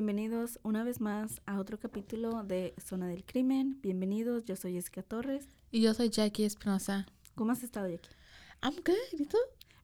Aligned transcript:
Bienvenidos 0.00 0.58
una 0.62 0.82
vez 0.82 0.98
más 0.98 1.42
a 1.44 1.58
otro 1.58 1.78
capítulo 1.78 2.42
de 2.42 2.72
Zona 2.82 3.06
del 3.06 3.22
Crimen. 3.22 3.78
Bienvenidos, 3.82 4.46
yo 4.46 4.56
soy 4.56 4.72
Jessica 4.72 5.02
Torres. 5.02 5.46
Y 5.70 5.82
yo 5.82 5.92
soy 5.92 6.08
Jackie 6.08 6.46
Espinosa. 6.46 7.04
¿Cómo 7.34 7.52
has 7.52 7.62
estado, 7.62 7.86
Jackie? 7.86 8.08
I'm 8.62 8.76
good. 8.76 9.20
¿Y 9.20 9.26
tú? 9.26 9.36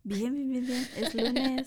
Bien, 0.04 0.34
bien, 0.34 0.48
bien, 0.48 0.66
bien. 0.66 0.88
Es 0.96 1.14
lunes. 1.14 1.66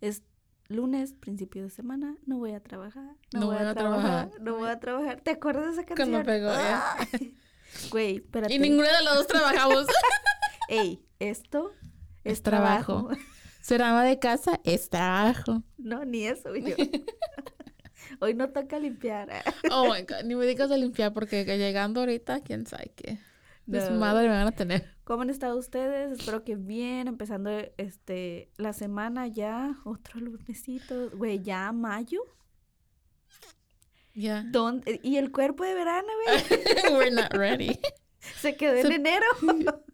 es 0.00 0.22
lunes, 0.68 1.12
principio 1.12 1.62
de 1.64 1.68
semana. 1.68 2.16
No 2.24 2.38
voy 2.38 2.52
a 2.52 2.60
trabajar. 2.60 3.16
No, 3.34 3.48
voy, 3.48 3.56
a, 3.56 3.74
trabajar. 3.74 4.30
No 4.40 4.56
voy 4.56 4.70
a 4.70 4.80
trabajar. 4.80 5.20
¿Te 5.20 5.32
acuerdas 5.32 5.66
de 5.66 5.72
esa 5.72 5.84
canción? 5.84 6.24
Cuando 6.24 6.24
pegó, 6.24 6.52
Güey, 7.90 8.16
espérate. 8.16 8.54
Y 8.54 8.58
ninguna 8.60 8.96
de 8.96 9.04
las 9.04 9.14
dos 9.14 9.26
trabajamos. 9.26 9.84
Ey, 10.70 11.04
esto 11.18 11.70
es, 12.24 12.32
Es 12.32 12.42
trabajo. 12.42 13.10
Ser 13.60 13.82
ama 13.82 14.04
de 14.04 14.18
casa 14.18 14.58
es 14.64 14.88
trabajo. 14.88 15.62
No, 15.76 16.06
ni 16.06 16.24
eso, 16.24 16.56
yo. 16.56 16.76
Hoy 18.20 18.34
no 18.34 18.50
toca 18.50 18.78
limpiar. 18.78 19.28
Oh 19.70 19.92
my 19.92 20.02
god, 20.02 20.24
ni 20.24 20.34
me 20.34 20.46
digas 20.46 20.68
de 20.68 20.78
limpiar 20.78 21.12
porque 21.12 21.44
que 21.44 21.58
llegando 21.58 22.00
ahorita, 22.00 22.40
quién 22.40 22.66
sabe 22.66 22.92
qué. 22.94 23.18
Desmadre 23.66 24.28
me 24.28 24.34
van 24.34 24.46
a 24.46 24.52
tener. 24.52 24.94
¿Cómo 25.04 25.22
han 25.22 25.30
estado 25.30 25.56
ustedes? 25.58 26.18
Espero 26.18 26.44
que 26.44 26.56
bien, 26.56 27.08
empezando 27.08 27.50
este 27.78 28.50
la 28.56 28.72
semana 28.72 29.26
ya, 29.26 29.76
otro 29.84 30.20
lunesito, 30.20 31.10
güey, 31.10 31.42
ya 31.42 31.72
mayo. 31.72 32.20
Ya. 34.14 34.44
¿Dónde? 34.46 35.00
Y 35.02 35.16
el 35.16 35.32
cuerpo 35.32 35.64
de 35.64 35.74
verano, 35.74 36.08
güey, 36.24 36.38
We're 36.94 37.10
not 37.10 37.32
ready. 37.32 37.78
se 38.40 38.56
quedó 38.56 38.76
en 38.76 38.92
enero. 38.92 39.26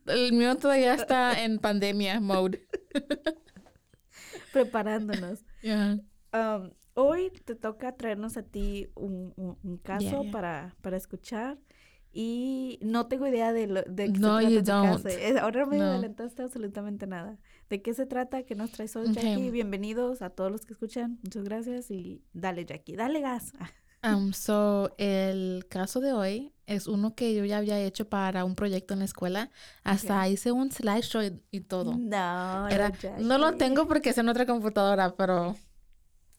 El 0.06 0.32
mío 0.32 0.56
todavía 0.56 0.94
está 0.94 1.42
en 1.42 1.58
pandemia 1.58 2.20
mode. 2.20 2.66
Preparándonos. 4.52 5.44
Yeah. 5.62 5.98
Um, 6.32 6.72
hoy 6.94 7.30
te 7.44 7.54
toca 7.54 7.96
traernos 7.96 8.36
a 8.36 8.42
ti 8.42 8.88
un, 8.94 9.32
un- 9.36 9.58
un 9.62 9.76
caso 9.78 10.22
yeah. 10.22 10.30
Para, 10.32 10.76
para 10.82 10.96
escuchar. 10.96 11.58
Y 12.12 12.80
no 12.82 13.06
tengo 13.06 13.24
idea 13.28 13.52
de, 13.52 13.68
lo, 13.68 13.82
de 13.82 14.12
qué 14.12 14.18
No, 14.18 14.40
se 14.40 14.60
trata 14.60 14.82
tu 14.82 14.92
caso. 14.92 15.02
don't. 15.04 15.06
Eh, 15.06 15.38
Ahora 15.40 15.64
me 15.66 15.78
No. 15.78 15.84
adelantaste 15.84 16.42
absolutamente 16.42 17.06
nada. 17.06 17.38
¿De 17.68 17.82
qué 17.82 17.94
se 17.94 18.04
trata? 18.04 18.42
¿Qué 18.42 18.56
nos 18.56 18.72
traes 18.72 18.96
hoy. 18.96 19.12
Jackie? 19.12 19.50
Bienvenidos 19.52 20.20
a 20.20 20.30
todos 20.30 20.50
los 20.50 20.66
que 20.66 20.72
escuchan. 20.72 21.20
Muchas 21.22 21.44
gracias 21.44 21.88
y 21.92 22.24
dale, 22.32 22.64
Jackie, 22.64 22.96
dale 22.96 23.20
gas. 23.20 23.52
Um, 24.02 24.32
so, 24.32 24.92
el 24.98 25.66
caso 25.68 26.00
de 26.00 26.12
hoy 26.12 26.52
es 26.66 26.88
uno 26.88 27.14
que 27.14 27.32
yo 27.34 27.44
ya 27.44 27.58
había 27.58 27.78
hecho 27.78 28.08
para 28.08 28.44
un 28.44 28.56
proyecto 28.56 28.94
en 28.94 29.00
la 29.00 29.04
escuela. 29.04 29.50
Hasta 29.84 30.26
hice 30.28 30.50
un 30.50 30.72
slideshow 30.72 31.22
y, 31.22 31.40
y 31.52 31.60
todo. 31.60 31.94
No, 31.96 32.66
Era, 32.68 32.90
no 33.20 33.38
lo 33.38 33.56
tengo 33.56 33.86
porque 33.86 34.10
es 34.10 34.18
en 34.18 34.28
otra 34.28 34.46
computadora, 34.46 35.14
pero 35.16 35.54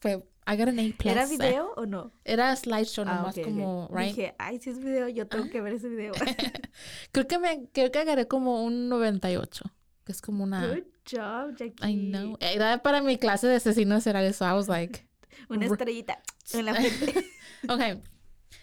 fue, 0.00 0.22
I 0.46 0.56
got 0.56 0.68
an 0.68 0.78
A. 0.78 0.94
¿Era 1.04 1.26
video 1.30 1.72
o 1.76 1.86
no? 1.86 2.12
Era 2.24 2.54
slideshow 2.56 3.04
Ah, 3.06 3.16
nomás 3.16 3.36
ok, 3.36 3.42
ok. 3.42 3.44
como, 3.44 3.88
right? 3.92 4.08
Dije, 4.14 4.34
ay, 4.38 4.58
si 4.60 4.70
es 4.70 4.78
video, 4.78 5.08
yo 5.08 5.26
tengo 5.26 5.48
que 5.50 5.60
ver 5.60 5.74
ese 5.74 5.88
video. 5.88 6.12
creo 7.12 7.26
que 7.26 7.38
me, 7.38 7.68
creo 7.72 7.90
que 7.92 7.98
agarré 8.00 8.26
como 8.26 8.64
un 8.64 8.88
98, 8.88 9.64
que 10.04 10.12
es 10.12 10.20
como 10.20 10.42
una, 10.44 10.66
Good 10.66 10.84
job, 11.08 11.54
Jackie. 11.56 11.86
I 11.88 11.94
know. 12.10 12.36
Era 12.40 12.82
para 12.82 13.02
mi 13.02 13.18
clase 13.18 13.46
de 13.46 13.56
asesinos 13.56 14.02
seriales, 14.02 14.36
so 14.36 14.44
I 14.44 14.52
was 14.52 14.68
like, 14.68 15.06
Una 15.48 15.66
estrellita 15.66 16.20
en 16.52 16.64
la 16.64 16.74
frente. 16.74 17.24
okay. 17.68 18.02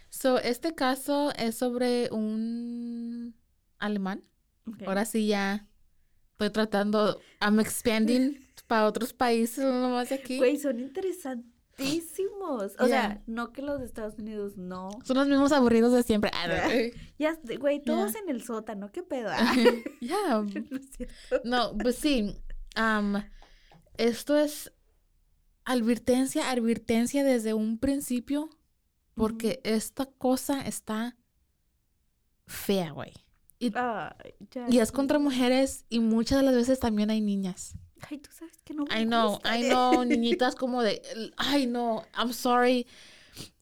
So, 0.09 0.37
este 0.39 0.73
caso 0.75 1.31
es 1.35 1.55
sobre 1.55 2.09
un 2.11 3.35
alemán. 3.77 4.23
Ok. 4.67 4.83
Ahora 4.87 5.05
sí 5.05 5.27
ya 5.27 5.67
estoy 6.31 6.49
tratando, 6.49 7.19
I'm 7.41 7.59
expanding 7.59 8.45
para 8.67 8.85
otros 8.85 9.13
países, 9.13 9.63
no 9.63 9.81
nomás 9.81 10.09
de 10.09 10.15
aquí. 10.15 10.37
Güey, 10.37 10.57
son 10.57 10.79
interesantísimos. 11.79 12.75
O 12.79 12.87
sea, 12.87 13.21
no 13.27 13.51
que 13.51 13.61
los 13.61 13.79
de 13.79 13.85
Estados 13.85 14.17
Unidos 14.17 14.57
no. 14.57 14.89
Son 15.03 15.17
los 15.17 15.27
mismos 15.27 15.51
aburridos 15.51 15.93
de 15.93 16.03
siempre. 16.03 16.31
Ah, 16.33 16.47
Ya, 17.17 17.37
güey, 17.59 17.81
todos 17.83 18.15
en 18.15 18.29
el 18.29 18.43
sótano, 18.43 18.91
qué 18.91 19.03
pedo. 19.03 19.29
Ah, 19.31 19.55
Ya. 20.01 20.43
no 21.43 21.77
pues 21.77 21.95
sí. 21.95 22.35
am, 22.75 23.23
esto 23.97 24.37
es 24.37 24.71
advertencia, 25.65 26.49
advertencia 26.49 27.23
desde 27.23 27.53
un 27.53 27.77
principio, 27.77 28.49
porque 29.13 29.61
esta 29.63 30.05
cosa 30.05 30.61
está 30.61 31.17
fea, 32.47 32.91
güey. 32.91 33.13
Y, 33.59 33.73
es 34.79 34.91
contra 34.93 35.19
mujeres 35.19 35.85
y 35.89 35.99
muchas 35.99 36.39
de 36.39 36.45
las 36.45 36.55
veces 36.55 36.79
también 36.79 37.09
hay 37.09 37.19
niñas. 37.19 37.77
Ay, 38.09 38.17
tú 38.19 38.29
sabes 38.31 38.61
que 38.63 38.73
no 38.73 38.85
me 38.85 39.01
I 39.01 39.05
know, 39.05 39.31
gusta. 39.31 39.57
I 39.57 39.69
know, 39.69 40.03
niñitas 40.05 40.55
como 40.55 40.81
de, 40.83 41.01
ay 41.37 41.67
no, 41.67 42.03
I'm 42.17 42.33
sorry. 42.33 42.87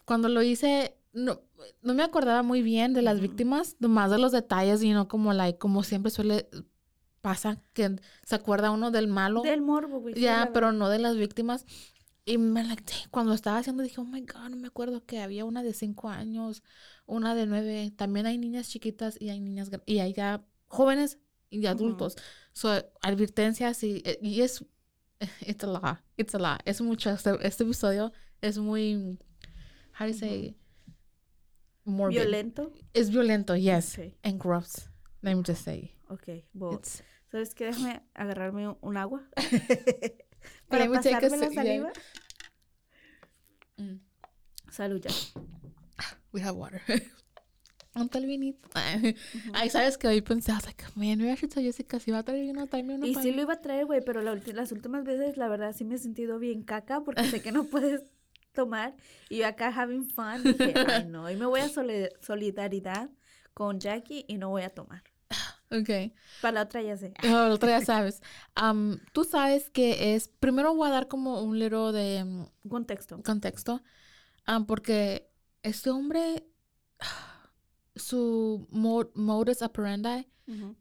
Cuando 0.05 0.29
lo 0.29 0.41
hice, 0.41 0.95
no, 1.13 1.41
no 1.81 1.93
me 1.93 2.03
acordaba 2.03 2.43
muy 2.43 2.61
bien 2.61 2.93
de 2.93 3.01
las 3.01 3.19
víctimas, 3.19 3.75
nomás 3.79 4.11
de 4.11 4.19
los 4.19 4.31
detalles 4.31 4.83
y 4.83 4.91
no 4.91 5.07
como 5.07 5.33
like, 5.33 5.57
como 5.57 5.83
siempre 5.83 6.11
suele 6.11 6.47
pasa 7.21 7.61
que 7.73 7.99
se 8.23 8.35
acuerda 8.35 8.71
uno 8.71 8.91
del 8.91 9.07
malo. 9.07 9.41
Del 9.41 9.61
morbo, 9.61 9.99
güey. 9.99 10.15
ya, 10.15 10.45
la 10.45 10.53
pero 10.53 10.71
no 10.71 10.89
de 10.89 10.99
las 10.99 11.17
víctimas. 11.17 11.65
Y 12.25 12.37
me 12.37 12.63
like, 12.63 12.83
cuando 13.09 13.33
estaba 13.33 13.57
haciendo 13.57 13.83
dije, 13.83 13.99
oh 14.01 14.05
my 14.05 14.21
god, 14.21 14.49
no 14.49 14.57
me 14.57 14.67
acuerdo 14.67 15.05
que 15.05 15.21
había 15.21 15.45
una 15.45 15.63
de 15.63 15.73
cinco 15.73 16.09
años, 16.09 16.63
una 17.05 17.35
de 17.35 17.45
nueve. 17.45 17.91
También 17.95 18.25
hay 18.25 18.37
niñas 18.37 18.69
chiquitas 18.69 19.19
y 19.19 19.29
hay 19.29 19.39
niñas 19.39 19.69
y 19.85 19.99
hay 19.99 20.13
ya 20.13 20.43
jóvenes 20.67 21.17
y 21.49 21.65
adultos. 21.65 22.15
So, 22.57 22.69
advertencias 23.03 23.83
y, 23.83 24.01
eh, 24.03 24.17
y 24.19 24.41
es 24.41 24.65
it's 25.41 25.63
a 25.63 25.67
lot, 25.67 25.99
it's 26.17 26.33
a 26.33 26.39
lot. 26.39 26.59
Es 26.65 26.81
mucho 26.81 27.11
este, 27.11 27.37
este 27.45 27.63
episodio 27.63 28.11
es 28.41 28.57
muy 28.57 29.19
how 29.99 30.07
do 30.07 30.11
you 30.11 30.17
say 30.17 30.55
morbid. 31.85 32.15
¿Violento? 32.17 32.73
Es 32.95 33.11
violento, 33.11 33.55
yes, 33.55 33.95
Ok, 33.99 34.13
and 34.23 34.41
gross. 34.41 34.89
Let 35.21 35.35
me 35.35 35.43
just 35.43 35.63
say. 35.63 35.91
ok. 36.09 36.43
bo- 36.53 36.73
It's 36.73 37.03
¿Sabes 37.31 37.53
qué? 37.53 37.65
Déjame 37.65 38.01
agarrarme 38.15 38.69
un, 38.69 38.77
un 38.81 38.97
agua. 38.97 39.21
Para 40.67 40.87
me 40.89 40.97
take 40.99 41.13
a 41.15 41.19
pasarme 41.21 41.37
la 41.37 41.49
sip, 41.49 41.53
yeah. 41.53 41.63
saliva. 41.63 41.91
mm, 43.77 43.99
Salud, 44.71 45.01
ya. 45.03 45.11
we 46.31 46.41
have 46.41 46.55
water. 46.55 46.81
Un 47.99 48.09
tal 48.09 48.25
vinito. 48.25 48.69
Ay, 49.53 49.69
sabes 49.69 49.97
que 49.97 50.07
hoy 50.07 50.21
pensé, 50.21 50.51
like, 50.65 50.83
man, 50.95 51.17
maybe 51.17 51.31
I 51.31 51.35
should 51.35 51.51
tell 51.53 51.63
Jessica 51.63 51.99
si 51.99 52.11
va 52.11 52.19
a 52.19 52.23
traer 52.23 52.41
vino, 52.41 52.67
uno 52.71 53.05
Y 53.05 53.13
para 53.13 53.23
sí 53.23 53.29
mí". 53.31 53.35
lo 53.35 53.41
iba 53.41 53.53
a 53.53 53.61
traer, 53.61 53.85
güey, 53.85 54.01
pero 54.05 54.21
la 54.21 54.35
las 54.53 54.71
últimas 54.71 55.03
veces, 55.03 55.37
la 55.37 55.47
verdad, 55.47 55.73
sí 55.75 55.83
me 55.85 55.95
he 55.95 55.97
sentido 55.97 56.39
bien 56.39 56.63
caca 56.63 57.01
porque 57.01 57.23
sé 57.25 57.41
que 57.41 57.51
no 57.51 57.63
puedes 57.69 58.03
tomar. 58.53 58.95
Y 59.29 59.37
yo 59.37 59.47
acá 59.47 59.67
having 59.69 60.05
fun, 60.09 60.43
dije, 60.43 60.73
ay, 60.87 61.05
no, 61.05 61.29
y 61.29 61.35
me 61.35 61.45
voy 61.45 61.61
a 61.61 61.69
solidaridad 61.69 63.09
con 63.53 63.79
Jackie 63.79 64.25
y 64.27 64.37
no 64.37 64.49
voy 64.49 64.63
a 64.63 64.69
tomar. 64.69 65.03
Ok. 65.69 65.89
Para 66.41 66.53
la 66.53 66.61
otra 66.61 66.81
ya 66.81 66.95
sé. 66.95 67.13
No, 67.23 67.45
el 67.47 67.51
otro 67.51 67.67
ya 67.67 67.83
sabes. 67.83 68.21
Am, 68.55 69.01
Tú 69.11 69.25
sabes 69.25 69.69
que 69.69 70.15
es. 70.15 70.29
Primero 70.29 70.73
voy 70.73 70.87
a 70.87 70.91
dar 70.91 71.09
como 71.09 71.41
un 71.41 71.59
little 71.59 71.91
de 71.91 72.23
mm, 72.23 72.69
Contexto. 72.69 73.21
contexto. 73.21 73.81
am, 74.45 74.65
porque 74.65 75.29
este 75.63 75.89
hombre. 75.89 76.45
Su 77.97 78.67
mo- 78.71 79.09
modus 79.15 79.61
operandi 79.61 80.27
Ujú. 80.47 80.75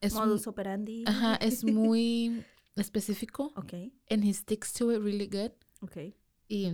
es, 0.00 0.14
mu- 0.14 0.20
Modus 0.20 0.46
operandi. 0.46 1.04
ajá, 1.06 1.36
es 1.36 1.64
muy 1.64 2.44
específico 2.76 3.52
Ok, 3.56 3.74
and 4.10 4.24
he 4.24 4.32
sticks 4.32 4.72
to 4.72 4.90
it 4.92 5.02
really 5.02 5.26
good. 5.26 5.52
ok. 5.82 6.14
Y 6.48 6.72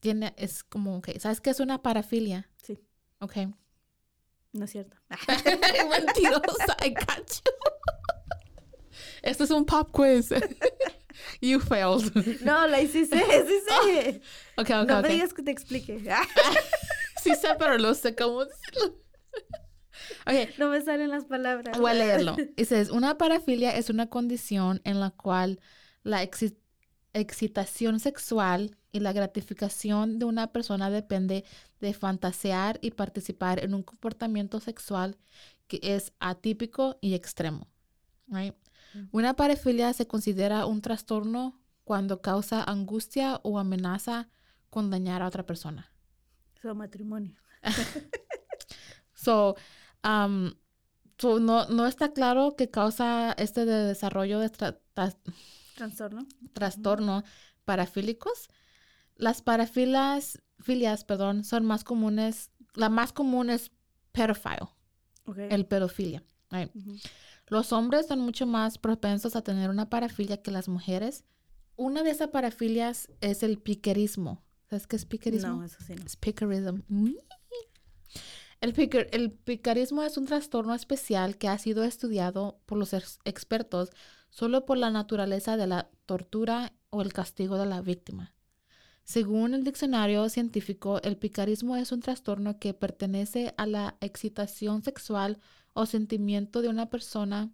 tiene, 0.00 0.32
es 0.36 0.62
como, 0.62 0.96
ok, 0.98 1.10
¿sabes 1.18 1.40
qué 1.40 1.50
es 1.50 1.60
una 1.60 1.82
parafilia? 1.82 2.48
Sí. 2.62 2.78
Ok. 3.20 3.36
No 4.52 4.64
es 4.64 4.70
cierto. 4.70 4.96
Mentirosa, 5.90 6.76
I 6.84 6.90
got 6.90 7.28
you. 7.28 7.52
Este 9.22 9.44
es 9.44 9.50
un 9.50 9.64
pop 9.66 9.90
quiz. 9.92 10.30
you 11.40 11.60
failed. 11.60 12.14
No, 12.42 12.66
la 12.66 12.78
sí 12.86 13.04
sé, 13.06 13.20
sí 13.46 13.60
sé. 13.68 14.20
Ok, 14.56 14.70
ok, 14.70 14.88
no 14.88 14.98
ok. 14.98 15.02
me 15.02 15.08
digas 15.10 15.32
que 15.34 15.42
te 15.42 15.50
explique. 15.50 16.02
Sí 17.22 17.34
sé, 17.34 17.48
pero 17.58 17.78
no 17.78 17.94
sé 17.94 18.14
cómo 18.14 18.44
decirlo. 18.44 18.96
Ok, 20.26 20.58
no 20.58 20.68
me 20.70 20.80
salen 20.80 21.10
las 21.10 21.24
palabras. 21.26 21.78
voy 21.78 21.90
a 21.90 21.94
leerlo. 21.94 22.36
Dices, 22.56 22.90
una 22.90 23.18
parafilia 23.18 23.76
es 23.76 23.90
una 23.90 24.08
condición 24.08 24.80
en 24.84 24.98
la 25.00 25.10
cual 25.10 25.60
la 26.02 26.22
exi- 26.24 26.56
excitación 27.12 28.00
sexual 28.00 28.76
y 28.92 29.00
la 29.00 29.12
gratificación 29.12 30.18
de 30.18 30.24
una 30.24 30.52
persona 30.52 30.90
depende 30.90 31.44
de 31.80 31.92
fantasear 31.94 32.78
y 32.82 32.92
participar 32.92 33.62
en 33.62 33.74
un 33.74 33.82
comportamiento 33.82 34.58
sexual 34.60 35.16
que 35.68 35.78
es 35.82 36.12
atípico 36.18 36.98
y 37.00 37.14
extremo. 37.14 37.68
right? 38.28 38.54
Mm. 38.94 39.04
Una 39.12 39.34
parafilia 39.34 39.92
se 39.92 40.06
considera 40.06 40.66
un 40.66 40.80
trastorno 40.82 41.60
cuando 41.84 42.20
causa 42.20 42.62
angustia 42.64 43.40
o 43.42 43.58
amenaza 43.58 44.28
con 44.70 44.90
dañar 44.90 45.22
a 45.22 45.26
otra 45.28 45.44
persona. 45.46 45.92
Su 46.60 46.74
matrimonio. 46.74 47.34
So, 49.14 49.54
um, 50.02 50.54
so 51.18 51.40
no, 51.40 51.66
no 51.68 51.86
está 51.86 52.12
claro 52.14 52.54
qué 52.56 52.70
causa 52.70 53.32
este 53.36 53.66
de 53.66 53.84
desarrollo 53.84 54.38
de 54.38 54.50
tra- 54.50 54.78
tra- 54.94 55.16
Trastorno. 55.76 56.26
trastorno 56.54 57.22
parafílicos. 57.66 58.48
Las 59.16 59.42
parafilas, 59.42 60.40
filias, 60.58 61.04
perdón, 61.04 61.44
son 61.44 61.66
más 61.66 61.84
comunes. 61.84 62.50
La 62.74 62.88
más 62.88 63.12
común 63.12 63.50
es 63.50 63.70
pedophile, 64.12 64.68
Ok. 65.26 65.38
el 65.50 65.66
pedofilia. 65.66 66.22
right? 66.50 66.70
Los 67.48 67.72
hombres 67.72 68.06
son 68.06 68.20
mucho 68.20 68.46
más 68.46 68.78
propensos 68.78 69.36
a 69.36 69.42
tener 69.42 69.68
una 69.68 69.90
parafilia 69.90 70.40
que 70.40 70.50
las 70.50 70.68
mujeres. 70.68 71.24
Una 71.76 72.02
de 72.02 72.10
esas 72.10 72.28
parafilias 72.28 73.08
es 73.20 73.42
el 73.42 73.58
piquerismo. 73.58 74.42
¿Sabes 74.70 74.86
qué 74.86 74.96
es 74.96 75.04
piquerismo? 75.04 75.48
No, 75.56 75.64
eso 75.64 75.78
sí 75.84 75.94
no. 75.96 76.04
Es 76.06 76.16
picarism. 76.16 76.80
El, 78.60 78.72
picar- 78.72 79.08
el 79.10 79.32
picarismo 79.32 80.02
es 80.04 80.16
un 80.16 80.26
trastorno 80.26 80.74
especial 80.74 81.38
que 81.38 81.48
ha 81.48 81.58
sido 81.58 81.82
estudiado 81.82 82.60
por 82.66 82.78
los 82.78 82.92
ex- 82.92 83.18
expertos 83.24 83.90
solo 84.28 84.64
por 84.66 84.78
la 84.78 84.90
naturaleza 84.90 85.56
de 85.56 85.66
la 85.66 85.90
tortura 86.06 86.72
o 86.90 87.02
el 87.02 87.12
castigo 87.12 87.58
de 87.58 87.66
la 87.66 87.80
víctima. 87.80 88.32
Según 89.02 89.54
el 89.54 89.64
diccionario 89.64 90.28
científico, 90.28 91.00
el 91.02 91.16
picarismo 91.16 91.74
es 91.74 91.90
un 91.90 92.00
trastorno 92.00 92.60
que 92.60 92.74
pertenece 92.74 93.54
a 93.56 93.66
la 93.66 93.96
excitación 94.00 94.84
sexual 94.84 95.40
o 95.72 95.84
sentimiento 95.86 96.62
de 96.62 96.68
una 96.68 96.90
persona 96.90 97.50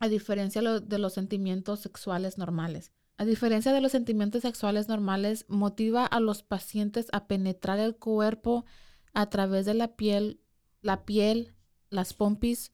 a 0.00 0.08
diferencia 0.08 0.60
de 0.60 0.98
los 0.98 1.14
sentimientos 1.14 1.80
sexuales 1.80 2.36
normales. 2.36 2.90
A 3.18 3.24
diferencia 3.24 3.72
de 3.72 3.80
los 3.80 3.92
sentimientos 3.92 4.42
sexuales 4.42 4.88
normales, 4.88 5.46
motiva 5.48 6.04
a 6.04 6.20
los 6.20 6.42
pacientes 6.42 7.06
a 7.12 7.26
penetrar 7.26 7.78
el 7.78 7.96
cuerpo 7.96 8.64
a 9.14 9.30
través 9.30 9.64
de 9.64 9.74
la 9.74 9.96
piel, 9.96 10.40
la 10.82 11.04
piel, 11.04 11.54
las 11.88 12.12
pompis 12.12 12.72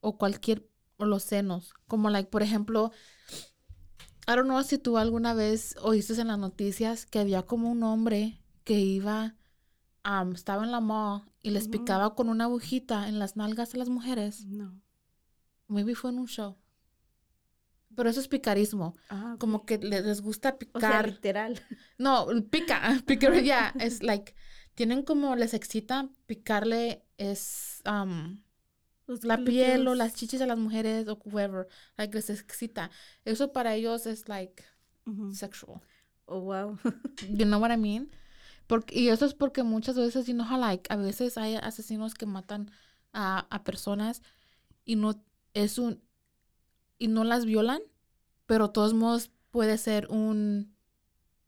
o 0.00 0.16
cualquier 0.16 0.68
o 0.96 1.04
los 1.04 1.24
senos, 1.24 1.74
como 1.88 2.08
like 2.08 2.30
por 2.30 2.42
ejemplo, 2.42 2.92
I 4.26 4.36
don't 4.36 4.44
know 4.44 4.62
si 4.62 4.78
tú 4.78 4.96
alguna 4.96 5.34
vez 5.34 5.76
oíste 5.82 6.18
en 6.20 6.28
las 6.28 6.38
noticias 6.38 7.04
que 7.04 7.18
había 7.18 7.42
como 7.42 7.70
un 7.70 7.82
hombre 7.82 8.40
que 8.62 8.78
iba 8.78 9.34
um, 10.04 10.32
estaba 10.32 10.64
en 10.64 10.72
la 10.72 10.80
mall 10.80 11.22
y 11.42 11.50
les 11.50 11.68
picaba 11.68 12.14
con 12.14 12.28
una 12.28 12.44
agujita 12.44 13.08
en 13.08 13.18
las 13.18 13.36
nalgas 13.36 13.74
a 13.74 13.78
las 13.78 13.88
mujeres. 13.88 14.46
No. 14.46 14.80
Maybe 15.68 15.94
fue 15.94 16.10
en 16.10 16.20
un 16.20 16.26
show. 16.26 16.56
Pero 17.96 18.08
eso 18.10 18.20
es 18.20 18.28
picarismo, 18.28 18.96
Ah, 19.08 19.36
como 19.38 19.64
que 19.64 19.78
le- 19.78 20.02
les 20.02 20.20
gusta 20.20 20.56
O 20.72 20.80
sea, 20.80 20.90
picar. 21.02 21.08
literal. 21.08 21.60
No, 21.98 22.26
pica, 22.50 22.80
picar, 23.06 23.42
ya, 23.42 23.74
es 23.78 24.02
like, 24.02 24.34
tienen 24.74 25.02
como, 25.02 25.36
les 25.36 25.54
excita 25.54 26.08
picarle, 26.26 27.04
es 27.18 27.82
um, 27.86 28.42
la 29.22 29.36
piel 29.44 29.86
o 29.86 29.94
las 29.94 30.14
chichis 30.14 30.40
a 30.40 30.46
las 30.46 30.58
mujeres 30.58 31.06
o 31.08 31.18
whoever, 31.24 31.68
like, 31.96 32.14
les 32.16 32.30
excita. 32.30 32.90
Eso 33.24 33.52
para 33.52 33.74
ellos 33.74 34.06
es 34.06 34.28
like 34.28 34.64
sexual. 35.32 35.80
Oh, 36.26 36.40
wow. 36.40 36.78
You 37.28 37.44
know 37.44 37.60
what 37.60 37.70
I 37.70 37.76
mean? 37.76 38.10
Porque, 38.66 38.98
y 38.98 39.08
eso 39.10 39.26
es 39.26 39.34
porque 39.34 39.62
muchas 39.62 39.94
veces, 39.96 40.26
you 40.26 40.32
know 40.34 40.46
how 40.50 40.58
like, 40.58 40.90
a 40.90 40.96
veces 40.96 41.36
hay 41.36 41.56
asesinos 41.56 42.14
que 42.14 42.24
matan 42.26 42.70
a, 43.12 43.46
a 43.50 43.62
personas 43.62 44.22
y 44.86 44.96
no 44.96 45.22
es 45.52 45.78
un, 45.78 46.02
y 46.98 47.08
no 47.08 47.24
las 47.24 47.44
violan, 47.44 47.80
pero 48.46 48.66
de 48.68 48.72
todos 48.72 48.94
modos 48.94 49.30
puede 49.50 49.78
ser 49.78 50.08
un, 50.10 50.74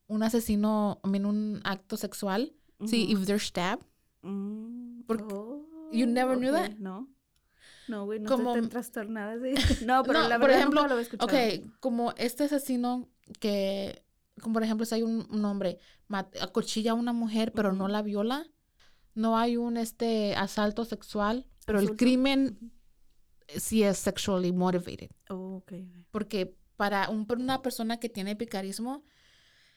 un 0.07 0.23
asesino, 0.23 1.01
I 1.05 1.09
mean, 1.09 1.27
un 1.27 1.61
acto 1.65 1.97
sexual. 1.97 2.53
Sí, 2.85 3.05
Ujú. 3.13 3.13
if 3.23 3.27
they're 3.27 3.41
stabbed. 3.41 3.85
Mm, 4.23 5.03
Porque- 5.07 5.35
oh, 5.35 5.67
you 5.93 6.07
never 6.07 6.37
knew 6.37 6.53
that? 6.53 6.73
No. 6.79 7.09
No, 7.89 8.05
güey, 8.05 8.19
no 8.21 8.29
Como- 8.29 8.51
estoy 8.51 8.63
tan 8.63 8.71
trastornada. 8.71 9.37
sí. 9.41 9.55
No, 9.87 10.03
pero 10.03 10.23
No, 10.23 10.29
la 10.29 10.37
por 10.39 10.49
verdad 10.49 10.59
ejemplo, 10.59 10.81
nunca 10.81 10.89
lo 10.89 10.95
había 10.95 11.03
escuchado. 11.03 11.27
Ok, 11.27 11.71
como 11.81 12.13
este 12.17 12.45
asesino 12.45 13.09
que, 13.41 14.05
como 14.43 14.55
por 14.55 14.63
ejemplo, 14.65 14.85
si 14.85 14.97
hay 14.97 15.03
un, 15.03 15.27
un 15.31 15.45
hombre, 15.45 15.79
mat- 16.09 16.37
acuchilla 16.41 16.91
a 16.93 16.95
una 16.95 17.13
mujer, 17.13 17.53
pero 17.55 17.73
no 17.73 17.87
la 17.89 18.03
viola, 18.03 18.47
no 19.15 19.39
hay 19.39 19.57
un 19.57 19.77
este 19.77 20.35
asalto 20.37 20.85
sexual, 20.85 21.47
pero 21.65 21.79
el 21.79 21.97
crimen 21.97 22.73
Sí 23.49 23.83
es 23.83 23.99
sexually 23.99 24.53
motivated. 24.53 25.11
Oh, 25.31 25.57
ok, 25.57 25.73
ok. 25.73 25.97
Porque 26.11 26.57
para 26.77 27.09
un- 27.11 27.27
una 27.31 27.63
persona 27.63 27.99
que 27.99 28.09
tiene 28.09 28.37
picarismo, 28.37 29.05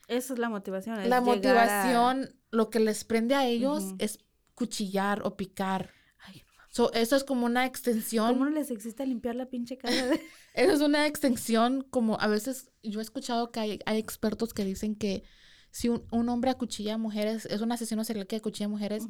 Esa 0.08 0.34
es 0.34 0.40
la 0.40 0.50
motivación. 0.50 1.00
es 1.00 1.08
la 1.08 1.18
a- 1.18 1.22
motivación, 1.22 2.36
lo 2.52 2.70
que 2.70 2.80
les 2.80 3.04
prende 3.04 3.36
a 3.36 3.46
ellos 3.46 3.94
es 4.00 4.18
cuchillar 4.56 5.22
o 5.26 5.38
picar. 5.38 5.92
Ay, 6.26 6.44
So, 6.72 6.92
eso 6.94 7.16
es 7.16 7.24
como 7.24 7.46
una 7.46 7.66
extensión. 7.66 8.34
¿Cómo 8.34 8.46
no 8.46 8.52
les 8.52 8.70
existe 8.70 9.06
limpiar 9.06 9.36
la 9.36 9.48
pinche 9.48 9.78
casa 9.78 10.06
de... 10.08 10.22
Eso 10.54 10.74
es 10.74 10.82
una 10.82 11.08
extensión, 11.08 11.82
como 11.90 12.20
a 12.20 12.28
veces 12.28 12.70
yo 12.84 13.00
he 13.00 13.04
escuchado 13.04 13.52
que 13.52 13.60
hay, 13.60 13.80
hay 13.86 13.98
expertos 13.98 14.54
que 14.54 14.66
dicen 14.66 14.96
que 14.96 15.24
si 15.72 15.90
un, 15.90 16.06
un 16.12 16.28
hombre 16.30 16.52
acuchilla 16.52 16.96
a 16.96 16.98
mujeres, 16.98 17.46
es 17.48 17.62
un 17.62 17.72
asesino 17.72 18.04
serial 18.04 18.28
que 18.28 18.36
acuchilla 18.36 18.66
a 18.66 18.70
mujeres, 18.70 19.04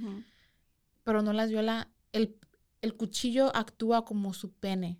pero 1.04 1.22
no 1.22 1.34
las 1.34 1.50
viola, 1.50 1.90
el, 2.12 2.38
el 2.82 2.96
cuchillo 2.96 3.56
actúa 3.56 4.06
como 4.06 4.34
su 4.34 4.52
pene. 4.54 5.00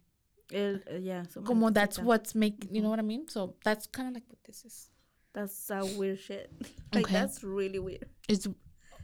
El, 0.50 0.84
eh, 0.88 1.24
su 1.30 1.44
Como 1.44 1.72
that's 1.72 2.00
what's 2.00 2.36
make, 2.36 2.58
you 2.72 2.82
know 2.82 2.90
what 2.90 3.00
I 3.00 3.04
mean? 3.04 3.28
So 3.30 3.58
that's 3.64 3.88
kind 3.88 4.08
of 4.08 4.14
like 4.16 4.28
what 4.30 4.40
this 4.44 4.66
is. 4.66 4.92
That's 5.34 5.70
a 5.70 5.84
weird 5.98 6.20
shit. 6.20 6.50
Like, 6.92 7.06
Okay. 7.06 7.14
that's 7.14 7.44
really 7.44 7.80
weird. 7.80 8.10
It's- 8.28 8.50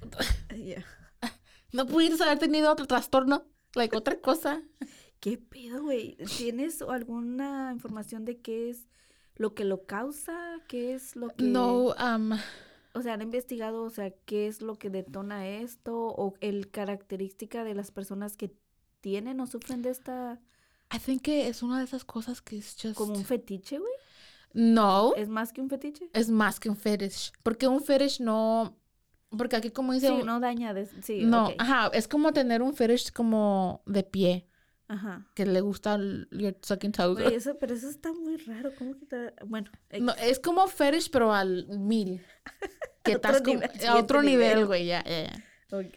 Yeah. 0.56 0.84
no 1.74 1.86
pudieras 1.86 2.20
haber 2.22 2.40
tenido 2.40 2.72
otro 2.72 2.88
trastorno, 2.88 3.46
like 3.76 3.96
otra 3.96 4.20
cosa. 4.20 4.62
¿Qué 5.20 5.38
pedo, 5.38 5.84
güey? 5.84 6.18
¿Tienes 6.38 6.82
alguna 6.82 7.72
información 7.74 8.26
de 8.26 8.42
qué 8.42 8.70
es 8.70 8.88
lo 9.36 9.54
que 9.54 9.66
lo 9.66 9.86
causa? 9.86 10.60
¿Qué 10.68 10.94
es 10.94 11.16
lo 11.16 11.30
que...? 11.30 11.44
No, 11.46 11.94
um, 11.94 12.34
O 12.94 13.02
sea, 13.02 13.14
¿han 13.14 13.22
investigado, 13.22 13.84
o 13.84 13.90
sea, 13.90 14.12
qué 14.26 14.48
es 14.48 14.62
lo 14.62 14.76
que 14.76 14.90
detona 14.90 15.48
esto? 15.48 15.96
¿O 16.08 16.34
el 16.42 16.70
característica 16.70 17.64
de 17.64 17.74
las 17.76 17.92
personas 17.92 18.38
que 18.38 18.56
tienen 19.06 19.40
o 19.40 19.46
sufren 19.46 19.84
de 19.84 19.92
esta... 19.92 20.40
I 20.92 20.98
think 20.98 21.22
que 21.22 21.48
es 21.48 21.62
una 21.62 21.78
de 21.78 21.86
esas 21.86 22.04
cosas 22.04 22.42
que 22.42 22.58
es 22.58 22.76
just... 22.82 22.96
como 22.96 23.14
un 23.14 23.24
fetiche, 23.24 23.78
güey? 23.78 23.94
No. 24.52 25.14
¿Es 25.16 25.30
más 25.30 25.54
que 25.54 25.62
un 25.62 25.70
fetiche? 25.70 26.10
es 26.12 26.32
más 26.32 26.60
que 26.60 26.70
un 26.70 26.76
fetish. 26.76 27.32
Porque 27.44 27.68
un 27.68 27.84
fetish 27.84 28.20
no. 28.20 28.76
Porque 29.38 29.58
aquí, 29.58 29.70
como 29.70 29.94
dice. 29.94 30.08
Sí, 30.08 30.24
no 30.24 30.40
daña 30.40 30.74
de... 30.74 30.88
Sí, 31.04 31.22
no, 31.24 31.50
ok. 31.50 31.54
ajá, 31.60 31.92
es 31.94 32.08
como 32.08 32.34
tener 32.34 32.64
un 32.64 32.74
fetish 32.74 33.12
como 33.12 33.84
de 33.86 34.02
pie, 34.02 34.48
Ajá. 34.88 35.28
que 35.36 35.46
le 35.46 35.62
gusta 35.62 35.94
el 35.96 36.28
your 36.32 36.58
sucking 36.64 36.92
toes. 36.92 37.14
Güey, 37.26 37.36
eso, 37.36 37.60
pero 37.60 37.76
eso 37.76 37.88
está 37.88 38.12
muy 38.12 38.38
raro. 38.38 38.72
¿Cómo 38.76 38.98
que 38.98 39.06
te... 39.06 39.34
Bueno, 39.46 39.70
No, 40.00 40.14
es 40.16 40.40
como 40.40 40.66
fetish, 40.68 41.12
pero 41.12 41.32
al 41.32 41.68
mil. 41.68 42.24
Que 43.04 43.12
estás 43.12 43.44
como- 43.44 43.62
a 43.88 44.00
otro 44.00 44.24
nivel. 44.24 44.66
güey, 44.66 44.88
ya, 44.88 45.04
ya, 45.04 45.26
ya. 45.26 45.44
Ok. 45.78 45.94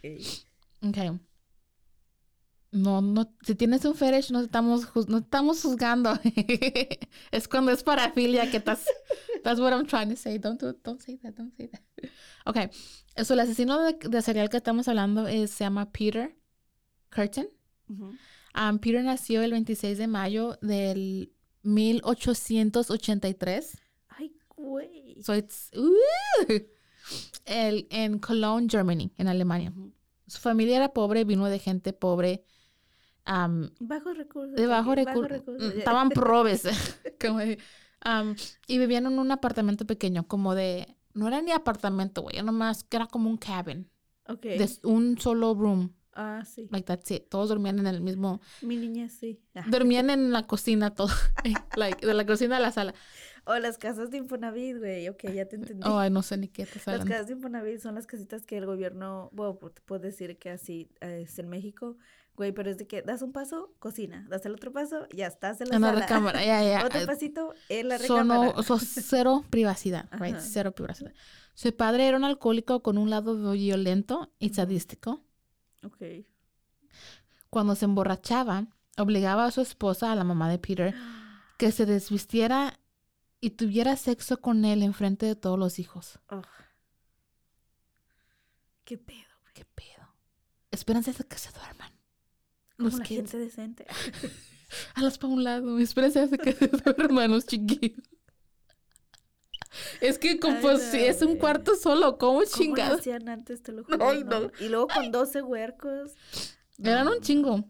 Ok. 0.91 1.21
No, 2.71 3.01
no, 3.01 3.35
si 3.47 3.55
tienes 3.55 3.83
un 3.87 3.95
fetish, 3.95 4.31
no 4.31 4.41
estamos, 4.41 4.87
no 5.09 5.19
estamos 5.19 5.63
juzgando. 5.63 6.19
es 7.31 7.49
cuando 7.49 7.73
es 7.73 7.83
parafilia 7.83 8.51
que 8.51 8.59
estás. 8.59 8.85
That's 9.43 9.59
what 9.59 9.73
I'm 9.73 9.87
trying 9.87 10.11
to 10.11 10.17
say. 10.17 10.39
Don't, 10.39 10.61
do- 10.61 10.77
don't 10.85 11.01
say 11.01 11.17
that, 11.19 11.35
don't 11.35 11.55
say 11.57 11.69
that. 11.69 11.81
Ok. 12.45 12.57
Eso, 13.15 13.33
el 13.35 13.41
asesino 13.41 13.81
de, 13.81 13.95
de 14.09 14.23
serial 14.23 14.51
que 14.51 14.59
estamos 14.59 14.87
hablando 14.87 15.27
es, 15.27 15.51
se 15.51 15.65
llama 15.65 15.91
Peter 15.91 16.37
Curtin. 17.11 17.49
Ujú. 17.89 18.13
Um, 18.55 18.79
Peter 18.81 19.03
nació 19.03 19.41
el 19.43 19.53
26 19.53 19.97
de 19.97 20.07
mayo 20.07 20.59
del 20.61 21.33
1883. 21.63 23.79
Ay, 24.09 24.33
güey. 24.57 25.23
So 25.23 25.35
it's, 25.35 25.71
uh, 25.75 26.53
el, 27.47 27.87
en 27.91 28.19
Cologne, 28.19 28.69
Germany, 28.69 29.11
en 29.17 29.29
Alemania. 29.29 29.73
Su 30.27 30.41
familia 30.41 30.77
era 30.77 30.93
pobre, 30.93 31.25
vino 31.25 31.47
de 31.47 31.59
gente 31.59 31.93
pobre. 31.93 32.45
Um, 33.29 33.69
Bajos 33.81 34.17
recursos. 34.17 34.57
de 34.57 34.67
bajo 34.67 34.95
recursos. 34.95 35.63
Estaban 35.75 36.09
probes. 36.11 36.63
como 37.21 37.39
de- 37.39 37.59
um, 38.05 38.35
y 38.67 38.79
vivían 38.79 39.07
en 39.07 39.19
un 39.19 39.31
apartamento 39.31 39.87
pequeño, 39.87 40.27
como 40.27 40.55
de. 40.55 40.95
No 41.15 41.27
era 41.29 41.43
ni 41.43 41.53
apartamento, 41.53 42.23
güey. 42.23 42.41
Nomás 42.43 42.85
que 42.85 42.97
era 42.97 43.07
como 43.07 43.29
un 43.31 43.37
cabin. 43.39 43.91
Ok. 44.29 44.43
De 44.43 44.69
un 44.85 45.19
solo 45.19 45.55
room. 45.55 45.93
Ah, 46.15 46.43
sí. 46.45 46.69
Like 46.71 46.85
that's 46.85 47.11
it. 47.13 47.29
Todos 47.29 47.49
dormían 47.49 47.79
en 47.79 47.87
el 47.87 48.01
mismo. 48.01 48.41
Mi 48.63 48.77
niña 48.77 49.09
sí. 49.09 49.41
Ah. 49.55 49.65
Dormían 49.69 50.11
en 50.11 50.33
la 50.33 50.47
cocina, 50.47 50.95
todo. 50.95 51.09
like, 51.77 52.05
de 52.05 52.13
la 52.15 52.27
cocina 52.27 52.57
a 52.57 52.61
la 52.61 52.73
sala. 52.73 52.93
O 53.45 53.57
las 53.59 53.79
casas 53.79 54.11
de 54.11 54.19
Infonavit, 54.19 54.77
güey. 54.79 55.09
Ok, 55.09 55.25
ya 55.33 55.47
te 55.47 55.57
entendí. 55.57 55.83
Oh, 55.89 55.99
ay, 55.99 56.11
no 56.11 56.23
sé 56.23 56.37
ni 56.37 56.49
qué 56.49 56.67
te 56.67 56.75
Las 56.75 56.89
hablando. 56.89 57.11
casas 57.11 57.27
de 57.29 57.33
Infonavit 57.35 57.79
son 57.81 57.95
las 57.95 58.07
casitas 58.07 58.45
que 58.45 58.59
el 58.59 58.67
gobierno, 58.67 59.31
bueno, 59.33 59.55
te 59.73 59.81
puedo 59.81 60.01
decir 60.01 60.37
que 60.39 60.51
así 60.51 60.91
eh, 61.01 61.23
es 61.25 61.39
en 61.39 61.49
México, 61.49 61.97
güey, 62.39 62.53
pero 62.53 62.71
es 62.71 62.79
de 62.79 62.87
que 62.87 63.03
das 63.03 63.21
un 63.21 63.33
paso, 63.33 63.75
cocina, 63.81 64.25
das 64.31 64.47
el 64.47 64.53
otro 64.55 64.73
paso, 64.73 65.07
ya 65.15 65.27
estás 65.27 65.61
en 65.61 65.69
la 65.69 65.77
En 65.77 65.83
la 65.83 65.93
recámara, 65.93 66.43
ya, 66.45 66.63
ya. 66.63 66.83
Otro 66.87 67.01
eh, 67.01 67.07
pasito 67.07 67.53
en 67.69 67.89
la 67.89 67.99
So, 67.99 68.23
no- 68.25 68.43
recámara. 68.45 68.63
so, 68.63 68.79
cero 68.79 69.45
privacidad, 69.51 70.09
right? 70.13 70.37
Ajá. 70.37 70.41
Cero 70.41 70.73
privacidad. 70.73 71.13
Su 71.55 71.75
padre 71.77 72.07
era 72.07 72.17
un 72.17 72.25
alcohólico 72.25 72.83
con 72.83 72.97
un 72.97 73.11
lado 73.11 73.53
violento 73.53 74.33
y 74.39 74.55
sadístico. 74.55 75.21
Ok. 75.85 76.01
Cuando 77.51 77.75
se 77.75 77.85
emborrachaba, 77.87 78.67
obligaba 78.97 79.45
a 79.47 79.51
su 79.51 79.61
esposa, 79.61 80.13
a 80.13 80.15
la 80.15 80.23
mamá 80.25 80.49
de 80.49 80.59
Peter, 80.59 80.95
que 81.59 81.73
se 81.73 81.87
desvistiera 81.87 82.79
y 83.41 83.51
tuviera 83.51 83.97
sexo 83.97 84.41
con 84.41 84.65
él 84.65 84.83
en 84.85 84.95
frente 84.95 85.27
de 85.27 85.35
todos 85.35 85.59
los 85.59 85.79
hijos. 85.81 86.21
Oh. 86.31 86.43
Qué 88.85 88.97
pedo, 88.97 89.27
güey. 89.43 89.55
¿Qué 89.55 89.65
pedo? 89.65 90.07
Espérense 90.71 91.11
hasta 91.11 91.25
que 91.25 91.39
se 91.39 91.51
duerman. 91.53 91.78
Como 92.79 92.91
Los 92.91 92.99
la 93.01 93.05
kids. 93.05 93.31
gente 93.33 93.39
decente. 93.39 93.87
A 94.95 95.03
los 95.03 95.19
pa' 95.19 95.27
un 95.27 95.45
lado. 95.45 95.79
Espérense 95.79 96.21
hasta 96.21 96.39
que 96.39 96.53
se 96.55 96.69
duerman 96.69 97.31
los 97.31 97.47
chiquillos. 97.47 98.03
Es 100.01 100.19
que 100.19 100.39
como 100.41 100.61
pues, 100.61 100.83
si 100.83 100.99
es 100.99 101.23
un 101.23 101.37
cuarto 101.37 101.77
solo, 101.77 102.19
¿cómo 102.19 102.41
¿Cómo 102.51 102.77
lo 102.77 102.83
hacían 102.83 103.29
antes, 103.29 103.63
te 103.63 103.73
lo 103.73 103.85
juro? 103.85 104.09
Ay, 104.09 104.25
no. 104.25 104.41
no. 104.41 104.53
Y 104.61 104.69
luego 104.69 104.89
con 104.89 105.11
12 105.11 105.43
huercos. 105.43 106.13
Eran 106.83 107.09
un 107.09 107.21
chingo. 107.21 107.65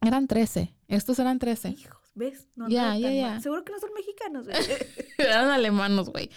Eran 0.00 0.26
13. 0.26 0.74
Estos 0.88 1.18
eran 1.18 1.38
13. 1.38 1.70
Hijos, 1.70 2.00
¿ves? 2.14 2.48
No, 2.56 2.68
Ya, 2.68 2.96
ya, 2.96 3.12
ya. 3.12 3.40
Seguro 3.40 3.64
que 3.64 3.72
no 3.72 3.78
son 3.78 3.90
mexicanos, 3.94 4.46
güey. 4.46 4.56
eran 5.18 5.48
alemanos, 5.50 6.10
güey. 6.10 6.30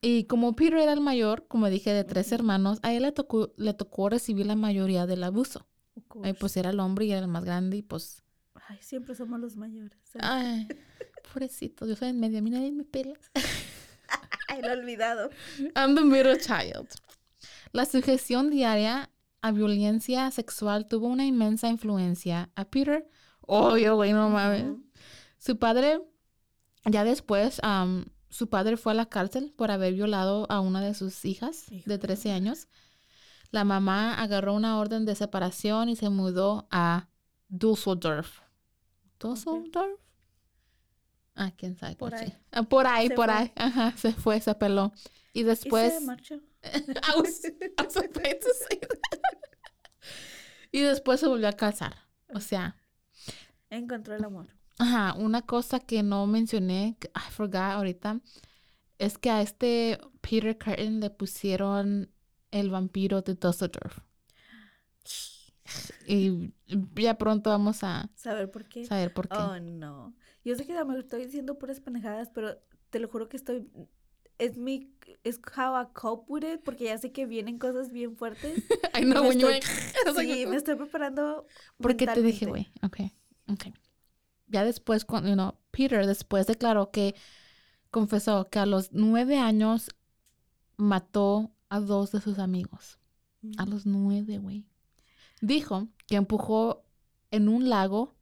Y 0.00 0.24
como 0.24 0.54
Peter 0.54 0.78
era 0.78 0.92
el 0.92 1.00
mayor, 1.00 1.46
como 1.48 1.68
dije, 1.70 1.92
de 1.92 2.04
tres 2.04 2.30
hermanos, 2.32 2.78
a 2.82 2.92
él 2.92 3.02
le 3.02 3.12
tocó, 3.12 3.52
le 3.56 3.74
tocó 3.74 4.08
recibir 4.08 4.46
la 4.46 4.56
mayoría 4.56 5.06
del 5.06 5.24
abuso. 5.24 5.66
Ay, 6.22 6.32
pues 6.34 6.56
era 6.56 6.70
el 6.70 6.80
hombre 6.80 7.06
y 7.06 7.12
era 7.12 7.20
el 7.20 7.28
más 7.28 7.44
grande 7.44 7.78
y 7.78 7.82
pues... 7.82 8.22
Ay, 8.68 8.78
siempre 8.80 9.14
somos 9.14 9.40
los 9.40 9.56
mayores. 9.56 9.98
¿sabes? 10.04 10.26
Ay, 10.28 10.68
pobrecito, 11.32 11.86
yo 11.86 11.96
soy 11.96 12.08
en 12.08 12.20
medio, 12.20 12.38
a 12.38 12.42
mí 12.42 12.50
nadie 12.50 12.72
me 12.72 12.84
pela. 12.84 13.14
He 14.48 14.70
olvidado. 14.70 15.30
I'm 15.74 15.94
the 15.94 16.02
middle 16.04 16.38
child. 16.38 16.88
La 17.72 17.84
sujeción 17.86 18.50
diaria 18.50 19.10
a 19.42 19.52
violencia 19.52 20.30
sexual 20.30 20.86
tuvo 20.86 21.08
una 21.08 21.26
inmensa 21.26 21.68
influencia 21.68 22.50
a 22.54 22.64
Peter. 22.64 23.08
Obvio, 23.40 23.96
güey, 23.96 24.12
no 24.12 24.30
mames. 24.30 24.64
Ujú. 24.64 24.84
Su 25.38 25.58
padre, 25.58 26.00
ya 26.84 27.04
después, 27.04 27.60
am, 27.62 28.06
su 28.30 28.48
padre 28.48 28.76
fue 28.76 28.92
a 28.92 28.94
la 28.94 29.06
cárcel 29.06 29.52
por 29.56 29.70
haber 29.70 29.94
violado 29.94 30.46
a 30.50 30.60
una 30.60 30.80
de 30.80 30.94
sus 30.94 31.24
hijas 31.24 31.70
Hijo 31.70 31.84
de 31.90 31.94
de 31.94 31.98
13 31.98 32.28
madre. 32.28 32.36
años. 32.36 32.68
La 33.54 33.62
mamá 33.62 34.20
agarró 34.20 34.52
una 34.54 34.78
orden 34.80 35.04
de 35.04 35.14
separación 35.14 35.88
y 35.88 35.94
se 35.94 36.10
mudó 36.10 36.66
a 36.72 37.08
Düsseldorf. 37.48 38.40
¿Düsseldorf? 39.20 40.00
Ah, 41.36 41.52
quién 41.56 41.76
sabe. 41.76 41.94
Por 41.94 42.14
ahí. 42.16 42.36
Ah, 42.50 42.64
por 42.64 42.86
ahí, 42.88 43.06
Se 43.08 43.14
por 43.14 43.26
fue. 43.26 43.34
ahí. 43.34 43.52
Ajá, 43.54 43.96
se 43.96 44.12
fue, 44.12 44.40
se 44.40 44.54
peló. 44.56 44.92
Y 45.32 45.40
Y 45.40 45.42
después... 45.44 45.94
se 45.98 46.00
marchó. 46.00 46.34
I 46.34 47.20
was, 47.20 47.44
I 47.44 47.82
was 47.84 47.96
about 47.96 48.40
to 48.40 48.48
say 48.68 48.80
that. 48.80 49.20
y 50.72 50.80
después 50.80 51.20
se 51.20 51.28
volvió 51.28 51.46
a 51.48 51.52
casar. 51.52 51.94
O 52.34 52.40
sea, 52.40 52.76
Encontró 53.70 54.16
el 54.16 54.24
amor. 54.24 54.48
ajá, 54.78 55.14
una 55.14 55.42
cosa 55.42 55.78
que 55.78 56.02
no 56.02 56.26
mencioné, 56.26 56.96
I 57.14 57.30
forgot 57.30 57.72
ahorita, 57.74 58.20
es 58.98 59.16
que 59.18 59.30
a 59.30 59.42
este 59.42 60.00
Peter 60.20 60.58
Curtin 60.58 60.98
le 61.00 61.10
pusieron 61.10 62.10
el 62.54 62.70
vampiro 62.70 63.20
de 63.22 63.34
Dusseldorf. 63.34 63.98
Y 66.06 66.52
ya 66.94 67.16
pronto 67.16 67.48
vamos 67.50 67.82
a 67.82 68.10
¿Saber 68.16 68.50
por 68.50 68.68
qué? 68.68 68.84
saber 68.84 69.12
por 69.14 69.28
qué. 69.28 69.36
Oh, 69.38 69.58
no. 69.58 70.14
Yo 70.44 70.54
sé 70.56 70.66
que 70.66 70.84
me 70.84 70.98
estoy 70.98 71.24
diciendo 71.24 71.58
puras 71.58 71.80
pendejadas, 71.80 72.28
pero 72.34 72.58
te 72.90 72.98
lo 72.98 73.08
juro 73.08 73.28
que 73.28 73.36
estoy... 73.38 73.66
Es 74.38 74.58
mi... 74.58 74.92
Es 75.22 75.40
how 75.56 75.80
I 75.80 75.86
cope 75.94 76.24
with 76.30 76.44
it, 76.44 76.60
porque 76.62 76.84
ya 76.84 76.98
sé 76.98 77.12
que 77.12 77.24
vienen 77.24 77.58
cosas 77.58 77.90
bien 77.90 78.14
fuertes. 78.16 78.62
I 78.94 79.04
know 79.04 79.22
when 79.26 79.38
you 79.38 79.48
estoy- 79.48 79.52
like, 79.52 79.66
Sí, 80.34 80.46
me 80.46 80.56
estoy 80.56 80.74
preparando 80.76 81.46
Porque 81.78 82.06
te 82.06 82.20
dije, 82.20 82.44
güey. 82.46 82.70
Ok, 82.82 82.98
ok. 83.50 83.74
Ya 84.48 84.64
después, 84.64 85.06
cuando, 85.06 85.30
you 85.30 85.34
know, 85.34 85.54
Peter 85.70 86.06
después 86.06 86.46
declaró 86.46 86.90
que 86.90 87.14
confesó 87.90 88.50
que 88.50 88.58
a 88.58 88.66
los 88.66 88.92
nueve 88.92 89.38
años 89.38 89.88
mató 90.76 91.53
a 91.74 91.80
dos 91.80 92.12
de 92.12 92.20
sus 92.20 92.38
amigos. 92.38 92.98
A 93.58 93.62
Ujú. 93.64 93.72
los 93.72 93.86
nueve, 93.86 94.38
güey. 94.38 94.64
Dijo 95.40 95.88
que 96.06 96.16
empujó 96.16 96.84
en 97.30 97.48
un 97.48 97.68
lago 97.68 98.14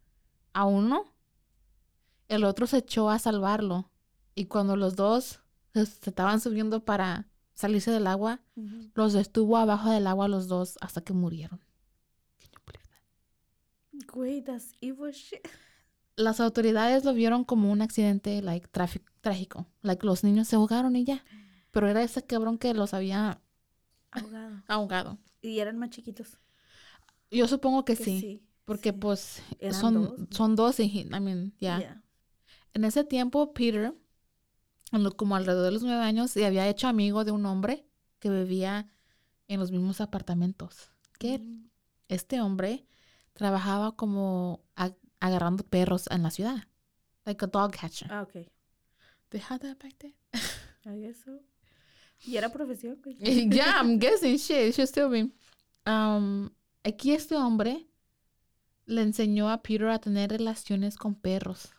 a 0.53 0.65
uno. 0.65 1.05
El 2.29 2.45
otro 2.45 2.67
se 2.67 2.79
echó 2.79 3.11
a 3.11 3.19
salvarlo. 3.19 3.91
Y 4.35 4.47
cuando 4.47 4.77
los 4.77 4.97
dos 4.97 5.41
se 5.75 5.83
estaban 6.11 6.41
subiendo 6.41 6.85
para 6.85 7.29
salirse 7.55 7.91
del 7.91 8.07
agua, 8.07 8.41
los 8.95 9.15
estuvo 9.15 9.57
abajo 9.59 9.91
del 9.91 10.07
agua 10.07 10.27
los 10.29 10.49
dos 10.49 10.79
hasta 10.81 11.03
que 11.03 11.13
murieron. 11.13 11.61
Güey, 14.13 14.43
that's 14.43 14.73
evil 14.81 15.13
shit. 15.13 15.47
las 16.17 16.41
autoridades 16.41 17.05
lo 17.05 17.13
vieron 17.13 17.45
como 17.45 17.71
un 17.71 17.83
accidente 17.83 18.41
like 18.43 18.67
tráfico 18.69 19.11
trágico 19.21 19.67
like 19.83 20.05
los 20.05 20.25
niños 20.25 20.49
se 20.49 20.57
ahogaron 20.57 20.97
y 20.97 21.05
ya 21.05 21.23
pero 21.71 21.89
era 21.89 22.03
ese 22.03 22.23
cabrón 22.25 22.59
que 22.59 22.73
los 22.75 22.93
había 22.95 23.41
Ahogado. 24.13 24.63
ahogado 24.69 25.19
Y 25.41 25.59
eran 25.59 25.79
más 25.79 25.91
chiquitos. 25.91 26.39
yo 27.31 27.49
supongo 27.49 27.85
que, 27.85 27.97
Que 27.97 28.05
sí, 28.05 28.43
porque 28.65 28.91
sí. 28.93 28.97
pues 28.99 29.43
Eran 29.59 29.81
son 29.81 29.95
dos, 29.95 30.21
son 30.31 30.57
dos 30.57 30.81
y 30.81 30.85
I 30.85 31.05
mean, 31.21 31.53
ya 31.59 31.79
Yeah. 31.79 32.03
en 32.75 32.85
ese 32.85 33.05
tiempo 33.05 33.53
Peter 33.55 33.95
como 35.17 35.37
alrededor 35.37 35.65
de 35.67 35.71
los 35.73 35.83
nueve 35.83 36.03
años 36.05 36.31
se 36.31 36.45
había 36.45 36.69
hecho 36.69 36.87
amigo 36.89 37.25
de 37.25 37.33
un 37.33 37.47
hombre 37.47 37.87
que 38.19 38.29
vivía 38.31 38.89
en 39.49 39.59
los 39.61 39.71
mismos 39.73 40.01
apartamentos 40.01 40.91
que. 41.19 41.39
Mm. 41.39 41.69
este 42.09 42.41
hombre 42.43 42.87
trabajaba 43.33 43.97
como 43.97 44.63
agarrando 45.21 45.65
perros 45.65 46.05
en 46.11 46.23
la 46.23 46.31
ciudad 46.31 46.69
like 47.25 47.43
a 47.45 47.49
dog 47.49 47.73
catcher 47.73 48.13
Ah, 48.13 48.23
ok. 48.23 48.47
they 49.31 49.41
had 49.41 49.61
that 49.61 49.79
back 49.83 49.95
then 49.99 50.15
I 50.85 51.01
guess 51.01 51.17
so. 51.25 51.41
Y 52.27 52.37
era 52.37 52.51
profesión, 52.51 53.01
yeah, 53.19 53.81
I'm 53.81 53.99
guessing 53.99 54.37
shit. 54.39 54.69
It 54.69 54.75
should 54.75 54.89
still 54.89 55.09
be. 55.11 55.31
Um, 55.85 56.51
aquí 56.85 57.13
este 57.13 57.35
hombre 57.37 57.89
le 58.87 59.03
enseñó 59.03 59.51
a 59.51 59.63
Peter 59.63 59.89
a 59.89 59.99
tener 59.99 60.31
relaciones 60.31 60.97
con 60.97 61.15
perros. 61.15 61.71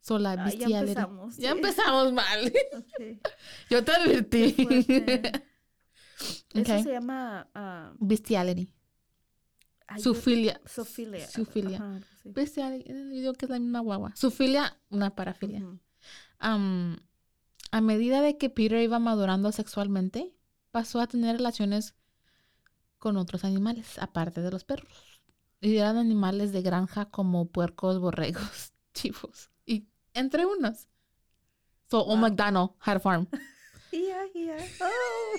So 0.00 0.18
la 0.18 0.32
Ah, 0.32 0.50
ya 0.50 0.80
empezamos. 0.80 1.36
Ya 1.36 1.50
sí. 1.52 1.56
empezamos 1.58 2.12
mal. 2.12 2.52
Yo 3.70 3.84
te 3.84 3.92
advertí. 3.92 4.54
Eso 6.54 6.60
Okay. 6.60 6.82
se 6.84 6.92
llama... 6.92 7.46
ah, 7.54 7.92
Bestiality. 7.98 8.70
Sufilia. 9.98 10.60
Sofilia. 10.64 11.28
Sufilia. 11.28 11.76
Ajá, 11.78 11.96
así. 11.96 12.30
Bestiality. 12.30 12.88
Yo 12.88 13.04
digo 13.10 13.32
que 13.34 13.44
es 13.46 13.50
la 13.50 13.58
misma 13.58 13.80
guagua. 13.80 14.12
Sufilia, 14.16 14.78
una 14.88 15.14
parafilia. 15.14 15.62
A 17.70 17.80
medida 17.80 18.20
de 18.20 18.36
que 18.38 18.50
Peter 18.50 18.80
iba 18.82 18.98
madurando 18.98 19.52
sexualmente, 19.52 20.32
pasó 20.70 21.00
a 21.00 21.06
tener 21.06 21.36
relaciones 21.36 21.94
con 22.98 23.16
otros 23.16 23.44
animales, 23.44 23.98
aparte 23.98 24.40
de 24.40 24.50
los 24.50 24.64
perros. 24.64 25.20
Y 25.60 25.76
eran 25.76 25.96
animales 25.96 26.52
de 26.52 26.62
granja 26.62 27.06
como 27.06 27.46
puercos, 27.48 27.98
borregos, 27.98 28.72
chivos, 28.94 29.50
y 29.64 29.86
entre 30.14 30.46
unos. 30.46 30.88
So, 31.90 32.04
Wow. 32.04 32.16
MacDonald 32.16 32.70
had 32.80 32.96
a 32.96 33.00
farm. 33.00 33.28
Yeah, 33.92 34.26
yeah. 34.34 34.58
Oh. 34.80 35.38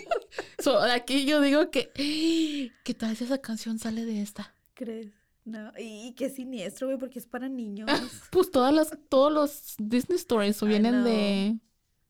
So, 0.63 0.79
aquí 0.79 1.25
yo 1.25 1.41
digo 1.41 1.69
que, 1.69 1.91
¿qué 2.83 2.93
tal 2.93 3.15
si 3.15 3.25
esa 3.25 3.37
canción 3.39 3.77
sale 3.77 4.05
de 4.05 4.21
esta? 4.21 4.55
¿Crees? 4.73 5.11
No, 5.45 5.71
y, 5.77 6.13
qué 6.15 6.29
siniestro, 6.29 6.87
güey, 6.87 6.97
porque 6.97 7.19
es 7.19 7.27
para 7.27 7.49
niños. 7.49 7.87
Pues 8.31 8.49
todas 8.49 8.73
las, 8.73 8.97
todos 9.09 9.31
los 9.31 9.75
Disney 9.77 10.17
stories 10.17 10.61
vienen 10.63 10.93
know. 10.93 11.03
de, 11.05 11.59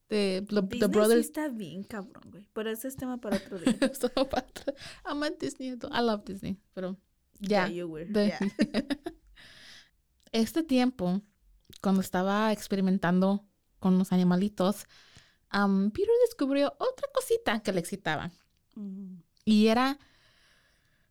de 0.08 0.46
the, 0.48 0.62
Disney 0.62 0.80
sí 0.80 0.86
brothers. 0.88 1.26
está 1.26 1.48
bien 1.48 1.82
cabrón, 1.84 2.24
güey. 2.30 2.46
Pero 2.52 2.70
ese 2.70 2.88
es 2.88 2.96
tema 2.96 3.18
para 3.18 3.36
otro 3.36 3.58
día. 3.58 3.76
Para 4.30 4.46
atrás. 4.46 4.74
I'm 5.04 5.22
a 5.22 5.30
Disney. 5.30 5.68
I 5.70 6.00
love 6.02 6.24
Disney. 6.24 6.58
Pero 6.74 6.96
ya. 7.40 7.66
Yeah, 7.66 7.68
you 7.68 7.86
were. 7.86 8.06
de- 8.06 8.26
yeah. 8.28 8.38
este 10.32 10.62
tiempo, 10.62 11.22
cuando 11.80 12.00
estaba 12.00 12.52
experimentando 12.52 13.44
con 13.78 13.98
los 13.98 14.12
animalitos, 14.12 14.86
um, 15.52 15.90
Peter 15.90 16.10
descubrió 16.26 16.74
otra 16.78 17.08
cosita 17.14 17.60
que 17.60 17.72
le 17.72 17.80
excitaba. 17.80 18.30
Mm. 18.74 19.16
Y 19.44 19.68
era 19.68 19.98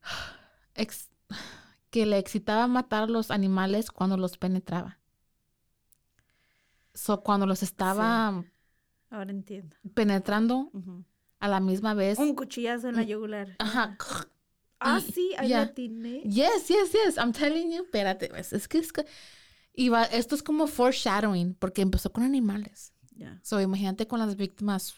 ex- 0.75 1.09
que 1.89 2.05
le 2.05 2.17
excitaba 2.17 2.67
matar 2.67 3.03
a 3.03 3.07
los 3.07 3.31
animales 3.31 3.91
cuando 3.91 4.17
los 4.17 4.37
penetraba. 4.37 4.99
So, 6.93 7.21
cuando 7.21 7.45
los 7.45 7.61
estaba 7.63 8.43
Ahora 9.09 9.31
entiendo. 9.31 9.75
penetrando 9.93 10.71
a 11.39 11.47
la 11.47 11.59
misma 11.59 11.93
vez. 11.93 12.17
Un 12.19 12.35
cuchillazo 12.35 12.89
en 12.89 12.95
la 12.95 13.03
yugular. 13.03 13.55
Ajá. 13.59 13.97
Ah, 14.79 14.99
y- 15.05 15.11
sí, 15.11 15.31
ahí 15.37 15.53
atiné. 15.53 16.21
Yes, 16.23 16.67
yes, 16.67 16.91
yes. 16.91 17.17
I'm 17.17 17.31
telling 17.31 17.71
you. 17.71 17.83
Espérate, 17.83 18.29
pues, 18.29 18.53
es 18.53 18.67
que 18.67 18.77
es 18.79 18.91
que. 18.93 19.05
Y 19.73 19.89
va- 19.89 20.03
esto 20.05 20.35
es 20.35 20.43
como 20.43 20.67
foreshadowing, 20.67 21.53
porque 21.55 21.81
empezó 21.81 22.11
con 22.11 22.23
animales. 22.23 22.93
Ya. 23.15 23.39
So, 23.43 23.59
imagínate 23.61 24.07
con 24.07 24.19
las 24.19 24.35
víctimas 24.35 24.95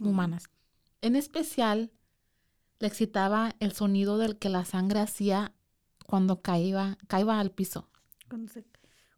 humanas. 0.00 0.44
En 1.00 1.16
especial, 1.16 1.92
le 2.78 2.88
excitaba 2.88 3.54
el 3.60 3.72
sonido 3.72 4.18
del 4.18 4.38
que 4.38 4.48
la 4.48 4.64
sangre 4.64 5.00
hacía 5.00 5.54
cuando 6.06 6.42
caía, 6.42 6.98
caía 7.08 7.40
al 7.40 7.50
piso. 7.52 7.88
Cuando 8.28 8.52
se... 8.52 8.64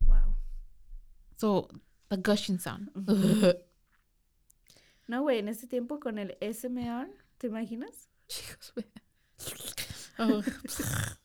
Wow. 0.06 0.37
So, 1.37 1.68
the 2.08 2.16
gushing 2.18 2.58
sound. 2.61 2.90
No, 5.09 5.23
güey, 5.23 5.38
en 5.38 5.49
ese 5.49 5.67
tiempo 5.67 5.99
con 6.00 6.19
el 6.19 6.37
SMR, 6.41 7.11
¿te 7.38 7.47
imaginas? 7.47 8.11
Chicos, 8.29 8.73
güey. 8.75 8.87
Oh, 10.19 10.43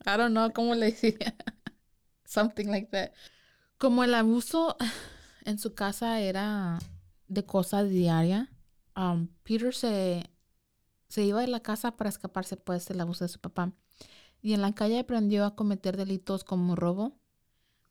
I 0.05 0.17
don't 0.17 0.31
know 0.31 0.51
cómo 0.53 0.73
le 0.73 0.91
decía. 0.91 1.35
Something 2.25 2.67
like 2.67 2.87
that. 2.91 3.11
Como 3.77 4.05
el 4.05 4.15
abuso 4.15 4.77
en 5.43 5.59
su 5.59 5.75
casa 5.75 6.21
era 6.21 6.79
de 7.27 7.45
cosa 7.45 7.83
diaria, 7.83 8.49
um, 8.95 9.27
Peter 9.43 9.75
se, 9.75 10.31
se 11.09 11.23
iba 11.25 11.41
de 11.41 11.47
la 11.47 11.59
casa 11.59 11.97
para 11.97 12.09
escaparse 12.09 12.55
pues 12.55 12.87
del 12.87 13.01
abuso 13.01 13.25
de 13.25 13.29
su 13.29 13.39
papá. 13.39 13.73
Y 14.41 14.53
en 14.53 14.61
la 14.61 14.73
calle 14.73 14.99
aprendió 14.99 15.43
a 15.43 15.55
cometer 15.55 15.97
delitos 15.97 16.45
como 16.45 16.77
robo 16.77 17.19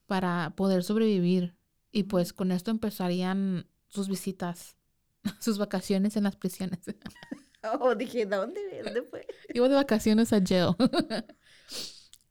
para 0.07 0.55
poder 0.57 0.85
sobrevivir. 0.85 1.55
Y 1.91 2.05
pues 2.05 2.33
con 2.33 2.51
esto 2.51 2.71
empezarían 2.71 3.67
sus 3.89 4.09
visitas, 4.09 4.77
sus 5.41 5.59
vacaciones 5.59 6.17
en 6.17 6.25
las 6.25 6.37
prisiones. 6.37 6.81
Oh, 7.79 7.95
dije, 7.95 8.27
¿dónde? 8.27 8.61
¿Dónde 8.83 9.03
fue? 9.03 9.25
Iba 9.55 9.69
de 9.69 9.77
vacaciones 9.77 10.33
a 10.33 10.41
jail. 10.45 10.75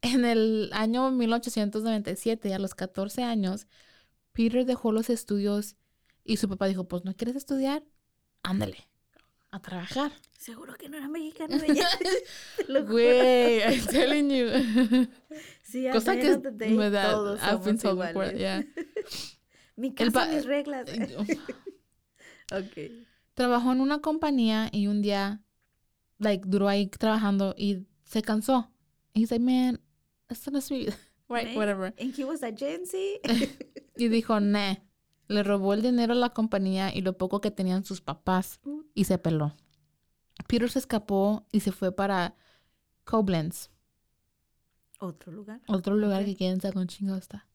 en 0.02 0.26
el 0.26 0.70
año 0.74 1.10
1897, 1.10 2.54
a 2.54 2.60
los 2.60 2.76
14 2.76 3.24
años, 3.24 3.66
Peter 4.34 4.66
dejó 4.66 4.92
los 4.92 5.10
estudios 5.10 5.78
y 6.26 6.36
su 6.36 6.50
papá 6.50 6.66
dijo, 6.68 6.86
pues, 6.90 7.06
¿no 7.06 7.16
quieres 7.16 7.38
estudiar? 7.38 7.82
Ándale, 8.44 8.90
a 9.52 9.62
trabajar. 9.62 10.12
Seguro 10.38 10.74
que 10.76 10.90
no 10.90 10.98
era 10.98 11.08
mexicano 11.08 11.56
ella. 11.66 11.88
Güey, 12.90 13.60
I'm 13.62 13.86
telling 13.86 14.30
you. 14.32 15.08
Sí, 15.64 15.88
Cosa 15.94 16.18
que 16.18 16.38
me 16.72 16.90
da- 16.90 17.12
todos 17.12 17.40
I've 17.42 17.64
been 17.64 17.78
told 17.78 18.00
before, 18.06 18.38
yeah. 18.38 18.66
Mi 19.78 19.94
casa, 19.94 20.26
mis 20.28 20.44
reglas. 20.44 20.90
Ok. 22.52 22.92
Trabajó 23.34 23.72
en 23.72 23.82
una 23.82 24.00
compañía 24.00 24.70
y 24.72 24.88
un 24.88 25.02
día, 25.02 25.42
like, 26.20 26.44
duró 26.48 26.68
ahí 26.68 26.88
trabajando 26.88 27.56
y 27.58 27.88
se 28.04 28.22
cansó. 28.22 28.72
Y 29.14 29.22
dice, 29.22 29.40
man, 29.40 29.80
esto 30.30 30.52
no 30.52 30.60
es 30.60 30.70
mi 30.72 30.80
vida. 30.80 30.96
Right, 31.30 31.48
Man, 31.48 31.58
whatever. 31.58 31.94
And 31.98 32.14
he 32.18 32.26
was 32.26 32.44
agency. 32.44 33.20
Y 33.96 34.08
dijo, 34.10 34.40
nah. 34.40 34.76
Le 35.28 35.44
robó 35.44 35.74
el 35.74 35.82
dinero 35.82 36.12
a 36.12 36.16
la 36.18 36.32
compañía 36.32 36.94
y 36.94 37.00
lo 37.02 37.18
poco 37.18 37.40
que 37.40 37.52
tenían 37.52 37.86
sus 37.86 38.02
papás 38.02 38.60
y 38.94 39.06
se 39.06 39.18
peló. 39.18 39.56
Peter 40.48 40.70
se 40.70 40.80
escapó 40.80 41.48
y 41.54 41.62
se 41.62 41.72
fue 41.72 41.94
para 41.96 42.36
Koblenz, 43.06 43.70
Otro 45.00 45.32
lugar. 45.32 45.62
otro 45.68 45.96
lugar 45.96 46.22
Ok. 46.22 46.26
que 46.26 46.36
quién 46.36 46.60
sabe 46.60 46.74
dónde 46.74 46.94
chingado 46.94 47.18
está. 47.18 47.48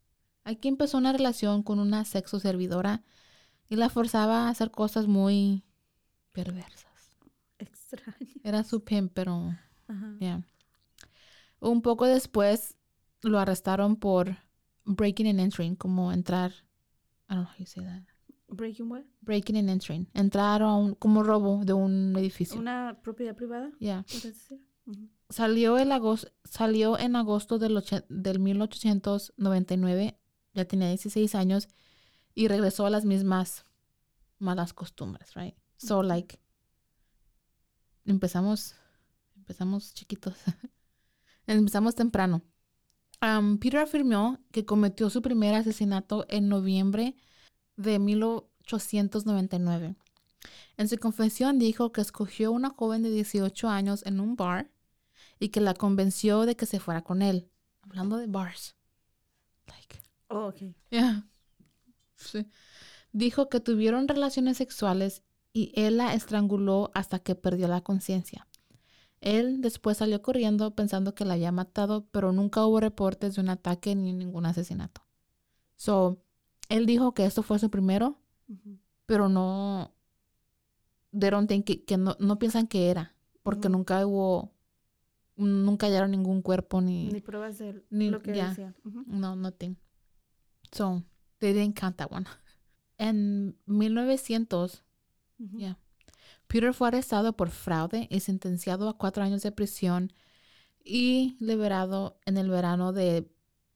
Aquí 0.45 0.69
empezó 0.69 0.97
una 0.97 1.13
relación 1.13 1.63
con 1.63 1.79
una 1.79 2.05
sexo 2.07 2.41
servidora 2.41 3.03
y 3.69 3.77
la 3.77 3.89
forzaba 3.89 4.47
a 4.47 4.51
hacer 4.51 4.71
cosas 4.71 5.07
muy 5.07 5.65
perversas. 6.33 7.17
Extraño. 7.59 8.29
Era 8.45 8.63
su 8.65 8.85
pimp, 8.85 9.13
pero 9.15 9.57
Ajá. 9.89 10.17
ya. 10.21 10.43
Un 11.61 11.83
poco 11.83 12.05
después 12.07 12.77
lo 13.23 13.39
arrestaron 13.39 13.97
por 13.97 14.37
breaking 14.85 15.27
and 15.29 15.41
entering, 15.41 15.75
como 15.77 16.13
entrar. 16.13 16.53
I 17.29 17.35
don't 17.35 17.45
know 17.45 17.53
how 17.53 17.59
you 17.59 17.67
say 17.67 17.83
that. 17.85 18.03
Breaking 18.49 18.89
what? 18.91 19.03
breaking 19.23 19.57
and 19.57 19.69
entering. 19.71 20.09
Entrar 20.15 20.63
a 20.63 20.73
un, 20.75 20.95
como 20.95 21.25
robo 21.25 21.65
de 21.65 21.73
un 21.73 22.15
edificio. 22.17 22.61
Una 22.61 23.01
propiedad 23.03 23.35
privada. 23.35 23.73
Ujú. 24.87 25.09
Salió, 25.29 25.79
el 25.79 25.91
agos- 25.91 26.31
salió 26.45 26.97
en 26.97 27.17
agosto 27.17 27.59
del, 27.59 27.83
del 28.09 28.39
1899, 28.39 30.19
ya 30.55 30.65
tenía 30.67 30.89
16 30.89 31.35
años, 31.35 31.69
y 32.37 32.47
regresó 32.49 32.87
a 32.87 32.91
las 32.91 33.05
mismas 33.05 33.65
malas 34.39 34.73
costumbres, 34.73 35.35
right? 35.35 35.57
So, 35.79 36.03
like, 36.03 36.39
empezamos, 38.05 38.75
empezamos 39.37 39.95
chiquitos. 39.95 40.35
empezamos 41.47 41.95
temprano. 41.95 42.43
Um, 43.23 43.59
Peter 43.59 43.81
afirmó 43.81 44.39
que 44.53 44.67
cometió 44.67 45.09
su 45.09 45.23
primer 45.23 45.55
asesinato 45.55 46.27
en 46.29 46.49
noviembre 46.49 47.17
de 47.77 47.99
1899. 47.99 49.97
En 50.77 50.89
su 50.89 50.99
confesión 50.99 51.59
dijo 51.59 51.91
que 51.93 52.03
escogió 52.03 52.53
una 52.53 52.69
joven 52.71 53.03
de 53.03 53.11
18 53.11 53.69
años 53.71 54.05
en 54.05 54.21
un 54.21 54.37
bar 54.37 54.71
y 55.41 55.49
que 55.49 55.63
la 55.63 55.73
convenció 55.73 56.45
de 56.45 56.55
que 56.55 56.67
se 56.67 56.81
fuera 56.81 57.03
con 57.03 57.23
él. 57.23 57.51
Hablando 57.81 58.19
de 58.19 58.27
bars. 58.27 58.77
Like, 59.67 60.01
Oh, 60.29 60.49
ok. 60.49 60.75
yeah. 60.91 61.27
Sí. 62.17 62.47
Dijo 63.13 63.49
que 63.49 63.61
tuvieron 63.61 64.09
relaciones 64.09 64.57
sexuales 64.59 65.23
y 65.53 65.73
él 65.75 65.97
la 65.99 66.15
estranguló 66.15 66.91
hasta 66.95 67.19
que 67.19 67.35
perdió 67.35 67.69
la 67.69 67.81
conciencia. 67.81 68.47
Él 69.21 69.61
después 69.63 69.97
salió 69.97 70.21
corriendo 70.23 70.75
pensando 70.75 71.15
que 71.15 71.25
la 71.25 71.35
había 71.35 71.51
matado, 71.53 72.07
pero 72.11 72.33
nunca 72.33 72.65
hubo 72.67 72.81
reportes 72.81 73.35
de 73.35 73.41
un 73.41 73.49
ataque 73.49 73.95
ni 73.95 74.13
ningún 74.13 74.45
asesinato. 74.45 75.03
So, 75.77 76.23
él 76.69 76.85
dijo 76.87 77.15
que 77.15 77.25
esto 77.25 77.43
fue 77.43 77.59
su 77.59 77.71
primero, 77.71 78.19
pero 79.07 79.29
no, 79.29 79.95
think 81.49 81.65
que, 81.65 81.85
que 81.85 81.97
no, 81.97 82.17
no 82.21 82.39
piensan 82.39 82.67
que 82.67 82.91
era, 82.91 83.15
porque 83.43 83.69
nunca 83.69 84.07
hubo, 84.07 84.53
nunca 85.37 85.87
hallaron 85.87 86.11
ningún 86.11 86.43
cuerpo 86.43 86.81
ni, 86.81 87.09
Ni 87.09 87.21
pruebas 87.21 87.59
de 87.59 87.83
Ni- 87.91 88.11
lo 88.11 88.21
que 88.23 88.35
ya. 88.37 88.49
decían. 88.51 88.75
Ujú. 88.85 89.05
no, 89.07 89.37
nothing. 89.37 89.77
So, 90.73 91.03
they 91.39 91.53
didn't 91.53 91.79
count 91.79 91.97
that 91.97 92.11
one. 92.11 92.27
En 92.99 93.59
1900, 93.67 94.83
Ujú. 95.39 95.59
ya, 95.59 95.79
Peter 96.47 96.73
fue 96.73 96.89
arrestado 96.89 97.37
por 97.37 97.51
fraude 97.51 98.09
y 98.11 98.21
sentenciado 98.21 98.89
a 98.89 98.97
cuatro 98.97 99.23
años 99.23 99.43
de 99.43 99.53
prisión 99.53 100.13
y 100.85 101.37
liberado 101.41 102.19
en 102.25 102.37
el 102.39 102.49
verano 102.49 102.93
de 102.93 103.29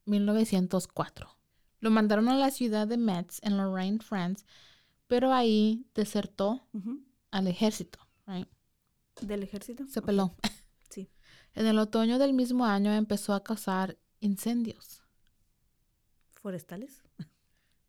1904. 0.05 1.37
Lo 1.79 1.89
mandaron 1.91 2.29
a 2.29 2.35
la 2.35 2.51
ciudad 2.51 2.87
de 2.87 2.97
Metz, 2.97 3.39
en 3.43 3.57
Lorraine, 3.57 3.99
France, 3.99 4.45
pero 5.07 5.33
ahí 5.33 5.85
desertó 5.93 6.67
al 7.31 7.47
ejército. 7.47 7.99
right? 8.27 8.47
¿Del 9.21 9.43
ejército? 9.43 9.85
Se 9.87 10.01
peló. 10.01 10.35
Sí. 10.89 11.09
En 11.53 11.65
el 11.67 11.79
otoño 11.79 12.19
del 12.19 12.33
mismo 12.33 12.65
año 12.65 12.91
empezó 12.91 13.33
a 13.33 13.43
causar 13.45 13.97
incendios 14.19 15.01
¿Forestales? 16.33 17.01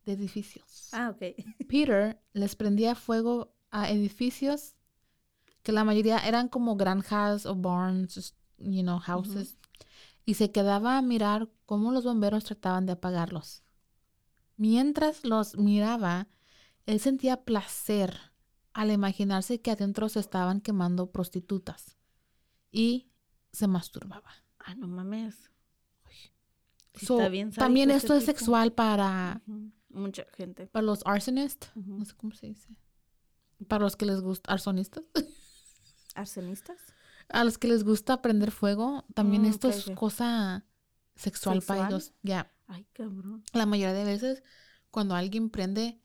de 0.05 0.13
edificios. 0.13 0.89
Ah, 0.93 1.11
ok. 1.11 1.37
Peter 1.69 2.21
les 2.33 2.57
prendía 2.57 2.95
fuego 2.95 3.55
a 3.71 3.91
edificios 3.91 4.75
que 5.63 5.73
la 5.73 5.85
mayoría 5.85 6.19
eran 6.19 6.49
como 6.49 6.77
granjas 6.77 7.47
o 7.47 7.55
barns, 7.55 8.35
you 8.59 8.83
know, 8.83 8.99
houses, 8.99 9.59
y 10.25 10.35
se 10.35 10.51
quedaba 10.51 10.99
a 10.99 11.03
mirar 11.03 11.49
cómo 11.67 11.93
los 11.93 12.05
bomberos 12.05 12.45
trataban 12.45 12.87
de 12.87 12.93
apagarlos. 12.93 13.63
Mientras 14.57 15.25
los 15.25 15.57
miraba, 15.57 16.29
él 16.87 17.01
sentía 17.01 17.45
placer 17.45 18.19
al 18.73 18.91
imaginarse 18.91 19.61
que 19.61 19.71
adentro 19.71 20.09
se 20.09 20.21
estaban 20.21 20.61
quemando 20.61 21.11
prostitutas 21.11 21.97
y 22.71 23.09
se 23.53 23.67
masturbaba. 23.67 24.31
Ah, 24.59 24.75
no 24.75 24.87
mames. 24.89 25.51
Sí, 26.95 27.07
So, 27.07 27.19
está 27.19 27.29
bien 27.29 27.51
también 27.53 27.91
esto 27.91 28.15
ese 28.15 28.19
es 28.19 28.25
tipo. 28.25 28.39
sexual 28.39 28.73
para. 28.73 29.43
Mucha 29.93 30.25
gente. 30.37 30.67
para 30.67 30.85
los 30.85 31.03
arsonists. 31.07 31.71
No 31.75 32.05
sé 32.05 32.15
cómo 32.17 32.33
se 32.35 32.47
dice. 32.49 32.69
Para 33.69 33.85
los 33.85 33.95
que 33.97 34.07
les 34.07 34.21
gusta, 34.21 34.51
arsonistas. 34.53 35.05
¿Arsenistas? 36.15 36.79
A 37.29 37.45
los 37.45 37.59
que 37.59 37.69
les 37.69 37.85
gusta 37.85 38.21
prender 38.21 38.51
fuego, 38.51 39.05
también 39.15 39.43
Mm, 39.43 39.47
esto 39.47 39.69
es 39.69 39.91
cosa 39.95 40.65
sexual, 41.15 41.63
para 41.63 41.89
ellos. 41.89 42.13
Ya. 42.23 42.53
Ay, 42.67 42.87
cabrón. 42.93 43.45
La 43.53 43.65
mayoría 43.67 43.95
de 43.95 44.05
veces, 44.05 44.43
cuando 44.91 45.15
alguien 45.15 45.49
prende 45.51 46.01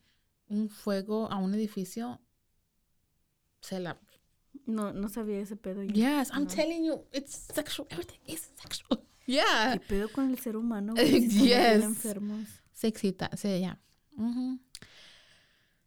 un 0.48 0.70
fuego 0.70 1.30
a 1.32 1.38
un 1.38 1.54
edificio, 1.54 2.22
se 3.62 3.80
la. 3.80 4.00
No, 4.66 4.94
no 4.94 5.10
sabía 5.10 5.40
ese 5.40 5.56
pedo 5.56 5.84
yo. 5.84 5.94
Yes, 5.94 6.30
I'm 6.32 6.44
No. 6.44 6.50
telling 6.50 6.84
you, 6.86 7.06
it's 7.12 7.34
sexual. 7.54 7.88
Everything 7.90 8.20
is 8.26 8.50
sexual. 8.62 9.04
Yeah. 9.28 9.74
¿Qué 9.74 9.80
pedo 9.88 10.10
con 10.14 10.30
el 10.30 10.40
ser 10.40 10.56
humano? 10.56 10.94
Yes. 10.96 11.84
enfermos. 11.84 12.48
Se 12.78 12.86
excita, 12.88 13.32
sí, 13.36 13.60
ya. 13.60 13.80
Ujú. 14.16 14.60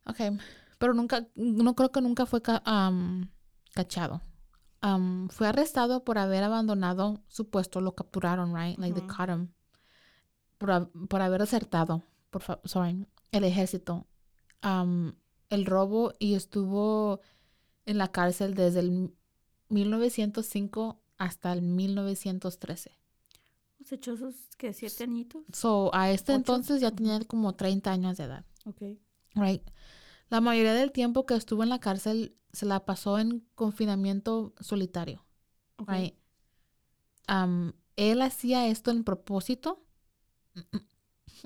Ok, 0.07 0.17
pero 0.79 0.93
nunca, 0.93 1.29
no 1.37 1.77
creo 1.77 1.93
que 1.93 2.01
nunca 2.01 2.27
fue 2.27 2.43
ca- 2.43 2.65
cachado. 3.73 4.21
Fue 5.29 5.47
arrestado 5.47 6.03
por 6.05 6.19
haber 6.19 6.43
abandonado 6.43 7.23
su 7.29 7.49
puesto, 7.49 7.81
lo 7.81 7.95
capturaron, 7.95 8.57
right? 8.57 8.77
Like 8.77 8.95
they 8.95 9.05
Ujú. 9.07 9.15
caught 9.17 9.31
him. 9.31 9.49
Por, 10.59 10.91
por 11.07 11.23
haber 11.23 11.43
acertado, 11.43 12.03
por 12.31 12.43
sorry, 12.65 13.07
el 13.31 13.45
ejército. 13.45 14.09
El 14.63 15.67
robo 15.67 16.15
y 16.19 16.35
estuvo 16.35 17.21
en 17.87 17.99
la 17.99 18.09
cárcel 18.11 18.55
desde 18.55 18.81
el 18.81 19.15
1905 19.69 21.01
hasta 21.19 21.53
el 21.53 21.63
1913. 21.63 22.99
Se 23.91 23.97
echó 23.97 24.17
sus, 24.17 24.37
¿qué? 24.57 24.73
¿Siete 24.73 25.03
añitos? 25.03 25.43
So, 25.53 25.93
a 25.93 26.13
este 26.13 26.31
Ocho. 26.31 26.37
entonces 26.37 26.81
ya 26.81 26.93
tenía 26.93 27.19
como 27.25 27.57
30 27.57 27.91
años 27.91 28.17
de 28.19 28.23
edad. 28.23 28.45
Ok. 28.65 28.83
Right. 29.35 29.69
La 30.29 30.41
mayoría 30.41 30.75
del 30.75 30.93
tiempo 30.93 31.27
que 31.27 31.35
estuvo 31.35 31.65
en 31.65 31.71
la 31.71 31.81
cárcel 31.81 32.37
se 32.53 32.67
la 32.67 32.85
pasó 32.85 33.19
en 33.19 33.45
confinamiento 33.57 34.55
solitario. 34.61 35.27
Right. 35.89 36.15
Um, 37.29 37.73
él 37.97 38.23
hacía 38.23 38.69
esto 38.69 38.93
en 38.93 39.03
propósito. 39.03 39.85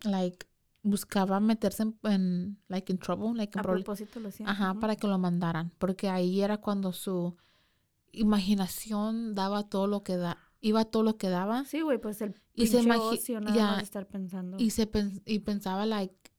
Like, 0.03 0.47
buscaba 0.83 1.41
meterse 1.41 1.85
en, 1.85 1.99
en, 2.03 2.59
like, 2.69 2.93
in 2.93 2.99
trouble, 2.99 3.33
like, 3.39 3.59
A 3.59 3.63
propósito 3.63 4.21
lo 4.21 4.29
hacía. 4.29 4.51
Ajá, 4.51 4.75
para 4.75 4.97
que 4.97 5.07
lo 5.07 5.17
mandaran. 5.17 5.73
Porque 5.79 6.11
ahí 6.11 6.43
era 6.43 6.59
cuando 6.59 6.93
su 6.93 7.39
imaginación 8.13 9.35
daba 9.35 9.63
todo 9.63 9.87
lo 9.87 10.03
que 10.03 10.19
da, 10.19 10.44
iba 10.65 10.85
todo 10.87 11.03
lo 11.03 11.19
que 11.19 11.29
daba. 11.29 11.65
Sí, 11.67 11.83
güey, 11.83 11.99
pues 11.99 12.23
el 12.23 12.41
Y 12.55 12.69
se 12.69 12.79
ocio 12.91 13.41
nada 13.41 13.55
ya, 13.55 13.67
más 13.67 13.77
de 13.79 13.83
estar 13.85 14.09
pensando. 14.09 14.57
Y 14.59 14.71
se 14.71 14.87
pen- 14.87 15.23
y 15.27 15.41
pensaba 15.41 15.85
like 15.85 16.33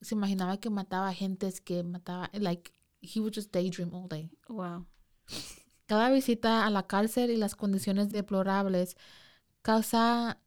se 0.00 0.14
imaginaba 0.14 0.58
que 0.58 0.70
mataba 0.70 1.12
gentes 1.12 1.60
que 1.60 1.82
mataba 1.82 2.30
like 2.32 2.72
he 3.00 3.20
would 3.20 3.34
just 3.34 3.52
daydream 3.52 3.92
all 3.92 4.08
day. 4.08 4.30
Wow. 4.48 4.86
Cada 5.86 6.10
visita 6.10 6.64
a 6.64 6.70
la 6.70 6.86
cárcel 6.86 7.30
y 7.30 7.36
las 7.36 7.56
condiciones 7.56 8.10
deplorables 8.10 8.96
causa 9.62 10.38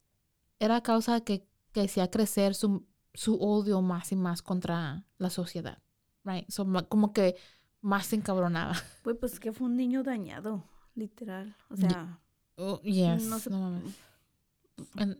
era 0.58 0.80
causa 0.80 1.20
que, 1.20 1.46
que 1.72 1.82
hacía 1.82 2.10
crecer 2.10 2.54
su, 2.54 2.86
su 3.12 3.36
odio 3.36 3.82
más 3.82 4.12
y 4.12 4.16
más 4.16 4.40
contra 4.42 5.04
la 5.18 5.28
sociedad. 5.28 5.82
Right? 6.24 6.48
So, 6.50 6.66
como 6.88 7.12
que 7.12 7.36
más 7.82 8.06
se 8.06 8.16
encabronaba. 8.16 8.74
Güey, 9.04 9.16
pues 9.18 9.38
que 9.38 9.52
fue 9.52 9.66
un 9.66 9.76
niño 9.76 10.02
dañado, 10.02 10.64
literal. 10.94 11.54
O 11.68 11.76
sea, 11.76 12.18
Oh, 12.56 12.80
yes. 12.82 13.24
no 13.24 13.58
mames. 13.58 13.94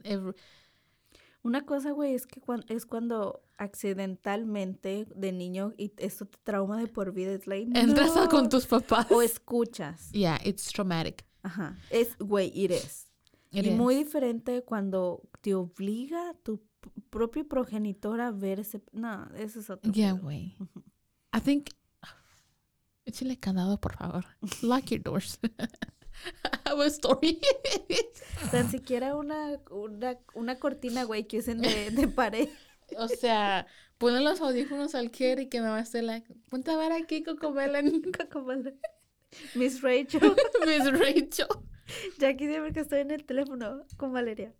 Every- 0.05 0.35
Una 1.42 1.64
cosa, 1.64 1.92
güey, 1.92 2.14
es 2.14 2.27
que 2.27 2.40
cuan- 2.40 2.64
es 2.68 2.87
cuando 2.87 3.42
accidentalmente 3.57 5.07
de 5.14 5.33
niño 5.33 5.72
y 5.77 5.92
esto 5.99 6.27
te 6.27 6.38
trauma 6.42 6.79
de 6.81 6.88
por 6.88 7.12
vida. 7.12 7.33
Es 7.33 7.46
like, 7.46 7.79
entras 7.79 8.14
no. 8.14 8.29
con 8.29 8.49
tus 8.49 8.66
papás. 8.66 9.11
O 9.11 9.22
escuchas. 9.22 10.11
Yeah, 10.12 10.40
it's 10.44 10.72
traumatic. 10.72 11.25
Ajá. 11.42 11.79
Es, 11.90 12.16
güey, 12.18 12.51
it 12.55 12.72
is. 12.72 13.07
It 13.53 13.64
y 13.66 13.70
muy 13.70 13.94
diferente 13.94 14.62
cuando 14.64 15.22
te 15.40 15.55
obliga 15.55 16.35
tu 16.42 16.61
propio 17.11 17.46
progenitor 17.46 18.20
a 18.20 18.33
ver 18.33 18.61
ese... 18.61 18.83
No, 18.92 19.27
eso 19.37 19.61
es 19.61 19.70
otro. 19.70 19.92
Yeah, 19.92 20.12
güey. 20.12 20.57
I 21.33 21.40
think. 21.40 21.70
Échale 23.05 23.38
candado, 23.38 23.81
por 23.81 23.96
favor. 23.96 24.25
Lock 24.62 24.87
your 24.87 25.01
doors. 25.03 25.38
A 26.64 26.87
story. 26.87 27.40
Tan 28.50 28.70
siquiera 28.70 29.16
una, 29.16 29.61
una, 29.70 30.18
una 30.35 30.59
cortina, 30.59 31.05
güey, 31.05 31.26
que 31.26 31.38
usen 31.38 31.61
de, 31.61 31.90
de 31.90 32.09
pared. 32.09 32.48
o 32.98 33.09
sea, 33.09 33.66
ponle 33.98 34.20
los 34.20 34.40
audífonos 34.40 34.94
al 34.94 35.11
Kier 35.11 35.40
y 35.40 35.48
que 35.48 35.61
me 35.61 35.68
va 35.68 35.79
a 35.79 35.81
hacer 35.81 36.05
like, 36.05 36.26
ponte 36.50 36.70
a 36.70 36.76
ver 36.76 36.92
aquí, 36.92 37.22
Cocomelen. 37.22 38.02
Comadre. 38.33 38.74
Miss 39.55 39.83
Rachel. 39.83 40.20
Miss 40.66 40.92
Rachel. 40.92 41.46
Jackie 42.18 42.46
siempre 42.48 42.72
que 42.72 42.81
estoy 42.81 43.00
en 43.00 43.11
el 43.11 43.24
teléfono 43.24 43.85
con 43.96 44.12
Valeria. 44.12 44.55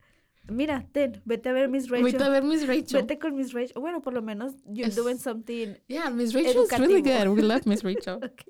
Mira, 0.49 0.87
ten, 0.93 1.21
vete 1.25 1.49
a 1.49 1.53
ver 1.53 1.69
Miss 1.69 1.89
Rachel. 1.89 2.05
Vete 2.13 2.23
a 2.25 2.29
ver 2.29 2.45
Miss 2.45 2.67
Rachel. 2.67 3.01
Vete 3.01 3.19
con 3.19 3.35
Miss 3.35 3.53
Rachel. 3.53 3.81
Bueno, 3.81 4.01
por 4.01 4.13
lo 4.13 4.23
menos 4.23 4.55
you're 4.65 4.89
Es- 4.89 4.97
doing 4.97 5.19
something. 5.19 5.75
Yeah, 5.89 6.09
Miss 6.11 6.35
Rachel 6.35 6.65
is 6.65 6.79
really 6.79 7.03
good. 7.03 7.29
We 7.29 7.43
love 7.43 7.67
Miss 7.67 7.83
Rachel. 7.83 8.17
Ok. 8.23 8.43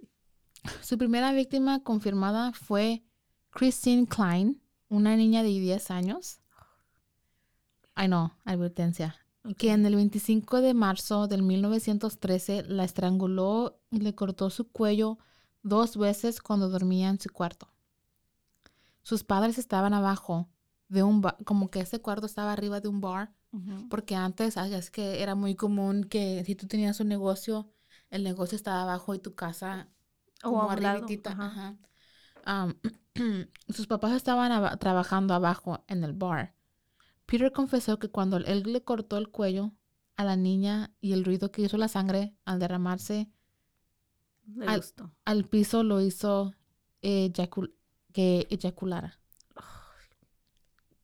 Su 0.82 0.98
primera 0.98 1.32
víctima 1.32 1.82
confirmada 1.82 2.52
fue 2.52 3.02
Christine 3.50 4.06
Klein, 4.06 4.60
una 4.88 5.16
niña 5.16 5.42
de 5.42 5.48
10 5.48 5.90
años. 5.90 6.40
Ay, 7.94 8.08
no, 8.08 8.36
advertencia. 8.44 9.16
Que 9.56 9.72
en 9.72 9.86
el 9.86 9.96
25 9.96 10.60
de 10.60 10.74
marzo 10.74 11.28
del 11.28 11.42
1913 11.42 12.64
la 12.64 12.84
estranguló 12.84 13.80
y 13.90 14.00
le 14.00 14.14
cortó 14.14 14.50
su 14.50 14.68
cuello 14.70 15.18
dos 15.62 15.96
veces 15.96 16.40
cuando 16.40 16.68
dormía 16.68 17.08
en 17.08 17.20
su 17.20 17.30
cuarto. 17.30 17.68
Sus 19.02 19.24
padres 19.24 19.58
estaban 19.58 19.94
abajo 19.94 20.48
de 20.88 21.02
un 21.02 21.20
bar, 21.20 21.36
como 21.44 21.70
que 21.70 21.80
ese 21.80 22.00
cuarto 22.00 22.26
estaba 22.26 22.52
arriba 22.52 22.80
de 22.80 22.88
un 22.88 23.00
bar, 23.00 23.32
porque 23.88 24.14
antes 24.14 24.56
es 24.56 24.90
que 24.90 25.22
era 25.22 25.34
muy 25.34 25.54
común 25.54 26.04
que 26.04 26.42
si 26.44 26.54
tú 26.54 26.66
tenías 26.66 27.00
un 27.00 27.08
negocio, 27.08 27.70
el 28.10 28.22
negocio 28.22 28.54
estaba 28.54 28.82
abajo 28.82 29.14
y 29.14 29.18
tu 29.18 29.34
casa 29.34 29.88
O 30.44 30.50
como 30.50 30.70
arribitita, 30.70 31.30
ajá. 31.32 31.46
ajá. 31.46 31.76
Am, 32.44 32.74
sus 33.68 33.86
papás 33.86 34.12
estaban 34.12 34.52
aba- 34.52 34.76
trabajando 34.76 35.34
abajo 35.34 35.84
en 35.88 36.04
el 36.04 36.12
bar. 36.12 36.54
Peter 37.26 37.50
confesó 37.52 37.98
que 37.98 38.08
cuando 38.08 38.36
él 38.36 38.62
le 38.72 38.82
cortó 38.84 39.16
el 39.18 39.28
cuello 39.30 39.72
a 40.16 40.24
la 40.24 40.36
niña 40.36 40.94
y 41.00 41.12
el 41.12 41.24
ruido 41.24 41.50
que 41.50 41.62
hizo 41.62 41.76
la 41.76 41.88
sangre 41.88 42.34
al 42.44 42.58
derramarse 42.60 43.28
Al- 45.24 45.44
piso 45.44 45.82
lo 45.82 46.00
hizo 46.00 46.54
eyacul- 47.02 47.74
que 48.12 48.46
eyaculara. 48.48 49.18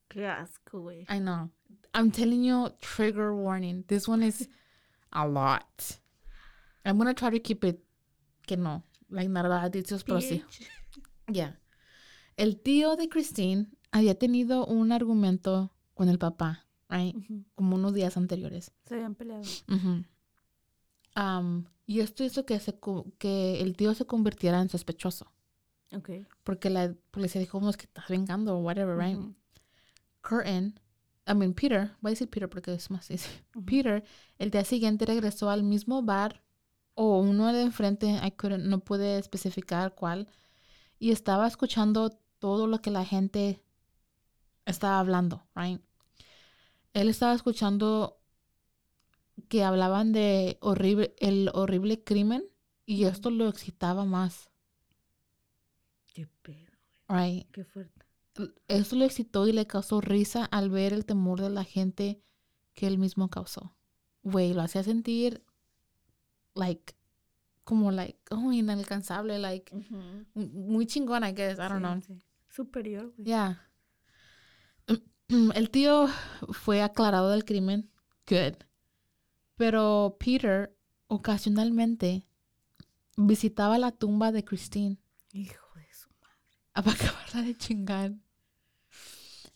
Qué 0.07 0.27
asco, 0.27 0.79
güey. 0.81 1.01
I 1.09 1.19
know. 1.19 1.49
I'm 1.93 2.11
telling 2.11 2.43
you, 2.43 2.69
trigger 2.79 3.33
warning. 3.33 3.83
This 3.83 4.07
one 4.07 4.25
is 4.25 4.47
a 5.11 5.27
lot. 5.27 5.99
I'm 6.85 6.97
gonna 6.97 7.13
try 7.13 7.31
to 7.31 7.39
keep 7.41 7.63
it 7.63 7.83
que 8.45 8.57
no, 8.57 8.83
like 9.13 9.29
nada 9.29 9.69
dichos, 9.69 10.03
pero 10.03 10.21
sí. 10.21 10.43
Ya. 11.27 11.59
El 12.35 12.59
tío 12.59 12.95
de 12.95 13.09
Christine 13.09 13.67
había 13.91 14.17
tenido 14.17 14.65
un 14.65 14.91
argumento 14.91 15.71
con 15.93 16.09
el 16.09 16.17
papá, 16.17 16.65
right? 16.89 17.15
Como 17.55 17.75
unos 17.75 17.93
días 17.93 18.17
anteriores. 18.17 18.71
Se 18.85 18.95
habían 18.95 19.15
peleado. 19.15 19.43
Am, 21.15 21.65
y 21.85 21.99
esto 21.99 22.23
hizo 22.23 22.45
que, 22.45 22.59
se, 22.59 22.79
que 23.19 23.61
el 23.61 23.75
tío 23.75 23.93
se 23.93 24.05
convirtiera 24.05 24.61
en 24.61 24.69
sospechoso. 24.69 25.31
Ok. 25.95 26.09
Porque 26.43 26.69
la 26.69 26.95
policía 27.11 27.39
dijo, 27.39 27.59
"No, 27.61 27.69
es 27.69 27.77
que 27.77 27.85
estás 27.85 28.07
vengando 28.09 28.55
o 28.57 28.59
whatever, 28.61 28.97
right? 28.97 29.17
Ujú. 29.17 29.35
Curtin, 30.27 30.79
I 31.27 31.35
mean 31.35 31.53
Peter, 31.53 31.91
voy 32.01 32.09
a 32.09 32.13
decir 32.13 32.29
Peter 32.29 32.49
porque 32.49 32.73
es 32.73 32.89
más 32.89 33.11
easy. 33.11 33.29
Peter, 33.65 34.03
el 34.39 34.49
día 34.49 34.63
siguiente 34.65 35.05
regresó 35.05 35.49
al 35.49 35.63
mismo 35.63 36.01
bar 36.01 36.43
o 36.95 37.19
uno 37.19 37.51
de 37.53 37.61
enfrente, 37.61 38.07
I 38.07 38.31
couldn't- 38.31 38.63
no 38.65 38.79
pude 38.79 39.17
especificar 39.17 39.95
cuál, 39.95 40.27
y 40.99 41.11
estaba 41.11 41.47
escuchando 41.47 42.09
todo 42.39 42.67
lo 42.67 42.81
que 42.81 42.91
la 42.91 43.05
gente 43.05 43.63
estaba 44.65 44.99
hablando, 44.99 45.43
right? 45.55 45.81
Él 46.93 47.09
estaba 47.09 47.33
escuchando 47.33 48.19
que 49.49 49.63
hablaban 49.63 50.11
de 50.13 50.57
horrible, 50.61 51.15
el 51.19 51.49
horrible 51.53 52.03
crimen 52.03 52.43
y 52.85 53.05
esto 53.05 53.29
lo 53.29 53.47
excitaba 53.49 54.05
más, 54.05 54.49
Qué 56.13 56.27
pedo, 56.43 56.71
right? 57.09 57.49
qué 57.51 57.65
fuerte. 57.65 58.05
Eso 58.67 58.95
lo 58.95 59.05
excitó 59.05 59.47
y 59.47 59.51
le 59.51 59.65
causó 59.67 60.01
risa 60.01 60.45
al 60.45 60.69
ver 60.69 60.93
el 60.93 61.05
temor 61.05 61.41
de 61.41 61.49
la 61.49 61.63
gente 61.63 62.21
que 62.73 62.87
él 62.87 62.97
mismo 62.97 63.29
causó. 63.29 63.75
Güey, 64.23 64.53
lo 64.53 64.61
hacía 64.61 64.83
sentir, 64.83 65.43
like, 66.55 66.93
como, 67.63 67.91
like, 67.91 68.19
oh, 68.31 68.51
inalcanzable, 68.51 69.39
like, 69.39 69.71
muy 70.35 70.85
chingón, 70.85 71.23
I 71.23 71.31
guess, 71.33 71.57
I 71.59 71.69
don't 71.69 71.79
Sí, 71.79 71.81
know. 71.81 72.01
sí. 72.01 72.23
Superior, 72.49 73.13
güey. 73.17 73.25
Yeah. 73.27 73.69
el 75.55 75.69
tío 75.71 76.07
fue 76.51 76.81
aclarado 76.81 77.29
del 77.31 77.45
crimen. 77.45 77.89
Good. 78.27 78.57
Pero 79.55 80.17
Peter 80.19 80.75
ocasionalmente 81.07 82.27
visitaba 83.17 83.77
la 83.77 83.91
tumba 83.91 84.31
de 84.31 84.43
Christine 84.43 84.97
Hijo 85.31 85.65
de 85.75 85.87
su 85.93 86.09
madre. 86.21 86.61
a 86.73 86.79
acabarla 86.91 87.41
de 87.43 87.55
chingar. 87.57 88.13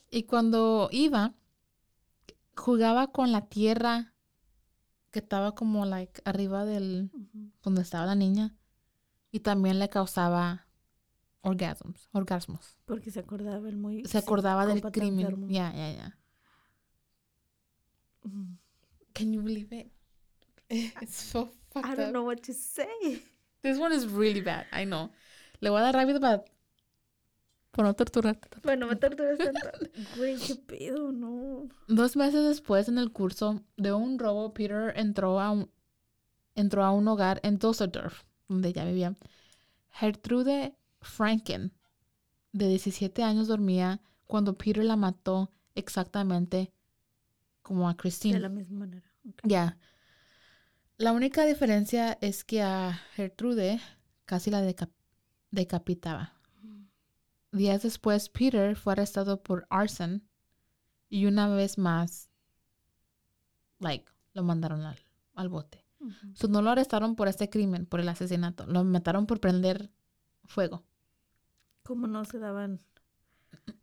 Y 0.09 0.23
cuando 0.23 0.89
iba, 0.91 1.35
jugaba 2.55 3.11
con 3.11 3.31
la 3.31 3.47
tierra 3.47 4.13
que 5.17 5.23
estaba 5.23 5.55
como 5.55 5.83
like 5.85 6.21
arriba 6.25 6.63
del 6.63 7.09
Ujú. 7.11 7.51
donde 7.63 7.81
estaba 7.81 8.05
la 8.05 8.13
niña 8.13 8.55
y 9.31 9.39
también 9.39 9.79
le 9.79 9.89
causaba 9.89 10.67
orgasmos, 11.41 12.07
orgasmos. 12.11 12.77
Porque 12.85 13.09
se 13.09 13.19
acordaba 13.21 13.67
el 13.67 13.77
muy... 13.77 14.05
Se 14.05 14.19
acordaba 14.19 14.67
del 14.67 14.81
crimen. 14.83 15.49
Ya, 15.49 15.73
ya, 15.73 15.91
ya. 15.91 16.17
Ujú. 18.23 18.45
Can 19.13 19.33
you 19.33 19.41
believe 19.41 19.75
it? 19.75 19.91
It's 21.01 21.15
so 21.15 21.49
I 21.75 21.81
fucked 21.81 21.95
don't 21.97 22.07
up. 22.09 22.13
know 22.13 22.23
what 22.25 22.43
to 22.43 22.53
say. 22.53 23.23
This 23.63 23.79
one 23.79 23.91
is 23.95 24.05
really 24.05 24.41
bad. 24.41 24.67
I 24.71 24.85
know. 24.85 25.09
Le 25.61 25.71
voy 25.71 25.79
a 25.79 25.83
dar 25.83 25.95
rápido 25.95 26.19
para 26.19 26.45
por 27.77 27.85
no 27.85 27.93
torturarte. 27.93 28.49
tanto. 28.49 28.65
Bueno, 28.67 28.87
me 28.87 28.95
torturas 28.95 29.37
tanto. 29.37 29.69
Güey, 30.17 30.35
qué 30.37 30.55
pedo, 30.55 31.11
no. 31.11 31.69
Dos 31.87 32.15
meses 32.17 32.43
después, 32.43 32.89
en 32.89 32.97
el 32.97 33.11
curso 33.11 33.61
de 33.77 33.93
un 33.93 34.17
robo, 34.17 34.51
Peter 34.53 34.93
entró 34.97 35.39
a 35.39 35.51
un, 35.51 35.69
entró 36.55 36.83
a 36.83 36.91
un 36.91 37.07
hogar 37.07 37.39
en 37.43 37.59
Düsseldorf, 37.59 38.23
donde 38.47 38.73
ya 38.73 38.83
vivía. 38.83 39.15
Gertrude 39.91 40.75
Franken, 41.01 41.71
de 42.51 42.67
17 42.67 43.21
años, 43.23 43.47
dormía 43.47 44.01
cuando 44.25 44.57
Peter 44.57 44.83
la 44.83 44.95
mató 44.95 45.51
exactamente 45.75 46.71
como 47.61 47.87
a 47.87 47.91
De 47.93 47.97
Christine. 47.97 48.39
la 48.39 48.49
misma 48.49 48.79
manera. 48.79 49.05
Ya. 49.43 49.77
La 50.97 51.11
única 51.11 51.45
diferencia 51.45 52.17
es 52.21 52.43
que 52.43 52.63
a 52.63 52.93
Gertrude 53.13 53.79
casi 54.25 54.49
la 54.49 54.61
deca- 54.63 54.89
decapitaba. 55.51 56.33
Días 57.51 57.83
después, 57.83 58.29
Peter 58.29 58.75
fue 58.75 58.93
arrestado 58.93 59.41
por 59.41 59.67
arson 59.69 60.27
y 61.09 61.25
una 61.25 61.47
vez 61.47 61.77
más, 61.77 62.29
like, 63.79 64.05
lo 64.33 64.43
mandaron 64.43 64.81
al, 64.81 64.99
al 65.33 65.49
bote. 65.49 65.83
So, 66.35 66.47
no 66.47 66.61
lo 66.61 66.69
arrestaron 66.69 67.15
por 67.15 67.27
este 67.27 67.49
crimen, 67.49 67.85
por 67.85 67.99
el 67.99 68.09
asesinato. 68.09 68.67
Lo 68.67 68.83
mataron 68.83 69.25
por 69.25 69.39
prender 69.39 69.91
fuego. 70.43 70.83
¿Cómo 71.83 72.05
no 72.07 72.23
se 72.25 72.37
daban? 72.37 72.81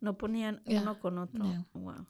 No 0.00 0.16
ponían 0.16 0.62
uno 0.66 1.00
con 1.00 1.18
otro. 1.18 1.44
Wow. 1.72 2.06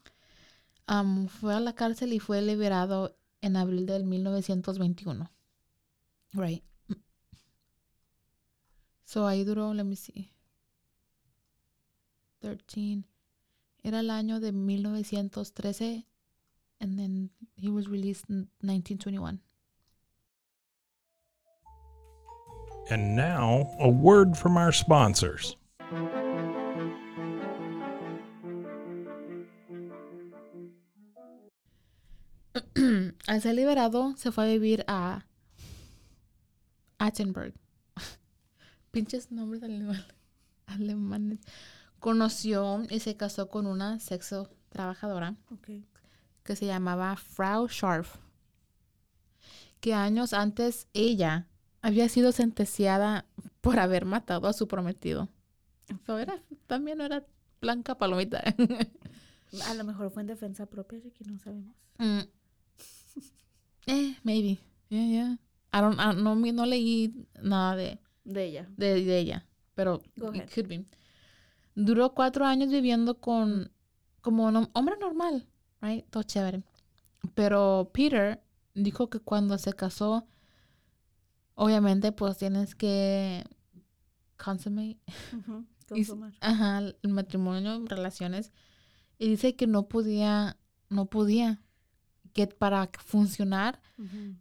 Um, 0.88 1.28
fue 1.28 1.54
a 1.54 1.60
la 1.60 1.74
cárcel 1.74 2.12
y 2.12 2.20
fue 2.20 2.42
liberado 2.42 3.16
en 3.40 3.56
abril 3.56 3.86
del 3.86 4.04
1921. 4.04 5.30
Right. 6.32 6.64
So 9.04 9.26
ahí 9.26 9.44
duró, 9.44 9.72
let 9.72 9.84
me 9.84 9.96
see. 9.96 10.33
13. 12.44 13.06
Era 13.82 14.00
el 14.00 14.10
año 14.10 14.38
de 14.38 14.52
1913 14.52 16.04
and 16.80 16.98
then 16.98 17.30
he 17.56 17.70
was 17.70 17.88
released 17.88 18.26
in 18.28 18.48
1921. 18.60 19.40
And 22.90 23.16
now, 23.16 23.74
a 23.80 23.88
word 23.88 24.36
from 24.36 24.58
our 24.58 24.70
sponsors. 24.70 25.56
Al 33.26 33.40
ser 33.40 33.54
liberado, 33.54 34.14
se 34.18 34.30
fue 34.30 34.44
a 34.44 34.58
vivir 34.58 34.84
a 34.86 35.24
Attenberg. 37.00 37.54
Pinches 38.92 39.30
nombres 39.30 39.62
alemanes. 39.62 41.38
Conoció 42.08 42.82
y 42.90 43.00
se 43.00 43.16
casó 43.16 43.48
con 43.48 43.66
una 43.66 43.98
sexo 43.98 44.50
trabajadora 44.68 45.36
que 46.42 46.54
se 46.54 46.66
llamaba 46.66 47.16
Frau 47.16 47.66
Scharf. 47.66 48.16
Que 49.80 49.94
años 49.94 50.34
antes 50.34 50.86
ella 50.92 51.48
había 51.80 52.10
sido 52.10 52.32
sentenciada 52.32 53.24
por 53.62 53.78
haber 53.78 54.04
matado 54.04 54.48
a 54.48 54.52
su 54.52 54.68
prometido. 54.68 55.30
So, 56.04 56.18
era, 56.18 56.42
también 56.66 57.00
era 57.00 57.24
blanca 57.62 57.96
palomita. 57.96 58.42
A 59.66 59.72
lo 59.72 59.84
mejor 59.84 60.10
fue 60.10 60.20
en 60.20 60.26
defensa 60.26 60.66
propia, 60.66 61.00
de 61.00 61.10
que 61.10 61.24
no 61.24 61.38
sabemos. 61.38 61.74
Mm. 61.96 62.20
Eh, 63.86 64.16
maybe. 64.24 64.58
Yeah, 64.90 65.06
yeah. 65.06 65.38
I 65.72 65.80
don't, 65.80 65.98
I- 65.98 66.22
no, 66.22 66.34
no 66.34 66.66
leí 66.66 67.26
nada 67.42 67.76
de, 67.76 67.98
De 68.24 68.44
ella. 68.44 68.68
de, 68.76 69.02
de 69.02 69.18
ella, 69.18 69.46
pero 69.74 70.02
it 70.34 70.52
could 70.54 70.68
be. 70.68 70.84
Duró 71.74 72.14
cuatro 72.14 72.44
años 72.44 72.70
viviendo 72.70 73.20
con, 73.20 73.70
como 74.20 74.46
un 74.46 74.68
hombre 74.72 74.96
normal, 75.00 75.46
right? 75.80 76.04
Todo 76.10 76.22
chévere. 76.22 76.62
Pero 77.34 77.90
Peter 77.92 78.42
dijo 78.74 79.08
que 79.10 79.20
cuando 79.20 79.58
se 79.58 79.72
casó, 79.72 80.26
obviamente, 81.54 82.12
pues 82.12 82.38
tienes 82.38 82.74
que 82.74 83.44
consummate, 84.36 84.98
ajá, 86.40 86.78
el 86.78 87.10
matrimonio, 87.10 87.84
relaciones, 87.86 88.52
y 89.18 89.28
dice 89.28 89.54
que 89.54 89.66
no 89.66 89.88
podía, 89.88 90.58
no 90.88 91.06
podía, 91.06 91.60
que 92.32 92.46
para 92.48 92.90
funcionar 93.04 93.80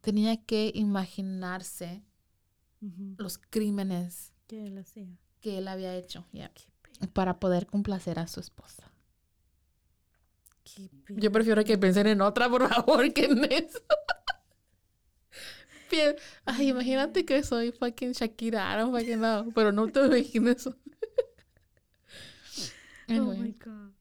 tenía 0.01 0.43
que 0.43 0.71
imaginarse 0.73 2.03
los 3.17 3.37
crímenes 3.37 4.33
¿Qué 4.47 4.65
él 4.65 4.77
hacía? 4.79 5.07
que 5.41 5.59
él 5.59 5.67
había 5.67 5.95
hecho, 5.95 6.25
ya, 6.33 6.51
para 7.07 7.39
poder 7.39 7.65
complacer 7.65 8.19
a 8.19 8.27
su 8.27 8.39
esposa. 8.39 8.91
Qué 10.63 10.89
Yo 11.09 11.31
prefiero 11.31 11.63
que 11.63 11.77
piensen 11.77 12.07
en 12.07 12.21
otra, 12.21 12.49
por 12.49 12.67
favor, 12.69 13.11
que 13.13 13.25
en 13.25 13.43
eso. 13.51 13.79
Ay, 16.45 16.69
imagínate 16.69 17.25
que 17.25 17.43
soy 17.43 17.71
fucking 17.71 18.13
Shakira, 18.13 18.75
don't 18.77 18.91
fucking 18.93 19.19
know, 19.19 19.51
pero 19.53 19.71
no 19.71 19.87
te 19.87 20.05
imagines 20.05 20.57
eso. 20.57 20.75
Oh 23.09 23.33
my 23.35 23.51
God. 23.63 23.91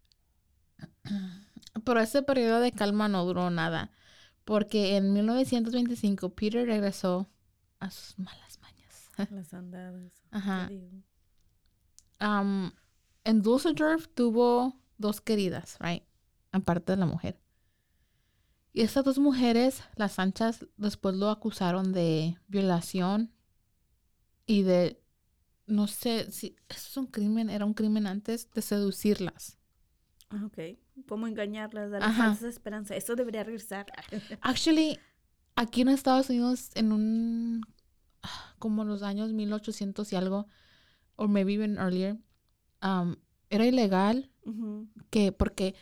Pero 1.85 2.01
ese 2.01 2.23
periodo 2.23 2.61
de 2.61 2.71
calma 2.73 3.09
no 3.09 3.25
duró 3.25 3.51
nada, 3.51 3.91
porque 4.45 4.97
en 4.97 5.13
1925 5.13 6.35
Peter 6.35 6.67
regresó 6.67 7.29
a 7.81 7.91
sus 7.91 8.19
malas 8.19 8.61
mañas. 8.61 9.11
Las 9.31 9.53
andadas. 9.53 10.13
te 10.13 10.37
Ajá. 10.37 10.69
digo. 10.69 10.89
En 13.25 13.43
Dusseldorf 13.43 14.09
tuvo 14.09 14.77
dos 14.99 15.21
queridas, 15.21 15.77
right? 15.81 16.03
Aparte 16.51 16.93
de 16.93 16.99
la 16.99 17.07
mujer. 17.07 17.39
Y 18.73 18.81
estas 18.81 19.05
dos 19.05 19.19
mujeres, 19.19 19.83
las 19.97 20.19
anchas, 20.19 20.67
después 20.77 21.15
lo 21.15 21.29
acusaron 21.29 21.93
de 21.93 22.39
violación 22.49 23.33
y 24.47 24.63
de, 24.63 25.03
no 25.67 25.87
sé 25.87 26.31
si 26.31 26.57
eso 26.69 26.89
es 26.89 26.97
un 26.97 27.07
crimen, 27.07 27.51
era 27.51 27.67
un 27.67 27.75
crimen 27.75 28.07
antes 28.07 28.51
de 28.51 28.63
seducirlas. 28.63 29.59
Ah, 30.31 30.45
ok. 30.47 30.79
¿Cómo 31.07 31.27
engañarlas? 31.27 31.91
Darles 31.91 32.17
falsas 32.17 32.45
esperanzas. 32.45 32.97
Eso 32.97 33.15
debería 33.15 33.45
regresar. 33.45 33.87
Actually, 34.41 34.99
aquí 35.55 35.83
en 35.83 35.89
Estados 35.89 36.31
Unidos, 36.31 36.71
en 36.75 36.93
un, 36.93 37.67
ah, 38.23 38.55
como 38.59 38.85
los 38.85 39.03
años 39.03 39.33
1800 39.33 40.11
y 40.13 40.17
algo, 40.17 40.49
o 41.17 41.29
maybe 41.29 41.53
even 41.53 41.77
earlier, 41.77 42.19
um, 42.83 43.17
era 43.51 43.67
ilegal 43.67 44.31
que 45.11 45.33
porque 45.33 45.75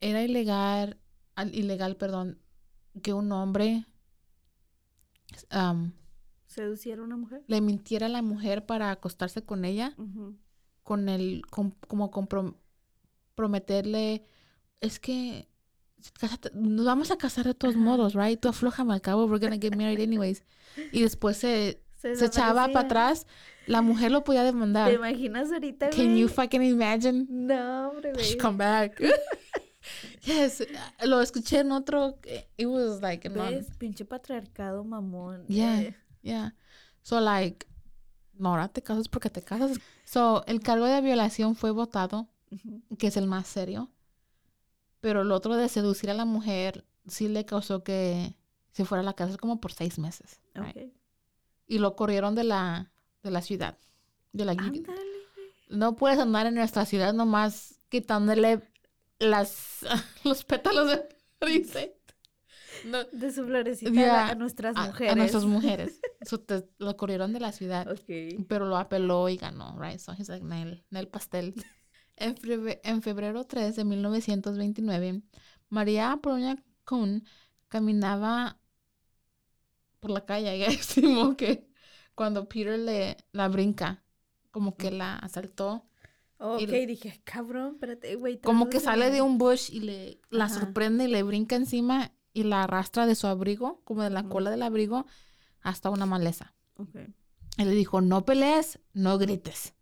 era 0.00 0.22
ilegal 0.22 0.98
al- 1.34 1.54
ilegal 1.54 1.96
perdón 1.96 2.38
que 3.02 3.12
un 3.12 3.30
hombre 3.32 3.84
am, 5.50 5.92
¿Seducir 6.46 6.98
a 6.98 7.02
una 7.02 7.16
mujer? 7.16 7.42
le 7.46 7.60
mintiera 7.60 8.06
a 8.06 8.10
la 8.10 8.22
mujer 8.22 8.66
para 8.66 8.90
acostarse 8.90 9.42
con 9.44 9.64
ella 9.64 9.94
con 10.82 11.08
el 11.08 11.42
com- 11.50 11.72
como 11.88 12.10
comprom- 12.10 12.56
prometerle 13.34 14.24
es 14.80 14.98
que 15.00 15.48
nos 16.54 16.84
vamos 16.84 17.10
a 17.12 17.16
casar 17.16 17.46
de 17.46 17.54
todos 17.54 17.76
modos 17.76 18.14
right 18.14 18.40
tú 18.40 18.48
aflójame 18.48 18.92
al 18.92 19.00
cabo 19.00 19.24
we're 19.26 19.38
gonna 19.38 19.58
get 19.60 19.76
married 19.76 20.00
anyways 20.00 20.44
y 20.90 21.00
después 21.02 21.36
se 21.36 21.82
se 21.96 22.26
echaba 22.26 22.66
para 22.72 22.86
atrás 22.86 23.26
la 23.66 23.82
mujer 23.82 24.10
lo 24.10 24.24
podía 24.24 24.40
¿Te 24.40 24.46
demandar 24.46 24.92
imaginas 24.92 25.52
ahorita, 25.52 25.90
can 25.90 26.16
you 26.16 26.24
güey? 26.26 26.28
fucking 26.28 26.62
imagine 26.62 27.26
No, 27.28 27.90
hombre, 27.90 28.12
güey. 28.12 28.36
come 28.38 28.56
back. 28.58 29.00
yes, 30.24 30.66
lo 31.04 31.20
escuché 31.20 31.60
en 31.60 31.72
otro. 31.72 32.18
eh, 32.24 32.48
It 32.56 32.66
was 32.66 33.00
like, 33.00 33.28
¿Ves? 33.28 33.66
Pinche 33.78 34.04
patriarcado, 34.04 34.84
mamón. 34.84 35.46
Yeah. 35.48 35.80
Eh, 35.82 35.96
yeah. 36.22 36.54
So 37.02 37.20
like, 37.20 37.66
no, 38.34 38.50
ahora 38.50 38.68
te 38.68 38.82
casas 38.82 39.08
porque 39.08 39.30
te 39.30 39.42
casas. 39.42 39.78
So 40.04 40.44
el 40.46 40.60
cargo 40.60 40.86
de 40.86 41.00
violación 41.00 41.54
fue 41.56 41.70
votado, 41.70 42.28
que 42.98 43.08
es 43.08 43.16
el 43.16 43.26
más 43.26 43.46
serio. 43.46 43.90
Pero 45.00 45.22
el 45.22 45.32
otro 45.32 45.56
de 45.56 45.68
seducir 45.68 46.10
a 46.10 46.14
la 46.14 46.24
mujer 46.24 46.84
sí 47.08 47.28
le 47.28 47.44
causó 47.44 47.82
que 47.82 48.36
se 48.70 48.84
fuera 48.84 49.02
a 49.02 49.04
la 49.04 49.14
cárcel 49.14 49.38
como 49.38 49.60
por 49.60 49.72
seis 49.72 49.98
meses. 49.98 50.40
right? 50.54 50.92
Y 51.66 51.78
lo 51.78 51.96
corrieron 51.96 52.34
de 52.36 52.44
la, 52.44 52.91
de 53.22 53.30
la 53.30 53.42
ciudad. 53.42 53.78
De 54.32 54.44
la, 54.44 54.54
no 55.68 55.96
puedes 55.96 56.18
andar 56.18 56.46
en 56.46 56.54
nuestra 56.54 56.84
ciudad 56.86 57.12
nomás 57.12 57.80
quitándole 57.88 58.62
las, 59.18 59.78
los 60.24 60.44
pétalos 60.44 60.88
de. 60.90 61.08
No, 62.86 63.04
De 63.12 63.30
su 63.32 63.44
florecita 63.44 63.90
a- 64.26 64.30
a 64.30 64.34
nuestras 64.34 64.74
mujeres. 64.88 65.12
A, 65.12 65.16
nuestras 65.16 65.44
mujeres. 65.56 66.00
So, 66.24 66.40
te- 66.40 66.68
lo 66.78 66.96
corrieron 66.96 67.32
de 67.32 67.40
la 67.40 67.52
ciudad. 67.52 67.86
Pero 68.48 68.66
lo 68.66 68.76
apeló 68.76 69.28
y 69.28 69.36
ganó, 69.36 69.78
right? 69.80 69.98
So 69.98 70.12
he's 70.12 70.28
like, 70.28 70.44
Nel, 70.44 70.84
Nel 70.90 71.08
pastel. 71.08 71.54
En, 72.16 72.36
febre- 72.36 72.80
en 72.84 73.02
febrero 73.02 73.44
3 73.44 73.74
de 73.74 73.84
1929, 73.84 75.22
María 75.70 76.18
Proña 76.22 76.62
Kuhn 76.84 77.24
caminaba 77.68 78.60
por 79.98 80.10
la 80.10 80.24
calle 80.24 80.56
y 80.58 80.62
estimó 80.62 81.36
que 81.36 81.66
cuando 82.14 82.48
Peter 82.48 82.78
le 82.78 83.16
la 83.32 83.48
brinca, 83.48 84.02
como 84.50 84.76
que 84.76 84.90
la 84.90 85.16
asaltó, 85.16 85.86
Ok, 86.44 86.60
Y- 86.62 86.86
dije, 86.86 87.20
cabrón, 87.22 87.74
espérate, 87.74 88.16
güey. 88.16 88.40
como 88.40 88.68
que 88.68 88.80
sale 88.80 89.12
de 89.12 89.22
un 89.22 89.38
bush 89.38 89.70
y 89.72 89.78
le 89.78 90.20
la 90.28 90.46
Ajá. 90.46 90.58
sorprende 90.58 91.04
y 91.04 91.06
le 91.08 91.22
brinca 91.22 91.54
encima 91.54 92.10
y 92.32 92.42
la 92.42 92.64
arrastra 92.64 93.06
de 93.06 93.14
su 93.14 93.28
abrigo, 93.28 93.80
como 93.84 94.02
de 94.02 94.10
la 94.10 94.24
cola 94.24 94.50
del 94.50 94.62
abrigo, 94.62 95.06
hasta 95.60 95.88
una 95.88 96.04
maleza. 96.04 96.52
Ok. 96.78 96.96
Él 96.96 97.68
le 97.68 97.70
dijo, 97.76 98.00
no 98.00 98.24
pelees, 98.24 98.80
no 98.92 99.18
grites. 99.18 99.74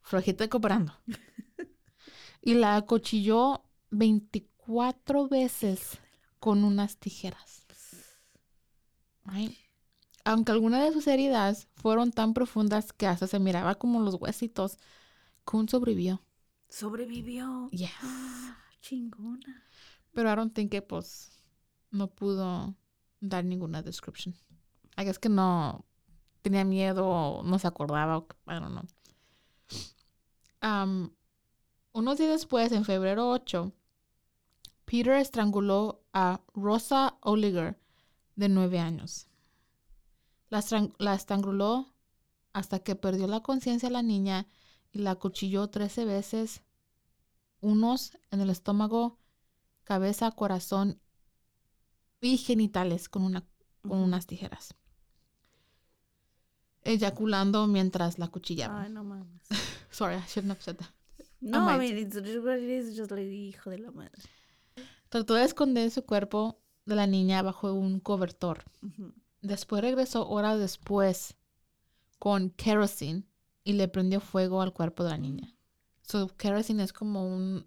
Flojita 0.00 0.48
cooperando. 0.48 0.92
y 2.42 2.54
la 2.54 2.74
acuchilló 2.74 3.62
24 3.90 5.28
veces 5.28 5.98
con 6.40 6.64
unas 6.64 6.96
tijeras. 6.96 7.66
Right? 9.24 9.54
Aunque 10.24 10.52
algunas 10.52 10.82
de 10.82 10.92
sus 10.92 11.06
heridas 11.06 11.68
fueron 11.74 12.12
tan 12.12 12.34
profundas 12.34 12.92
que 12.92 13.06
hasta 13.06 13.26
se 13.26 13.38
miraba 13.38 13.76
como 13.76 14.00
los 14.00 14.16
huesitos, 14.16 14.78
Kuhn 15.44 15.68
sobrevivió. 15.68 16.22
Sobrevivió. 16.68 17.68
Yes. 17.70 17.90
Ah, 18.02 18.56
chingona. 18.80 19.64
Pero 20.12 20.32
I 20.32 20.36
don't 20.36 20.54
think 20.54 20.70
que, 20.70 20.82
pues, 20.82 21.32
no 21.90 22.08
pudo 22.08 22.74
dar 23.20 23.44
ninguna 23.44 23.82
description. 23.82 24.34
I 24.96 25.04
guess 25.04 25.18
que 25.18 25.28
no 25.28 25.84
tenía 26.42 26.64
miedo 26.64 27.06
o 27.08 27.42
no 27.42 27.58
se 27.58 27.66
acordaba. 27.66 28.18
o 28.18 28.26
I 28.46 28.54
don't 28.60 28.72
know. 28.72 28.84
Um, 30.62 31.10
unos 31.92 32.18
días 32.18 32.30
después, 32.30 32.70
en 32.72 32.84
febrero 32.84 33.30
8, 33.30 33.72
Peter 34.84 35.14
estranguló 35.14 36.04
a 36.12 36.40
Rosa 36.54 37.16
Oliger, 37.22 37.78
de 38.36 38.48
nueve 38.48 38.78
años. 38.78 39.29
La, 40.50 40.58
estran- 40.58 40.94
la 40.98 41.14
estranguló 41.14 41.94
hasta 42.52 42.80
que 42.80 42.96
perdió 42.96 43.26
la 43.26 43.40
conciencia 43.40 43.88
la 43.90 44.02
niña 44.02 44.46
y 44.92 44.98
la 44.98 45.12
acuchilló 45.12 45.68
13 45.68 46.04
veces, 46.04 46.62
unos 47.60 48.18
en 48.30 48.40
el 48.40 48.50
estómago, 48.50 49.18
cabeza, 49.84 50.30
corazón 50.32 51.00
y 52.20 52.36
genitales 52.38 53.08
con, 53.08 53.22
una, 53.22 53.46
con 53.82 53.98
unas 53.98 54.26
tijeras. 54.26 54.74
Eyaculando 56.82 57.66
mientras 57.66 58.18
la 58.18 58.28
cuchillaba. 58.28 58.82
Ay, 58.82 58.90
no 58.90 59.04
mames. 59.04 59.42
Sorry, 59.90 60.16
I 60.16 60.22
shouldn't 60.26 60.50
have 60.50 60.62
said 60.62 60.76
that. 60.76 60.88
No, 61.40 61.60
might. 61.60 61.76
I 61.76 61.78
mean, 61.78 61.98
it's 61.98 62.16
just 62.16 62.44
what 62.44 62.58
it 62.58 62.68
is, 62.68 62.96
just 62.96 63.10
like, 63.10 63.22
hijo 63.30 63.70
de 63.70 63.78
la 63.78 63.90
madre. 63.90 64.10
Trató 65.08 65.34
de 65.34 65.44
esconder 65.44 65.90
su 65.90 66.04
cuerpo 66.04 66.60
de 66.86 66.94
la 66.96 67.06
niña 67.06 67.42
bajo 67.42 67.72
un 67.72 68.00
cobertor. 68.00 68.64
Ujú. 68.82 69.12
Después 69.42 69.82
regresó 69.82 70.28
horas 70.28 70.58
después 70.58 71.36
con 72.18 72.50
kerosene 72.50 73.24
y 73.64 73.72
le 73.74 73.88
prendió 73.88 74.20
fuego 74.20 74.60
al 74.60 74.72
cuerpo 74.72 75.04
de 75.04 75.10
la 75.10 75.18
niña. 75.18 75.54
So, 76.02 76.28
kerosene 76.36 76.82
es 76.82 76.92
como 76.92 77.26
un 77.26 77.66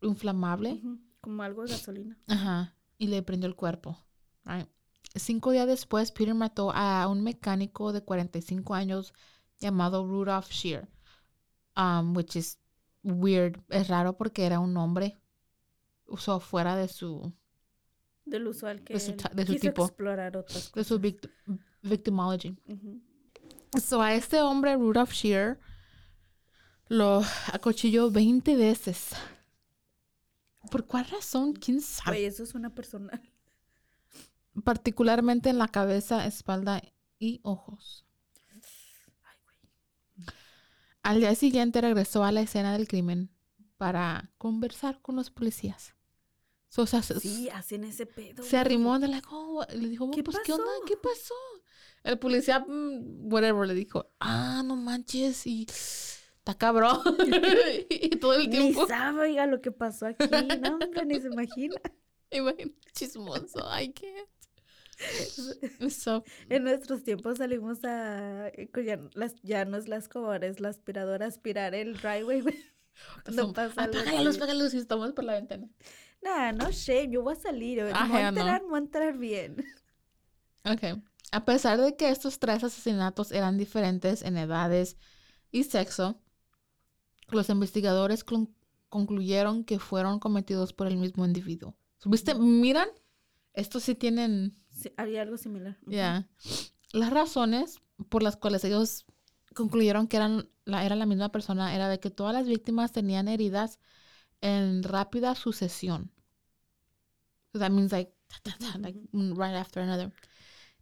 inflamable. 0.00 0.82
Como 1.20 1.42
algo 1.42 1.62
de 1.62 1.72
gasolina. 1.72 2.18
Ajá. 2.26 2.74
Y 2.98 3.06
le 3.06 3.22
prendió 3.22 3.48
el 3.48 3.54
cuerpo. 3.56 3.96
right? 4.44 4.68
Cinco 5.14 5.50
días 5.50 5.66
después, 5.66 6.10
Peter 6.10 6.34
mató 6.34 6.72
a 6.72 7.06
un 7.06 7.22
mecánico 7.22 7.92
de 7.92 8.02
45 8.02 8.74
años 8.74 9.12
llamado 9.60 10.06
Rudolph 10.06 10.50
Shear. 10.50 10.88
Um, 11.76 12.16
which 12.16 12.36
is 12.36 12.58
weird. 13.02 13.62
Es 13.68 13.88
raro 13.88 14.16
porque 14.16 14.46
era 14.46 14.58
un 14.58 14.76
hombre. 14.76 15.18
Usó 16.06 16.40
fuera 16.40 16.76
de 16.76 16.88
su, 16.88 17.32
Del 18.24 18.46
usual 18.46 18.82
que 18.84 18.94
De 18.94 19.00
su 19.00 19.12
de 19.12 19.46
su 19.46 19.52
quiso 19.52 19.60
tipo. 19.68 19.84
explorar 19.84 20.36
otras 20.36 20.72
de 20.72 20.84
su 20.84 20.94
cosas. 20.94 21.00
vict- 21.00 21.30
victimology. 21.82 22.56
So 23.82 24.00
a 24.02 24.14
este 24.14 24.40
hombre, 24.40 24.76
Rudolph 24.76 25.12
Shear, 25.12 25.58
lo 26.88 27.22
acuchilló 27.52 28.10
20 28.10 28.54
veces. 28.56 29.10
¿Por 30.70 30.86
cuál 30.86 31.06
razón? 31.06 31.52
¿Quién 31.54 31.80
sabe? 31.80 32.24
Eso 32.26 32.42
es 32.44 32.54
una 32.54 32.74
personal. 32.74 33.20
particularmente 34.64 35.48
en 35.50 35.58
la 35.58 35.68
cabeza, 35.68 36.26
espalda 36.26 36.82
y 37.18 37.40
ojos. 37.42 38.04
Ay, 39.24 39.36
güey. 39.44 40.26
Al 41.02 41.20
día 41.20 41.34
siguiente 41.34 41.80
regresó 41.80 42.22
a 42.22 42.32
la 42.32 42.42
escena 42.42 42.72
del 42.74 42.86
crimen 42.86 43.30
para 43.78 44.30
conversar 44.38 45.00
con 45.00 45.16
los 45.16 45.30
policías. 45.30 45.94
So, 46.72 46.82
o 46.82 46.86
sea, 46.86 47.02
se, 47.02 47.20
Sí, 47.20 47.50
hacen 47.50 47.84
ese 47.84 48.06
pedo. 48.06 48.42
se 48.42 48.56
arrimó 48.56 48.98
de 48.98 49.08
la 49.08 49.20
co- 49.20 49.66
le 49.74 49.88
dijo, 49.90 50.10
¿Qué 50.10 50.22
pues, 50.22 50.38
¿qué 50.42 50.52
onda? 50.52 50.64
pasó? 50.64 50.84
¿Qué 50.86 50.96
pasó? 50.96 51.34
El 52.02 52.18
policía, 52.18 52.60
mm, 52.66 53.30
whatever, 53.30 53.68
le 53.68 53.74
dijo, 53.74 54.10
ah, 54.20 54.62
no 54.64 54.74
manches, 54.76 55.46
y 55.46 55.66
está 55.68 56.54
cabrón. 56.56 56.98
y 57.90 58.16
todo 58.16 58.32
el 58.34 58.48
Ni 58.48 58.56
tiempo, 58.72 58.86
sabe, 58.86 59.20
oiga, 59.20 59.46
lo 59.46 59.60
que 59.60 59.70
pasó 59.70 60.06
aquí. 60.06 60.24
No, 60.62 60.76
hombre, 60.76 61.04
ni 61.04 61.20
se 61.20 61.26
imagina. 61.26 61.74
imagínate, 62.30 62.74
chismoso, 62.94 63.58
I 63.78 63.92
can't. 63.92 64.28
So, 65.90 66.24
En 66.48 66.64
nuestros 66.64 67.02
tiempos 67.04 67.36
salimos 67.38 67.84
a. 67.84 68.48
eh, 68.48 68.70
Ya, 68.84 68.98
las, 69.14 69.34
ya 69.42 69.64
no 69.66 69.76
es 69.76 69.88
la 69.88 69.96
escobar, 69.96 70.42
es 70.44 70.58
la 70.60 70.70
aspiradora, 70.70 71.26
aspirar 71.26 71.74
el 71.74 71.94
driveway, 71.98 72.40
güey. 72.40 72.64
Cuando 73.24 73.46
so, 73.48 73.52
pasa 73.52 73.82
apaga 73.84 74.12
la 74.12 74.22
luz, 74.22 74.36
apaga 74.36 74.54
la 74.54 74.62
luz 74.64 74.74
y 74.74 74.78
estamos 74.78 75.12
por 75.12 75.24
la 75.24 75.34
ventana. 75.34 75.68
Nah, 76.22 76.52
no 76.52 76.70
shame, 76.70 77.10
yo 77.10 77.22
voy 77.22 77.34
a 77.34 77.36
salir. 77.36 77.82
voy 77.82 77.92
a 77.92 78.30
no. 78.30 78.44
me 78.44 78.58
voy 78.60 78.74
a 78.74 78.78
enterar 78.78 79.18
bien. 79.18 79.64
Ok. 80.64 81.02
A 81.32 81.44
pesar 81.44 81.80
de 81.80 81.96
que 81.96 82.08
estos 82.08 82.38
tres 82.38 82.62
asesinatos 82.62 83.32
eran 83.32 83.58
diferentes 83.58 84.22
en 84.22 84.36
edades 84.36 84.96
y 85.50 85.64
sexo, 85.64 86.20
los 87.26 87.48
investigadores 87.48 88.24
concluyeron 88.88 89.64
que 89.64 89.80
fueron 89.80 90.20
cometidos 90.20 90.72
por 90.72 90.86
el 90.86 90.98
mismo 90.98 91.24
individuo. 91.24 91.74
¿Viste? 92.04 92.36
Miran, 92.36 92.88
estos 93.54 93.82
sí 93.82 93.96
tienen, 93.96 94.56
Sí, 94.70 94.92
haría 94.96 95.22
algo 95.22 95.36
similar. 95.36 95.78
Ya. 95.86 96.28
Las 96.92 97.10
razones 97.10 97.80
por 98.08 98.22
las 98.22 98.36
cuales 98.36 98.64
ellos 98.64 99.04
concluyeron 99.54 100.06
que 100.06 100.18
eran 100.18 100.48
la, 100.64 100.84
era 100.84 100.96
la 100.96 101.06
misma 101.06 101.30
persona 101.30 101.74
era 101.74 101.88
de 101.88 101.98
que 102.00 102.10
todas 102.10 102.34
las 102.34 102.46
víctimas 102.46 102.92
tenían 102.92 103.28
heridas 103.28 103.80
en 104.40 104.82
rápida 104.82 105.34
sucesión. 105.34 106.11
So 107.52 107.58
that 107.58 107.70
means 107.70 107.92
like, 107.92 108.12
like 108.80 108.96
right 109.12 109.54
after 109.54 109.80
another. 109.80 110.12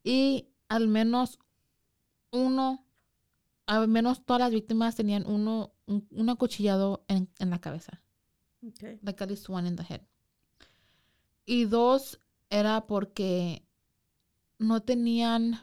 Y 0.04 0.48
al 0.68 0.87
menos 0.88 1.38
uno, 2.30 2.87
al 3.66 3.88
menos 3.88 4.24
todas 4.24 4.40
las 4.40 4.52
víctimas 4.52 4.94
tenían 4.94 5.27
uno, 5.27 5.75
un, 5.87 6.06
un 6.10 6.29
acuchillado 6.29 7.04
en, 7.08 7.29
en 7.38 7.50
la 7.50 7.60
cabeza. 7.60 8.00
Ok. 8.66 9.00
Like 9.02 9.23
at 9.23 9.31
least 9.31 9.48
one 9.48 9.66
in 9.66 9.77
the 9.77 9.83
head. 9.83 10.02
Y 11.44 11.64
dos 11.64 12.21
era 12.50 12.87
porque 12.87 13.64
no 14.58 14.83
tenían 14.83 15.58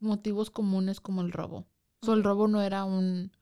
motivos 0.00 0.50
comunes 0.50 1.00
como 1.00 1.22
el 1.22 1.32
robo. 1.32 1.66
So, 2.02 2.12
el 2.12 2.22
robo 2.22 2.48
no 2.48 2.60
era 2.60 2.84
un, 2.84 3.32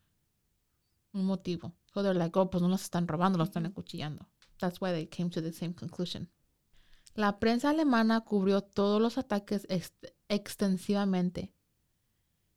un 1.12 1.25
motivo. 1.25 1.75
So 1.93 2.03
they're 2.03 2.16
like, 2.16 2.39
oh, 2.39 2.49
pues 2.49 2.62
no 2.62 2.68
los 2.68 2.83
están 2.83 3.09
robando, 3.09 3.39
los 3.39 3.49
están 3.49 3.66
acuchillando. 3.66 4.29
That's 4.63 4.81
why 4.81 4.93
they 4.93 5.07
came 5.09 5.29
to 5.31 5.43
the 5.43 5.53
same 5.53 5.75
conclusion. 5.75 6.31
La 7.17 7.41
prensa 7.41 7.71
alemana 7.71 8.21
cubrió 8.21 8.63
todos 8.63 9.03
los 9.03 9.19
ataques 9.19 9.67
ex- 9.69 9.93
extensivamente. 10.29 11.53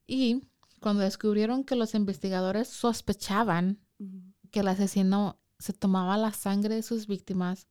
Y 0.06 0.44
cuando 0.82 1.02
descubrieron 1.02 1.64
que 1.64 1.76
los 1.76 1.96
investigadores 1.96 2.68
sospechaban 2.68 3.80
Ujú. 4.00 4.22
que 4.52 4.60
el 4.60 4.68
asesino 4.68 5.40
se 5.58 5.74
tomaba 5.74 6.16
la 6.16 6.32
sangre 6.32 6.76
de 6.76 6.84
sus 6.84 7.08
víctimas, 7.08 7.68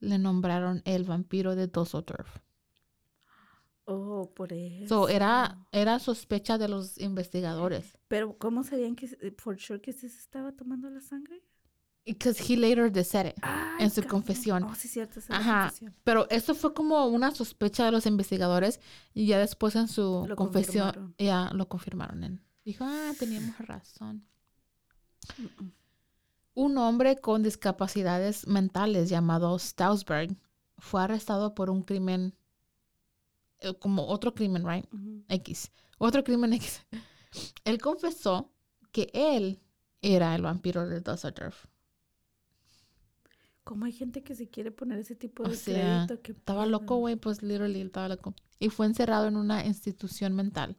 le 0.00 0.18
nombraron 0.18 0.82
el 0.84 1.04
vampiro 1.04 1.54
de 1.54 1.68
Dusseldorf. 1.68 2.40
Oh, 3.84 4.32
por 4.34 4.52
eso. 4.52 4.88
So, 4.88 5.08
era, 5.08 5.64
era 5.72 5.98
sospecha 6.00 6.58
de 6.58 6.68
los 6.68 6.98
investigadores. 6.98 7.96
Pero, 8.08 8.36
¿cómo 8.38 8.64
sabían 8.64 8.96
que, 8.96 9.06
se- 9.08 9.30
for 9.38 9.56
sure, 9.58 9.80
que 9.80 9.92
se 9.92 10.06
estaba 10.08 10.52
tomando 10.52 10.90
la 10.90 11.00
sangre? 11.00 11.42
Because 12.04 12.40
he 12.40 12.56
later 12.56 12.90
said 13.04 13.26
it. 13.26 13.36
Ay, 13.42 13.84
en 13.84 13.90
su 13.90 14.02
cabrón. 14.02 14.10
confesión. 14.10 14.64
Oh, 14.64 14.74
sí, 14.74 14.88
cierto. 14.88 15.20
es 15.20 15.30
Ajá. 15.30 15.64
confesión. 15.64 15.94
Pero 16.02 16.28
esto 16.30 16.54
fue 16.54 16.74
como 16.74 17.06
una 17.06 17.30
sospecha 17.30 17.84
de 17.84 17.92
los 17.92 18.06
investigadores 18.06 18.80
y 19.14 19.26
ya 19.26 19.38
después 19.38 19.76
en 19.76 19.86
su 19.88 20.24
Lo 20.26 20.34
confesión 20.36 21.14
ya 21.18 21.50
lo 21.52 21.68
confirmaron. 21.68 22.24
Él 22.24 22.40
dijo, 22.64 22.84
ah, 22.84 23.12
teníamos 23.18 23.56
razón. 23.58 24.26
Mm, 25.38 25.64
mm. 25.64 25.72
Un 26.54 26.78
hombre 26.78 27.16
con 27.16 27.42
discapacidades 27.42 28.46
mentales 28.46 29.08
llamado 29.08 29.58
Stausberg 29.58 30.36
fue 30.78 31.02
arrestado 31.02 31.54
por 31.54 31.70
un 31.70 31.82
crimen, 31.82 32.34
eh, 33.60 33.72
como 33.78 34.06
otro 34.06 34.34
crimen, 34.34 34.66
right? 34.68 34.84
X. 35.28 35.70
Otro 35.98 36.24
crimen 36.24 36.52
X. 36.54 36.84
Él 37.64 37.80
confesó 37.80 38.52
que 38.90 39.08
él 39.14 39.60
era 40.02 40.34
el 40.34 40.42
vampiro 40.42 40.86
de 40.86 41.00
Dusseldorf. 41.00 41.66
¿Cómo 43.64 43.84
hay 43.84 43.92
gente 43.92 44.22
que 44.22 44.34
se 44.34 44.48
quiere 44.48 44.70
poner 44.72 44.98
ese 44.98 45.14
tipo 45.14 45.44
O 45.44 45.48
de 45.48 45.54
sea, 45.56 46.04
crédito? 46.06 46.22
¿Qué 46.22 46.32
Estaba 46.32 46.66
loco, 46.66 46.96
güey, 46.96 47.16
pues 47.16 47.42
literally 47.42 47.80
estaba 47.80 48.08
loco. 48.08 48.34
Y 48.58 48.68
fue 48.70 48.86
encerrado 48.86 49.28
en 49.28 49.36
una 49.36 49.64
institución 49.64 50.34
mental. 50.34 50.76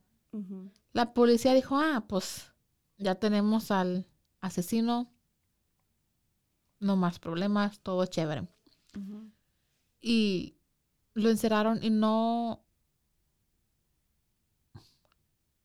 La 0.94 1.14
policía 1.14 1.54
dijo, 1.54 1.78
ah, 1.78 2.06
pues 2.08 2.52
ya 2.98 3.16
tenemos 3.16 3.72
al 3.72 4.08
asesino. 4.42 5.12
No 6.80 6.96
más 6.98 7.20
problemas, 7.20 7.80
todo 7.80 8.06
chévere. 8.06 8.48
Y 10.02 10.56
lo 11.14 11.30
encerraron 11.30 11.80
y 11.84 11.90
no... 11.90 12.66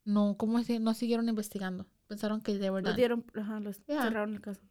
No, 0.04 0.36
¿cómo 0.38 0.58
decir? 0.58 0.80
No 0.80 0.94
siguieron 0.94 1.28
investigando. 1.28 1.86
Pensaron 2.06 2.40
que 2.40 2.56
de 2.56 2.68
Lo 2.68 2.72
verdad. 2.74 2.94
dieron, 2.96 3.24
ajá, 3.34 3.60
los 3.60 3.84
Ya. 3.86 4.02
cerraron 4.04 4.34
el 4.34 4.40
caso. 4.40 4.62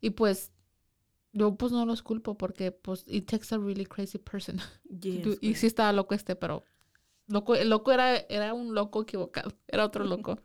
Y 0.00 0.10
pues, 0.10 0.52
yo 1.32 1.54
pues 1.56 1.72
no 1.72 1.86
los 1.86 2.02
culpo 2.02 2.36
porque 2.36 2.72
pues 2.72 3.04
it 3.06 3.30
takes 3.30 3.54
a 3.54 3.58
really 3.58 3.86
crazy 3.86 4.18
person. 4.18 4.58
Yes, 5.00 5.22
Tú- 5.22 5.38
y 5.40 5.54
sí 5.54 5.66
estaba 5.66 5.92
loco 5.92 6.14
este, 6.14 6.34
pero 6.36 6.64
loco, 7.28 7.54
el 7.54 7.70
loco 7.70 7.92
era, 7.92 8.16
era 8.16 8.52
un 8.54 8.74
loco 8.74 9.02
equivocado, 9.02 9.52
era 9.68 9.84
otro 9.84 10.04
loco. 10.04 10.40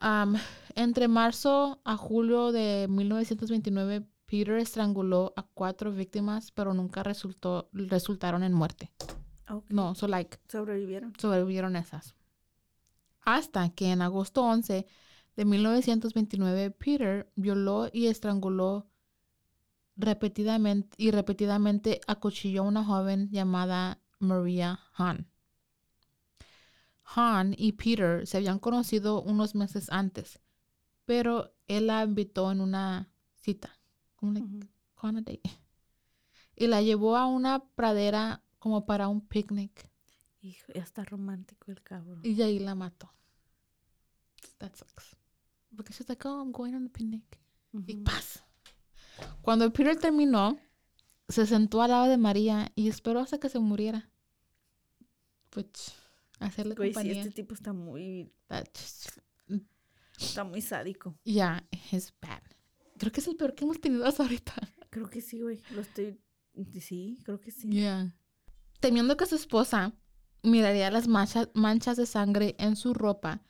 Entre 0.74 1.08
marzo 1.08 1.80
a 1.84 1.96
julio 1.96 2.52
de 2.52 2.86
1929, 2.88 4.06
Peter 4.26 4.56
estranguló 4.58 5.32
a 5.36 5.42
cuatro 5.42 5.90
víctimas, 5.92 6.52
pero 6.52 6.74
nunca 6.74 7.02
resultó, 7.02 7.68
resultaron 7.72 8.42
en 8.42 8.52
muerte. 8.52 8.92
Ok. 9.48 9.64
No, 9.70 9.94
so 9.94 10.06
like, 10.06 10.38
Sobrevivieron. 10.48 11.12
sobrevivieron 11.18 11.76
esas. 11.76 12.14
Hasta 13.22 13.68
que 13.70 13.90
en 13.90 14.02
agosto 14.02 14.42
11 14.44 14.86
de 15.36 15.44
1929, 15.44 16.70
Peter 16.70 17.30
violó 17.36 17.88
y 17.92 18.06
estranguló 18.06 18.88
repetidamente 19.96 20.96
y 20.98 21.10
repetidamente 21.10 22.00
acuchilló 22.06 22.62
a 22.62 22.66
una 22.66 22.84
joven 22.84 23.30
llamada 23.30 24.00
Maria 24.18 24.80
Hahn. 24.94 25.30
Hahn 27.04 27.54
y 27.56 27.72
Peter 27.72 28.26
se 28.26 28.38
habían 28.38 28.58
conocido 28.58 29.22
unos 29.22 29.54
meses 29.54 29.88
antes, 29.90 30.40
pero 31.04 31.54
él 31.68 31.88
la 31.88 32.02
invitó 32.02 32.50
en 32.50 32.60
una 32.60 33.10
cita, 33.34 33.78
como 34.16 34.32
like, 34.32 34.68
on 35.02 35.18
a 35.18 35.20
date, 35.20 35.42
y 36.56 36.66
la 36.66 36.80
llevó 36.80 37.16
a 37.16 37.26
una 37.26 37.64
pradera 37.74 38.42
como 38.58 38.86
para 38.86 39.08
un 39.08 39.20
picnic. 39.20 39.90
Hijo, 40.40 40.72
ya 40.74 40.82
está 40.82 41.04
romántico 41.04 41.70
el 41.70 41.82
cabrón. 41.82 42.20
Y 42.24 42.40
ahí 42.40 42.58
la 42.58 42.74
mató. 42.74 43.12
That 44.58 44.74
sucks. 44.74 45.16
Porque 45.76 45.92
she's 45.92 46.08
like, 46.08 46.26
oh, 46.26 46.40
I'm 46.40 46.52
going 46.52 46.74
on 46.74 46.84
the 46.84 46.90
picnic. 46.90 47.38
Y 47.86 47.96
paz. 47.96 48.42
Cuando 49.42 49.70
Peter 49.72 49.96
terminó, 49.96 50.58
se 51.28 51.46
sentó 51.46 51.82
al 51.82 51.90
lado 51.90 52.06
de 52.08 52.16
María 52.16 52.72
y 52.74 52.88
esperó 52.88 53.20
hasta 53.20 53.38
que 53.38 53.48
se 53.48 53.58
muriera. 53.58 54.10
Pues, 55.50 55.66
hacerle 56.38 56.74
Güey, 56.74 56.90
sí, 56.90 56.94
compañía. 56.94 57.20
este 57.22 57.30
tipo 57.32 57.54
está 57.54 57.72
muy, 57.72 58.32
está 60.18 60.44
muy 60.44 60.60
sádico. 60.60 61.16
Yeah, 61.24 61.66
it's 61.92 62.12
bad. 62.20 62.42
Creo 62.98 63.12
que 63.12 63.20
es 63.20 63.28
el 63.28 63.36
peor 63.36 63.54
que 63.54 63.64
hemos 63.64 63.80
tenido 63.80 64.06
hasta 64.06 64.22
ahorita. 64.22 64.54
Creo 64.90 65.08
que 65.10 65.20
sí, 65.20 65.40
güey. 65.40 65.60
Lo 65.70 65.82
estoy, 65.82 66.18
sí, 66.80 67.18
creo 67.24 67.40
que 67.40 67.50
sí. 67.50 67.68
Yeah. 67.70 68.14
Temiendo 68.80 69.16
que 69.16 69.26
su 69.26 69.34
esposa 69.34 69.92
miraría 70.42 70.90
las 70.90 71.08
manchas, 71.08 71.50
manchas 71.54 71.96
de 71.96 72.06
sangre 72.06 72.54
en 72.58 72.76
su 72.76 72.94
ropa 72.94 73.42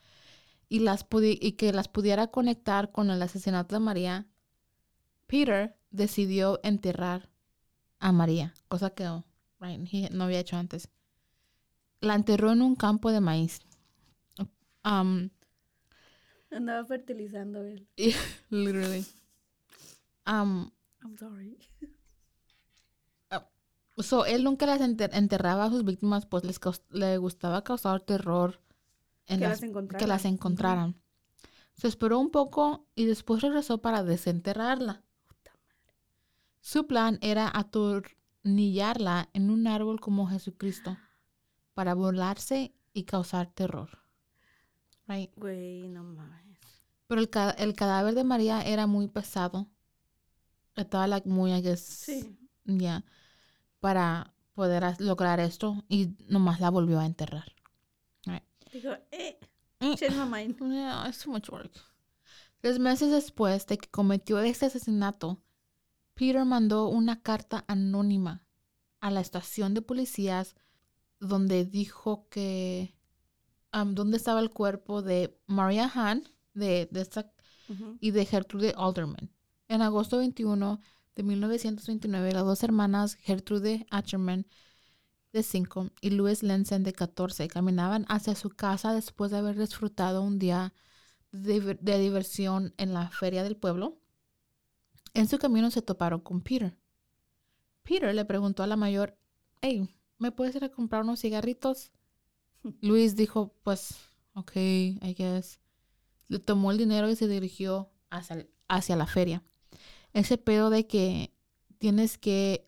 y, 0.69 0.79
las 0.79 1.07
pudi- 1.07 1.37
y 1.41 1.53
que 1.53 1.71
las 1.73 1.87
pudiera 1.87 2.27
conectar 2.27 2.91
con 2.91 3.09
el 3.09 3.21
asesinato 3.21 3.75
de 3.75 3.79
María, 3.79 4.27
Peter 5.27 5.77
decidió 5.91 6.59
enterrar 6.63 7.29
a 7.99 8.11
María, 8.11 8.53
cosa 8.67 8.91
que 8.91 9.07
oh, 9.07 9.25
he 9.61 10.09
no 10.11 10.25
había 10.25 10.39
hecho 10.39 10.57
antes. 10.57 10.89
La 11.99 12.15
enterró 12.15 12.51
en 12.51 12.61
un 12.61 12.75
campo 12.75 13.11
de 13.11 13.21
maíz. 13.21 13.61
Um, 14.85 15.29
Andaba 16.51 16.85
fertilizando 16.85 17.63
él. 17.63 17.87
literally. 18.49 19.05
Um, 20.25 20.71
I'm 21.01 21.17
sorry. 21.17 21.57
So, 23.99 24.25
él 24.25 24.43
nunca 24.43 24.67
las 24.67 24.79
enter- 24.79 25.09
enterraba 25.13 25.65
a 25.65 25.69
sus 25.69 25.83
víctimas, 25.83 26.27
pues 26.27 26.43
les 26.43 26.59
le 26.91 27.17
gustaba 27.17 27.63
causar 27.63 27.99
terror 28.01 28.61
en 29.27 29.39
Que 29.39 29.43
las- 29.47 29.61
las 29.61 29.63
encontraran. 29.69 29.99
que 29.99 30.07
las 30.07 30.21
Ujú. 30.25 30.33
encontraran. 30.33 30.95
Se 31.73 31.87
esperó 31.87 32.19
un 32.19 32.31
poco 32.31 32.87
y 32.95 33.05
después 33.05 33.41
regresó 33.41 33.77
para 33.79 34.03
desenterrarla. 34.03 35.03
Su 36.59 36.87
plan 36.87 37.19
era 37.21 37.51
atornillarla 37.53 39.29
en 39.33 39.49
un 39.49 39.67
árbol 39.67 39.99
como 39.99 40.27
Jesucristo 40.27 40.97
para 41.73 41.93
burlarse 41.93 42.73
y 42.93 43.03
causar 43.03 43.47
terror. 43.51 43.99
Right? 45.07 45.31
Güey, 45.37 45.87
no 45.89 46.03
mames. 46.03 46.57
Pero 47.07 47.21
el, 47.21 47.29
ca- 47.29 47.51
el 47.51 47.73
cadáver 47.73 48.15
de 48.15 48.23
María 48.23 48.61
era 48.61 48.87
muy 48.87 49.07
pesado. 49.07 49.67
Estaba 50.75 51.07
like, 51.07 51.29
muy, 51.29 51.53
I 51.53 51.61
guess, 51.61 51.79
Sí. 51.81 52.37
ya, 52.65 53.05
para 53.79 54.33
poder 54.53 54.83
lograr 54.99 55.39
esto 55.39 55.83
y 55.87 56.15
nomás 56.27 56.59
la 56.59 56.69
volvió 56.69 56.99
a 56.99 57.05
enterrar. 57.05 57.53
Dijo, 58.77 58.91
eh, 59.11 59.39
Mm. 59.79 59.93
change 59.95 60.15
my 60.15 60.25
mind. 60.25 60.55
Yeah, 60.73 61.07
it's 61.07 61.19
too 61.23 61.31
much 61.31 61.49
work. 61.49 61.71
Tres 62.61 62.79
meses 62.79 63.11
después 63.11 63.65
de 63.67 63.77
que 63.77 63.89
cometió 63.89 64.39
este 64.39 64.65
asesinato, 64.65 65.39
Peter 66.15 66.43
mandó 66.45 66.87
una 66.87 67.21
carta 67.21 67.63
anónima 67.67 68.43
a 68.99 69.11
la 69.11 69.21
estación 69.21 69.75
de 69.75 69.81
policías 69.83 70.55
donde 71.19 71.65
dijo 71.65 72.27
que 72.29 72.95
um, 73.73 73.93
dónde 73.93 74.17
estaba 74.17 74.39
el 74.39 74.49
cuerpo 74.49 75.03
de 75.03 75.39
Maria 75.45 75.87
Hahn 75.93 76.23
de, 76.55 76.87
de 76.91 77.01
esta 77.01 77.31
y 77.99 78.11
de 78.11 78.25
Gertrude 78.25 78.73
Alderman. 78.77 79.29
En 79.67 79.81
agosto 79.83 80.17
21 80.17 80.79
de 81.15 81.23
1929, 81.23 82.31
las 82.31 82.45
dos 82.45 82.63
hermanas 82.63 83.15
Gertrude 83.15 83.85
Acherman, 83.91 84.47
de 85.37 85.43
5, 85.43 85.91
y 86.01 86.09
Louis 86.11 86.43
Lenzen, 86.43 86.83
de 86.83 86.93
14, 86.93 87.47
caminaban 87.47 88.05
hacia 88.09 88.35
su 88.35 88.49
casa 88.49 88.93
después 88.93 89.31
de 89.31 89.37
haber 89.37 89.57
disfrutado 89.57 90.21
un 90.23 90.39
día 90.39 90.73
de, 91.31 91.61
diver- 91.61 91.79
de 91.79 91.99
diversión 91.99 92.73
en 92.77 92.93
la 92.93 93.09
feria 93.09 93.43
del 93.43 93.55
pueblo. 93.57 93.99
En 95.13 95.27
su 95.27 95.37
camino 95.37 95.71
se 95.71 95.81
toparon 95.81 96.19
con 96.21 96.41
Peter. 96.41 96.77
Peter 97.83 98.13
le 98.13 98.25
preguntó 98.25 98.63
a 98.63 98.67
la 98.67 98.75
mayor, 98.75 99.17
hey, 99.61 99.89
¿me 100.17 100.31
puedes 100.31 100.55
ir 100.55 100.63
a 100.63 100.69
comprar 100.69 101.03
unos 101.03 101.21
cigarritos? 101.21 101.91
Luis 102.81 103.15
dijo, 103.15 103.53
pues, 103.63 103.95
ok, 104.33 104.55
I 104.55 105.15
guess 105.17 105.59
le 106.27 106.39
tomó 106.39 106.71
el 106.71 106.77
dinero 106.77 107.09
y 107.09 107.15
se 107.15 107.27
dirigió 107.27 107.89
hacia, 108.09 108.47
hacia 108.67 108.95
la 108.97 109.07
feria. 109.07 109.43
Ese 110.13 110.37
pedo 110.37 110.69
de 110.69 110.87
que 110.87 111.33
tienes 111.77 112.17
que 112.17 112.66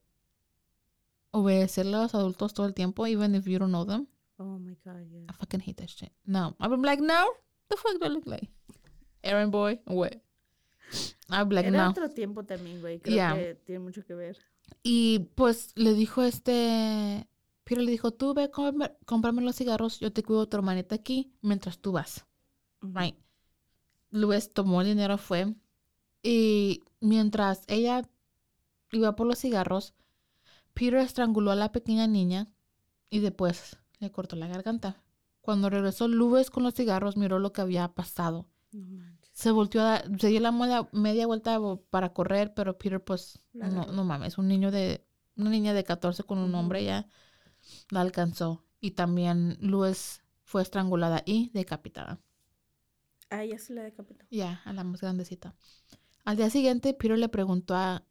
obedecerle 1.31 1.95
a 1.95 2.01
los 2.03 2.15
adultos 2.15 2.53
todo 2.53 2.65
el 2.65 2.73
tiempo, 2.73 3.05
even 3.07 3.35
if 3.35 3.45
you 3.45 3.59
don't 3.59 3.71
know 3.71 3.85
them. 3.85 4.07
Oh 4.37 4.57
my 4.57 4.75
God, 4.85 5.01
yeah. 5.09 5.25
I 5.29 5.33
fucking 5.33 5.59
hate 5.61 5.75
that 5.81 5.89
shit. 5.89 6.11
No. 6.25 6.55
I'm 6.59 6.81
like, 6.81 7.01
no, 7.01 7.25
the 7.69 7.75
fuck 7.77 7.99
do 7.99 8.05
I 8.05 8.09
look 8.09 8.25
like? 8.25 8.49
Aaron 9.23 9.51
boy, 9.51 9.79
what? 9.85 10.13
I'm 11.29 11.49
like, 11.49 11.67
Era 11.67 11.77
no. 11.85 11.89
otro 11.91 12.09
tiempo 12.09 12.43
también, 12.43 12.79
güey. 12.81 12.99
Creo 12.99 13.15
Yeah. 13.15 13.35
que 13.35 13.55
tiene 13.65 13.79
mucho 13.79 14.03
que 14.05 14.15
ver. 14.15 14.37
Y 14.81 15.19
pues 15.35 15.71
le 15.75 15.93
dijo 15.93 16.23
este, 16.23 17.27
Peter 17.63 17.83
le 17.83 17.91
dijo, 17.91 18.11
tú 18.11 18.33
ve, 18.33 18.49
cómprame, 18.49 18.95
cómprame 19.05 19.41
los 19.41 19.55
cigarros, 19.57 19.99
yo 19.99 20.11
te 20.13 20.23
cuido 20.23 20.47
tu 20.47 20.57
hermanita 20.57 20.95
aquí 20.95 21.33
mientras 21.41 21.77
tú 21.79 21.91
vas. 21.91 22.25
Ujú. 22.81 22.97
Right. 22.97 23.15
Luis 24.11 24.51
tomó 24.53 24.81
el 24.81 24.87
dinero, 24.87 25.17
fue. 25.17 25.53
Y 26.23 26.81
mientras 27.01 27.61
ella 27.67 28.09
iba 28.91 29.15
por 29.15 29.27
los 29.27 29.37
cigarros, 29.39 29.93
Peter 30.79 30.99
estranguló 30.99 31.51
a 31.51 31.55
la 31.55 31.73
pequeña 31.73 32.07
niña 32.07 32.47
y 33.09 33.19
después 33.19 33.75
le 33.99 34.13
cortó 34.13 34.37
la 34.37 34.47
garganta. 34.47 35.03
Cuando 35.41 35.69
regresó 35.69 36.07
Luis 36.07 36.49
con 36.49 36.63
los 36.63 36.73
cigarros, 36.73 37.17
miró 37.17 37.37
lo 37.37 37.51
que 37.51 37.59
había 37.59 37.89
pasado. 37.89 38.47
No 38.71 38.85
manches. 38.85 39.29
se 39.33 39.51
volteó 39.51 39.81
a 39.81 39.83
dar, 39.83 40.19
se 40.21 40.29
dio 40.29 40.39
la 40.39 40.53
media, 40.53 40.87
media 40.93 41.27
vuelta 41.27 41.59
para 41.89 42.13
correr, 42.13 42.53
pero 42.53 42.77
Peter, 42.77 43.03
pues, 43.03 43.41
no, 43.51 44.05
mames, 44.05 44.37
un 44.37 44.47
niño 44.47 44.71
de, 44.71 45.05
una 45.35 45.49
niña 45.49 45.73
de 45.73 45.83
14 45.83 46.23
con 46.23 46.37
un 46.37 46.55
hombre 46.55 46.85
ya 46.85 47.09
la 47.89 47.99
alcanzó. 47.99 48.63
Y 48.79 48.91
también 48.91 49.57
Luis 49.59 50.23
fue 50.45 50.61
estrangulada 50.61 51.23
y 51.25 51.49
decapitada. 51.49 52.21
Ah, 53.29 53.43
ya 53.43 53.59
se 53.59 53.73
la 53.73 53.83
decapitó. 53.83 54.23
Ya, 54.31 54.61
a 54.63 54.71
la 54.71 54.85
más 54.85 55.01
grandecita. 55.01 55.57
Al 56.23 56.37
día 56.37 56.49
siguiente, 56.49 56.93
Peter 56.93 57.17
le 57.17 57.27
preguntó 57.27 57.75
a, 57.75 58.05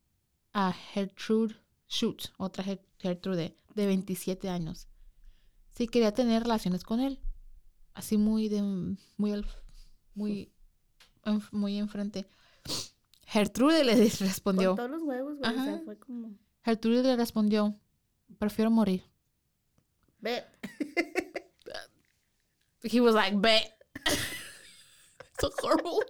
a 0.52 0.72
Gertrude 0.72 1.56
Schutz, 1.88 2.32
otra 2.36 2.64
Ger- 2.64 2.84
Gertrude, 2.98 3.56
de 3.74 3.86
27 3.86 4.48
años, 4.48 4.88
si 5.74 5.86
quería 5.88 6.12
tener 6.12 6.42
relaciones 6.42 6.84
con 6.84 7.00
él. 7.00 7.20
Así 7.94 8.16
muy 8.16 8.48
de, 8.48 8.62
muy, 8.62 9.44
muy, 10.14 10.52
muy 11.52 11.78
enfrente. 11.78 12.26
Gertrude 13.26 13.84
le 13.84 13.94
respondió, 13.96 14.70
Con 14.70 14.76
todos 14.76 14.90
los 14.90 15.02
huevos, 15.02 15.36
güey. 15.38 15.50
O 15.50 15.54
sea, 15.64 15.74
Ajá. 15.74 15.82
fue 15.84 15.98
como. 15.98 16.34
Gertrude 16.64 17.02
le 17.02 17.16
respondió, 17.16 17.74
prefiero 18.38 18.70
morir. 18.70 19.02
Ve. 20.20 20.44
He 22.82 23.00
was 23.00 23.14
like, 23.14 23.36
bet. 23.36 23.72
so 25.40 25.50
horrible. 25.62 26.00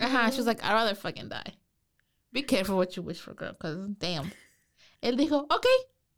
Ajá, 0.00 0.30
she 0.30 0.38
was 0.38 0.46
like, 0.46 0.62
I'd 0.62 0.72
rather 0.72 0.94
fucking 0.94 1.28
die. 1.28 1.56
Be 2.32 2.42
careful 2.42 2.76
what 2.76 2.96
you 2.96 3.02
wish 3.02 3.20
for, 3.20 3.34
girl, 3.34 3.52
because 3.52 3.76
damn. 3.98 4.30
Él 5.00 5.16
dijo, 5.16 5.46
ok, 5.48 5.66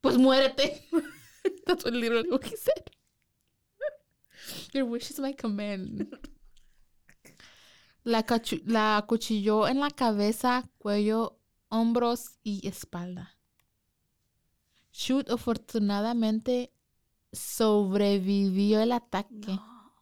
pues 0.00 0.18
muérete. 0.18 0.88
That's 1.66 1.84
what 1.84 1.94
literally 1.94 2.28
what 2.30 2.44
he 2.44 2.56
said. 2.56 2.90
Your 4.72 4.84
wish 4.84 5.10
is 5.10 5.18
my 5.20 5.34
command. 5.34 6.08
La, 8.04 8.24
la 8.66 8.96
acuchilló 8.96 9.68
en 9.68 9.78
la 9.80 9.90
cabeza, 9.90 10.68
cuello, 10.78 11.38
hombros 11.68 12.38
y 12.42 12.66
espalda. 12.66 13.36
Shoot 14.92 15.30
afortunadamente 15.30 16.72
sobrevivió 17.32 18.80
el 18.80 18.92
ataque, 18.92 19.46
No. 19.46 19.94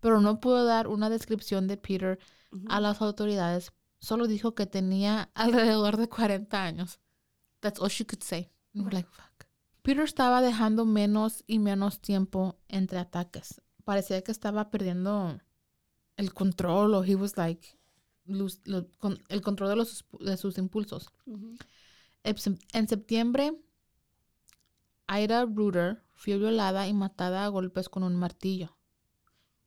pero 0.00 0.20
no 0.20 0.40
pudo 0.40 0.64
dar 0.64 0.88
una 0.88 1.10
descripción 1.10 1.68
de 1.68 1.76
Peter 1.76 2.18
a 2.68 2.80
las 2.80 3.00
autoridades. 3.02 3.72
Solo 4.00 4.26
dijo 4.26 4.54
que 4.54 4.66
tenía 4.66 5.30
alrededor 5.34 5.96
de 5.98 6.08
40 6.08 6.64
años. 6.64 6.98
That's 7.60 7.80
all 7.80 7.88
she 7.88 8.04
could 8.04 8.22
say. 8.22 8.50
And 8.74 8.84
we're 8.84 8.92
like, 8.92 9.08
fuck. 9.10 9.46
Peter 9.82 10.02
estaba 10.04 10.40
dejando 10.42 10.84
menos 10.84 11.42
y 11.46 11.58
menos 11.58 12.00
tiempo 12.00 12.58
entre 12.68 12.98
ataques. 12.98 13.60
Parecía 13.84 14.22
que 14.22 14.30
estaba 14.32 14.70
perdiendo 14.70 15.38
el 16.16 16.32
control 16.34 16.94
o 16.94 17.02
he 17.04 17.14
was 17.16 17.36
like 17.36 17.66
lose- 18.26 18.60
lo- 18.64 18.88
con- 18.98 19.22
el 19.28 19.40
control 19.40 19.70
de, 19.70 19.76
los, 19.76 20.04
de 20.20 20.36
sus 20.36 20.58
impulsos. 20.58 21.08
En 22.22 22.36
sep- 22.36 22.60
En 22.72 22.86
septiembre, 22.88 23.52
Ida 25.08 25.44
Ruder 25.46 26.02
fue 26.14 26.36
violada 26.36 26.86
y 26.86 26.92
matada 26.94 27.44
a 27.44 27.48
golpes 27.48 27.88
con 27.88 28.02
un 28.02 28.14
martillo. 28.16 28.76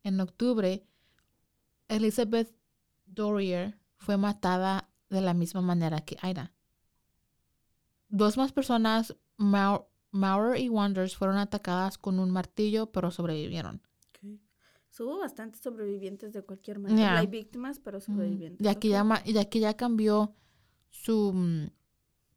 En 0.03 0.19
octubre, 0.19 0.85
Elizabeth 1.87 2.53
Dorier 3.05 3.77
fue 3.97 4.17
matada 4.17 4.89
de 5.09 5.21
la 5.21 5.33
misma 5.33 5.61
manera 5.61 5.99
que 6.01 6.17
Ida. 6.27 6.53
Dos 8.15 8.37
más 8.37 8.51
personas, 8.51 9.15
Mau- 9.37 9.87
Maurer 10.11 10.61
y 10.61 10.69
Wonders, 10.69 11.15
fueron 11.17 11.37
atacadas 11.37 11.97
con 11.97 12.19
un 12.19 12.29
martillo, 12.29 12.91
pero 12.91 13.09
sobrevivieron. 13.09 13.81
So, 14.89 15.05
hubo 15.07 15.17
bastantes 15.17 15.59
sobrevivientes 15.61 16.33
de 16.33 16.43
cualquier 16.43 16.77
manera. 16.77 16.99
Yeah. 16.99 17.17
Hay 17.17 17.25
víctimas, 17.25 17.79
pero 17.79 17.99
sobrevivientes. 17.99 18.63
Ya 18.63 18.75
que, 18.75 18.89
ya, 18.89 19.03
ya 19.25 19.45
que 19.45 19.59
ya 19.59 19.73
cambió 19.75 20.35
su, 20.91 21.33
mm, 21.33 21.71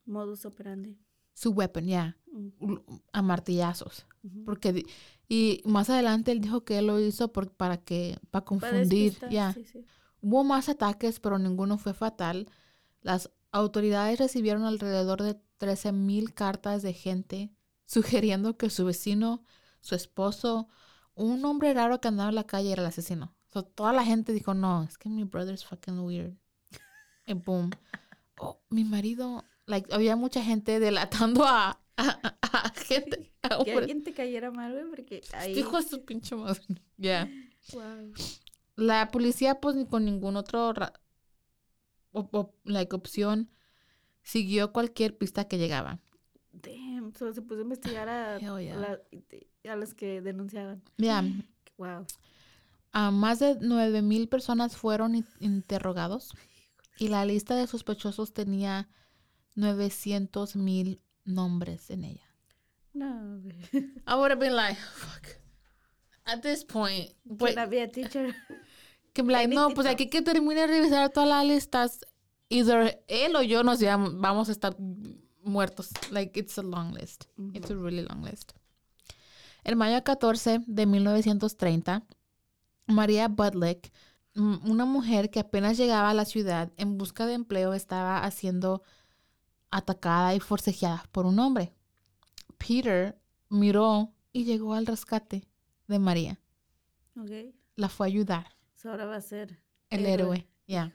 Modus 0.06 0.46
operandi. 0.46 0.98
su 1.34 1.50
weapon, 1.50 1.86
ya, 1.86 2.16
Mm, 2.32 2.76
a 3.12 3.20
martillazos. 3.22 4.06
Porque, 4.46 4.84
y 5.28 5.60
más 5.66 5.90
adelante 5.90 6.32
él 6.32 6.40
dijo 6.40 6.64
que 6.64 6.78
él 6.78 6.86
lo 6.86 6.98
hizo 6.98 7.30
por, 7.30 7.50
para 7.50 7.76
que, 7.76 8.18
para 8.30 8.44
confundir, 8.46 9.18
ya. 9.30 9.52
sí, 9.52 9.64
sí. 9.64 9.84
Hubo 10.22 10.42
más 10.42 10.70
ataques, 10.70 11.20
pero 11.20 11.38
ninguno 11.38 11.76
fue 11.76 11.92
fatal. 11.92 12.48
Las 13.02 13.30
autoridades 13.52 14.18
recibieron 14.18 14.64
alrededor 14.64 15.22
de 15.22 15.38
13.000 15.58 16.32
cartas 16.34 16.82
de 16.82 16.92
gente 16.92 17.50
sugiriendo 17.84 18.56
que 18.56 18.70
su 18.70 18.84
vecino, 18.84 19.44
su 19.80 19.94
esposo, 19.94 20.68
un 21.14 21.44
hombre 21.44 21.72
raro 21.74 22.00
que 22.00 22.08
andaba 22.08 22.28
en 22.30 22.34
la 22.34 22.44
calle 22.44 22.72
era 22.72 22.82
el 22.82 22.88
asesino. 22.88 23.34
So, 23.52 23.62
toda 23.64 23.92
la 23.92 24.04
gente 24.04 24.32
dijo, 24.32 24.52
no, 24.54 24.82
es 24.82 24.98
que 24.98 25.08
mi 25.08 25.24
brother's 25.24 25.64
fucking 25.64 26.00
weird. 26.00 26.34
Y 27.26 27.32
boom. 27.34 27.70
Oh, 28.38 28.60
mi 28.68 28.84
marido, 28.84 29.44
like, 29.66 29.92
había 29.94 30.14
mucha 30.16 30.42
gente 30.42 30.78
delatando 30.78 31.44
a, 31.44 31.80
a, 31.96 32.02
a- 32.02 32.36
a 32.42 32.70
gente. 32.74 33.32
a 33.42 33.64
Que 33.64 33.72
alguien 33.72 34.02
te 34.04 34.12
cayera 34.12 34.50
mal, 34.50 34.72
güey, 34.72 34.84
porque 34.90 35.22
ahí. 35.32 35.58
Hijo 35.58 35.80
de 35.80 35.88
su 35.88 36.04
pinche 36.04 36.34
madre. 36.36 36.60
Ya. 36.98 37.30
Wow. 37.72 38.12
La 38.76 39.10
policía, 39.10 39.58
pues, 39.60 39.74
ni 39.76 39.86
con 39.86 40.04
ningún 40.04 40.36
otro 40.36 40.74
op- 42.12 42.34
op- 42.34 42.54
like, 42.64 42.94
opción, 42.94 43.50
siguió 44.26 44.72
cualquier 44.72 45.16
pista 45.16 45.46
que 45.46 45.56
llegaba. 45.56 46.00
Damn. 46.52 47.14
So, 47.14 47.32
se 47.32 47.40
puso 47.42 47.60
a 47.60 47.62
investigar 47.62 48.08
a, 48.08 48.38
yeah. 48.38 48.76
la- 48.76 49.00
a 49.72 49.76
los 49.76 49.94
que 49.94 50.20
denunciaban. 50.20 50.82
Ya, 50.98 51.22
Wow. 51.78 52.06
a 52.92 53.10
más 53.10 53.38
de 53.38 53.58
9.000 53.60 54.28
personas 54.28 54.76
fueron 54.76 55.14
in- 55.14 55.26
interrogados 55.40 56.34
y 56.98 57.08
la 57.08 57.24
lista 57.26 57.54
de 57.54 57.66
sospechosos 57.66 58.32
tenía 58.32 58.88
900.000 59.56 61.00
nombres 61.24 61.90
en 61.90 62.04
ella. 62.04 62.26
No. 62.94 63.42
I 64.06 64.14
would 64.14 64.30
have 64.30 64.40
been 64.40 64.56
like, 64.56 64.76
fuck. 64.94 65.26
At 66.24 66.40
this 66.42 66.64
point, 66.64 67.10
pues, 67.38 67.54
Can 67.54 67.66
I 67.66 67.70
be 67.70 67.82
a 67.82 67.88
teacher? 67.90 68.34
que 69.12 69.22
like, 69.22 69.54
no, 69.54 69.70
pues 69.70 69.86
aquí 69.86 70.08
que 70.08 70.22
termine 70.22 70.62
de 70.62 70.66
revisar 70.66 71.10
todas 71.10 71.28
las 71.28 71.46
listas, 71.46 72.00
either 72.48 73.02
él 73.08 73.36
o 73.36 73.42
yo 73.42 73.62
nos 73.62 73.78
llevamos, 73.80 74.18
vamos 74.18 74.48
a 74.48 74.52
estar 74.52 74.76
muertos. 75.42 75.90
Like, 76.10 76.38
it's 76.38 76.58
a 76.58 76.62
long 76.62 76.92
list. 76.92 77.24
It's 77.54 77.70
a 77.70 77.74
really 77.74 78.02
long 78.02 78.22
list. 78.24 78.52
El 79.64 79.76
mayo 79.76 80.02
14 80.04 80.60
de 80.66 80.86
1930, 80.86 82.04
María 82.86 83.28
Budlick, 83.28 83.92
una 84.34 84.84
mujer 84.84 85.30
que 85.30 85.40
apenas 85.40 85.76
llegaba 85.76 86.10
a 86.10 86.14
la 86.14 86.24
ciudad 86.24 86.72
en 86.76 86.98
busca 86.98 87.26
de 87.26 87.34
empleo, 87.34 87.74
estaba 87.74 88.30
siendo 88.30 88.82
atacada 89.70 90.34
y 90.34 90.40
forcejeada 90.40 91.04
por 91.10 91.26
un 91.26 91.38
hombre. 91.38 91.72
Peter 92.58 93.18
miró 93.48 94.12
y 94.32 94.44
llegó 94.44 94.74
al 94.74 94.86
rescate 94.86 95.48
de 95.88 95.98
María. 95.98 96.38
Ok. 97.18 97.54
La 97.74 97.88
fue 97.88 98.06
a 98.06 98.08
ayudar. 98.08 98.46
So, 98.74 98.90
ahora 98.90 99.06
va 99.06 99.16
a 99.16 99.20
ser. 99.20 99.58
El 99.90 100.06
Héroe. 100.06 100.12
héroe, 100.12 100.48
ya. 100.66 100.92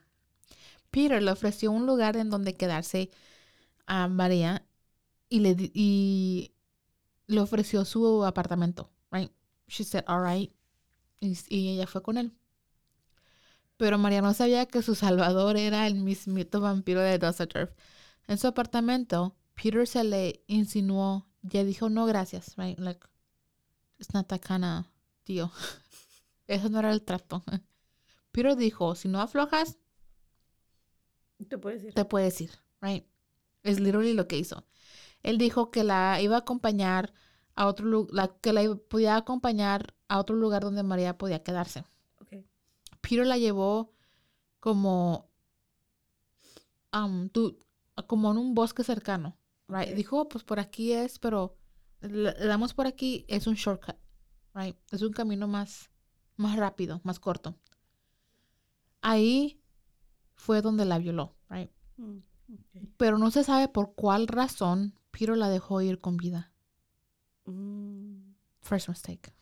Peter 0.91 1.23
le 1.23 1.31
ofreció 1.31 1.71
un 1.71 1.85
lugar 1.85 2.17
en 2.17 2.29
donde 2.29 2.55
quedarse 2.55 3.09
a 3.85 4.07
María 4.07 4.65
y 5.29 5.39
le, 5.39 5.55
y 5.73 6.53
le 7.27 7.39
ofreció 7.39 7.85
su 7.85 8.23
apartamento, 8.25 8.91
right? 9.11 9.31
She 9.67 9.83
said, 9.85 10.03
all 10.07 10.21
right. 10.21 10.51
Y, 11.21 11.69
ella 11.69 11.87
fue 11.87 12.01
con 12.03 12.17
él. 12.17 12.33
Pero 13.77 13.97
María 13.97 14.21
no 14.21 14.33
sabía 14.33 14.65
que 14.65 14.81
su 14.81 14.95
salvador 14.95 15.57
era 15.57 15.87
el 15.87 15.95
mismito 15.95 16.59
vampiro 16.59 16.99
de 16.99 17.17
Dusseldorf. 17.17 17.71
En 18.27 18.37
su 18.37 18.47
apartamento, 18.47 19.35
Peter 19.55 19.87
se 19.87 20.03
le 20.03 20.43
insinuó 20.47 21.27
y 21.41 21.47
ella 21.57 21.63
dijo, 21.63 21.89
no, 21.89 22.05
gracias, 22.05 22.55
right? 22.57 22.77
Like, 22.77 22.99
it's 23.97 24.13
not 24.13 24.27
that 24.27 24.41
kind 24.41 24.65
of 24.65 24.85
deal. 25.25 25.49
Eso 26.47 26.69
no 26.69 26.79
era 26.79 26.91
el 26.91 27.03
trato. 27.03 27.43
Peter 28.31 28.55
dijo, 28.55 28.95
si 28.95 29.07
no 29.07 29.21
aflojas, 29.21 29.77
Te 31.49 31.57
puedes 31.57 31.83
ir. 31.83 31.93
te 31.93 32.05
puedes 32.05 32.39
ir, 32.41 32.51
right? 32.81 33.05
Es 33.63 33.79
literally 33.79 34.13
lo 34.13 34.27
que 34.27 34.37
hizo. 34.37 34.65
Él 35.23 35.37
dijo 35.37 35.71
que 35.71 35.83
la 35.83 36.19
iba 36.21 36.35
a 36.35 36.39
acompañar 36.39 37.13
a 37.55 37.67
otro 37.67 37.85
lugar, 37.85 38.37
que 38.41 38.53
la 38.53 38.75
podía 38.75 39.15
acompañar 39.17 39.93
a 40.07 40.19
otro 40.19 40.35
lugar 40.35 40.63
donde 40.63 40.83
María 40.83 41.17
podía 41.17 41.43
quedarse. 41.43 41.85
Ok. 42.19 42.33
Peter 43.01 43.25
la 43.27 43.37
llevó 43.37 43.93
como, 44.59 45.29
um, 46.93 47.29
tú- 47.29 47.57
como 48.07 48.31
en 48.31 48.37
un 48.37 48.53
bosque 48.55 48.83
cercano, 48.83 49.37
right? 49.67 49.93
Dijo, 49.95 50.21
"Oh, 50.21 50.29
pues 50.29 50.43
por 50.43 50.59
aquí 50.59 50.93
es, 50.93 51.19
pero 51.19 51.57
le 52.01 52.33
damos 52.33 52.73
por 52.73 52.87
aquí, 52.87 53.25
es 53.27 53.47
un 53.47 53.55
shortcut, 53.55 53.95
right? 54.55 54.75
Es 54.91 55.01
un 55.01 55.13
camino 55.13 55.47
más, 55.47 55.89
más 56.35 56.57
rápido, 56.57 56.99
más 57.03 57.19
corto. 57.19 57.55
Ahí 59.01 59.60
fue 60.41 60.61
donde 60.61 60.85
la 60.85 60.97
violó, 60.97 61.35
right? 61.49 61.71
Mm. 61.97 62.17
Pero 62.97 63.17
no 63.17 63.31
se 63.31 63.43
sabe 63.43 63.67
por 63.67 63.93
cuál 63.93 64.27
razón 64.27 64.99
Peter 65.11 65.37
la 65.37 65.49
dejó 65.49 65.81
ir 65.81 65.99
con 65.99 66.17
vida. 66.17 66.51
Mm, 67.45 68.33
First 68.61 68.89
mistake. 68.89 69.33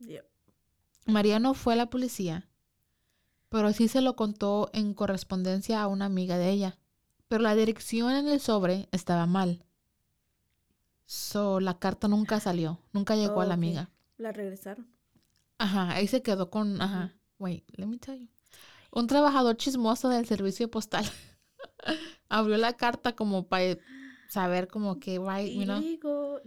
yep. 0.00 0.26
Mariano 1.06 1.54
fue 1.54 1.72
a 1.74 1.76
la 1.76 1.90
policía 1.90 2.48
pero 3.48 3.72
sí 3.72 3.88
se 3.88 4.00
lo 4.00 4.14
contó 4.16 4.70
en 4.72 4.94
correspondencia 4.94 5.80
a 5.80 5.86
una 5.86 6.04
amiga 6.04 6.38
de 6.38 6.50
ella. 6.50 6.78
Pero 7.28 7.42
la 7.42 7.54
dirección 7.54 8.12
en 8.12 8.28
el 8.28 8.40
sobre 8.40 8.88
estaba 8.92 9.26
mal. 9.26 9.64
So, 11.06 11.60
la 11.60 11.78
carta 11.78 12.08
nunca 12.08 12.40
salió, 12.40 12.80
nunca 12.92 13.16
llegó 13.16 13.40
a 13.40 13.46
la 13.46 13.54
amiga. 13.54 13.90
La 14.18 14.32
regresaron. 14.32 14.86
Ajá, 15.56 15.92
ahí 15.92 16.06
se 16.06 16.22
quedó 16.22 16.50
con, 16.50 16.80
ajá. 16.80 17.14
Wait, 17.38 17.64
let 17.76 17.86
me 17.86 17.98
tell 17.98 18.18
you. 18.18 18.28
Un 18.90 19.06
trabajador 19.06 19.56
chismoso 19.56 20.08
del 20.08 20.26
servicio 20.26 20.70
postal 20.70 21.04
abrió 22.28 22.56
la 22.56 22.74
carta 22.76 23.14
como 23.16 23.48
para 23.48 23.78
saber 24.28 24.68
como 24.68 24.98
que, 25.00 25.18
right, 25.18 25.52
you 25.52 25.62
Y 25.62 25.64
know, 25.64 25.80
digo, 25.80 26.40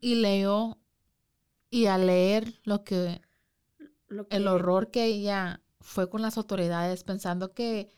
y 0.00 0.14
leyó 0.16 0.78
y 1.70 1.86
al 1.86 2.06
leer 2.06 2.60
lo 2.64 2.84
que 2.84 3.20
lo 4.08 4.26
el 4.30 4.48
horror 4.48 4.90
que 4.90 5.04
ella 5.06 5.62
fue 5.80 6.10
con 6.10 6.22
las 6.22 6.36
autoridades 6.38 7.04
pensando 7.04 7.52
que 7.54 7.90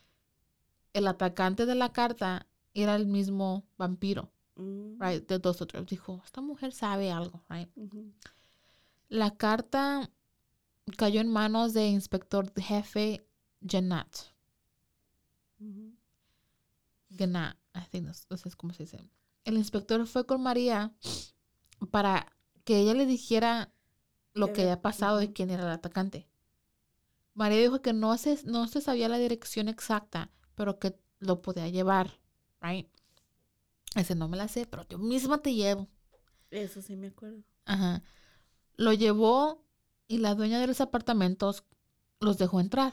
el 0.94 1.07
atacante 1.07 1.64
de 1.64 1.76
la 1.76 1.92
carta 1.92 2.49
era 2.74 2.97
el 2.97 3.07
mismo 3.07 3.68
vampiro, 3.78 4.32
Mm, 4.57 5.01
right, 5.01 5.26
de 5.28 5.38
dos 5.38 5.61
otros. 5.62 5.86
Dijo, 5.86 6.22
esta 6.24 6.40
mujer 6.40 6.72
sabe 6.72 7.11
algo, 7.12 7.44
right. 7.49 7.70
La 9.09 9.36
carta 9.36 10.11
cayó 10.97 11.20
en 11.20 11.28
manos 11.28 11.74
de 11.74 11.88
inspector 11.88 12.53
jefe 12.61 13.26
Janat. 13.69 14.17
Ujú. 15.61 15.97
Gana, 17.11 17.59
I 17.75 17.81
think 17.91 18.09
eso 18.09 18.49
es 18.49 18.57
como 18.57 18.73
se 18.73 18.85
dice. 18.85 19.01
El 19.45 19.57
inspector 19.57 20.07
fue 20.07 20.27
con 20.27 20.43
María 20.43 20.93
para 21.91 22.33
que 22.64 22.81
ella 22.81 22.95
le 22.95 23.07
dijera 23.07 23.73
lo 24.35 24.53
Que 24.53 24.62
había 24.62 24.83
pasado 24.83 25.23
y 25.23 25.33
quién 25.33 25.51
era 25.51 25.62
el 25.64 25.71
atacante. 25.71 26.29
María 27.33 27.59
dijo 27.59 27.81
que 27.81 27.95
no 27.95 28.17
se, 28.19 28.39
no 28.45 28.69
se 28.69 28.83
sabía 28.83 29.09
la 29.09 29.17
dirección 29.19 29.69
exacta, 29.69 30.31
pero 30.55 30.79
que 30.79 30.99
lo 31.21 31.41
podía 31.41 31.69
llevar, 31.69 32.21
right? 32.61 32.87
Ese 33.95 34.14
no 34.14 34.29
me 34.29 34.37
la 34.37 34.49
sé, 34.49 34.67
pero 34.67 34.87
yo 34.89 34.99
misma 34.99 35.39
te 35.39 35.55
llevo. 35.55 35.89
Eso 36.51 36.83
sí 36.83 36.97
me 36.97 37.07
acuerdo. 37.09 37.43
Ajá. 37.64 38.03
Lo 38.77 38.93
llevó 38.93 39.64
y 40.07 40.19
la 40.19 40.35
dueña 40.35 40.61
de 40.61 40.67
los 40.67 40.83
apartamentos 40.83 41.64
los 42.21 42.37
dejó 42.37 42.61
entrar. 42.61 42.93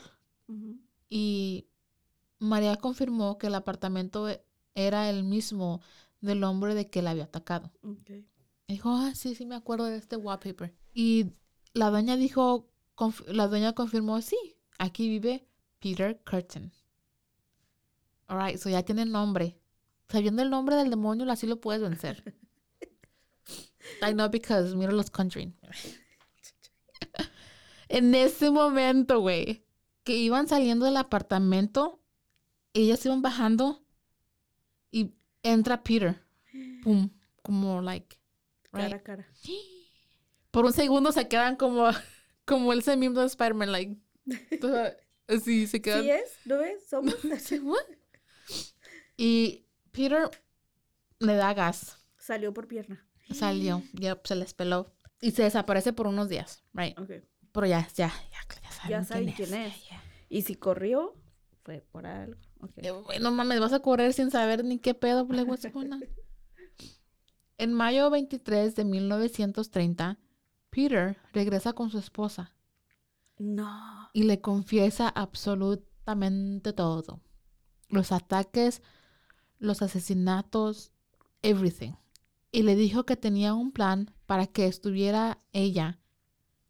Y 1.10 1.68
María 2.40 2.76
confirmó 2.78 3.38
que 3.38 3.48
el 3.48 3.56
apartamento 3.56 4.30
e- 4.30 4.44
era 4.76 5.10
el 5.10 5.24
mismo 5.24 5.82
del 6.22 6.44
hombre 6.44 6.76
de 6.76 6.90
que 6.90 7.02
la 7.02 7.12
había 7.12 7.26
atacado. 7.26 7.72
Dijo, 8.68 8.90
ah, 8.90 9.14
sí, 9.16 9.36
sí, 9.36 9.46
me 9.46 9.56
acuerdo 9.56 9.86
de 9.86 9.98
este 9.98 10.16
wallpaper. 10.16 10.74
Y 10.94 11.32
la 11.74 11.90
dueña 11.90 12.16
dijo, 12.16 12.70
la 13.28 13.48
dueña 13.48 13.74
confirmó, 13.74 14.22
sí, 14.22 14.38
aquí 14.78 15.10
vive 15.10 15.48
Peter 15.80 16.22
Curtin. 16.24 16.72
Alright, 18.28 18.58
so 18.58 18.70
ya 18.70 18.84
tiene 18.84 19.06
nombre. 19.06 19.60
Sabiendo 20.08 20.42
el 20.42 20.50
nombre 20.50 20.76
del 20.76 20.90
demonio, 20.90 21.30
así 21.32 21.48
lo 21.48 21.60
puedes 21.60 21.82
vencer. 21.82 22.36
I 24.02 24.14
know 24.14 24.30
because 24.30 24.76
mira 24.76 24.92
los 24.92 25.10
Conjuring. 25.10 25.56
en 27.90 28.16
ese 28.16 28.50
momento, 28.50 29.20
güey, 29.20 29.63
que 30.04 30.16
iban 30.18 30.48
saliendo 30.48 30.86
del 30.86 30.98
apartamento, 30.98 32.02
ellas 32.74 33.06
iban 33.06 33.22
bajando 33.22 33.84
y 34.92 35.14
entra 35.44 35.84
Peter. 35.84 36.22
Pum, 36.84 37.10
como 37.42 37.82
like 37.82 38.18
Cara 38.72 38.98
a 38.98 39.04
cara. 39.04 39.28
Por 40.52 40.66
un 40.66 40.74
segundo 40.74 41.12
se 41.12 41.28
quedan 41.28 41.56
como, 41.56 41.88
como 42.46 42.74
ese 42.74 42.96
mismo 42.98 43.20
de 43.22 43.28
Spider-Man, 43.28 43.72
like, 43.72 43.98
así 45.28 45.68
se 45.68 45.82
quedan. 45.82 46.04
¿Sí 46.04 46.10
es? 46.12 46.38
¿No 46.46 46.58
ves? 46.58 46.86
Somos. 46.88 47.16
Y 49.16 49.68
Peter 49.92 50.30
le 51.20 51.36
da 51.36 51.54
gas, 51.54 51.98
Salió 52.18 52.52
por 52.52 52.68
pierna. 52.68 53.08
salió, 53.32 53.84
ya 53.94 54.20
se 54.24 54.36
les 54.36 54.54
peló 54.56 54.92
y 55.22 55.32
se 55.32 55.44
desaparece 55.44 55.94
por 55.94 56.08
unos 56.08 56.30
días, 56.30 56.64
right? 56.74 56.98
Ok. 57.00 57.12
Pero 57.54 57.66
ya, 57.68 57.88
ya, 57.96 58.12
ya, 58.32 58.56
ya 58.62 58.72
saben, 58.72 58.90
Ya 58.90 59.04
saben 59.04 59.32
quién 59.32 59.54
es. 59.54 59.90
ya. 59.90 60.04
Y 60.28 60.42
si 60.42 60.56
corrió, 60.56 61.16
fue 61.64 61.80
por 61.92 62.06
algo. 62.06 62.40
Ok. 62.60 62.72
Eh, 62.78 63.20
No 63.22 63.32
mames, 63.32 63.60
vas 63.62 63.72
a 63.74 63.80
correr 63.80 64.12
sin 64.14 64.30
saber 64.32 64.66
ni 64.66 64.80
qué 64.80 64.94
pedo, 64.94 65.22
on? 65.22 66.04
En 67.58 67.72
mayo 67.74 68.10
23 68.10 68.76
de 68.76 68.84
1930, 68.84 70.18
Peter 70.72 71.18
regresa 71.34 71.74
con 71.74 71.90
su 71.90 72.00
esposa. 72.00 72.52
No. 73.40 74.10
y 74.14 74.24
le 74.24 74.42
confiesa 74.42 75.10
absolutamente 75.10 76.72
todo. 76.72 77.20
Los 77.90 78.12
ataques, 78.12 78.82
los 79.60 79.82
asesinatos, 79.82 80.92
everything. 81.42 81.94
Y 82.52 82.62
le 82.64 82.76
dijo 82.76 83.06
que 83.06 83.18
tenía 83.18 83.54
un 83.56 83.72
plan 83.72 84.12
para 84.28 84.46
que 84.48 84.68
estuviera 84.68 85.40
ella 85.52 86.00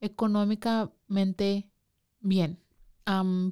económicamente 0.04 1.70
bien. 2.20 2.60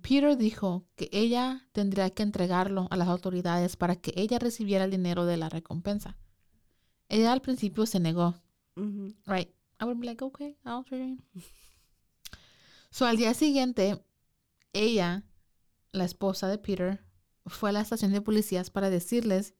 Peter 0.02 0.38
dijo 0.38 0.86
que 0.95 1.10
ella 1.12 1.68
tendría 1.72 2.10
que 2.10 2.24
entregarlo 2.24 2.88
a 2.89 2.97
las 2.97 3.08
autoridades 3.08 3.76
para 3.76 3.95
que 3.95 4.14
ella 4.16 4.38
recibiera 4.39 4.86
el 4.86 4.91
dinero 4.91 5.26
de 5.26 5.38
la 5.38 5.49
recompensa. 5.49 6.18
Ella 7.10 7.34
al 7.34 7.41
principio 7.41 7.86
se 7.86 7.99
negó. 7.99 8.36
Right. 9.26 9.49
I 9.80 9.86
would 9.86 9.97
be 9.97 10.06
like, 10.06 10.24
okay, 10.24 10.58
I'll 10.66 10.84
trade. 10.86 11.18
So 12.91 13.06
al 13.06 13.18
día 13.18 13.34
siguiente, 13.34 14.04
ella, 14.74 15.24
la 15.91 16.06
esposa 16.06 16.47
de 16.47 16.58
Peter, 16.58 17.04
fue 17.45 17.70
a 17.70 17.74
la 17.74 17.82
estación 17.82 18.12
de 18.12 18.22
policías 18.22 18.70
para 18.70 18.89
decirles 18.89 19.56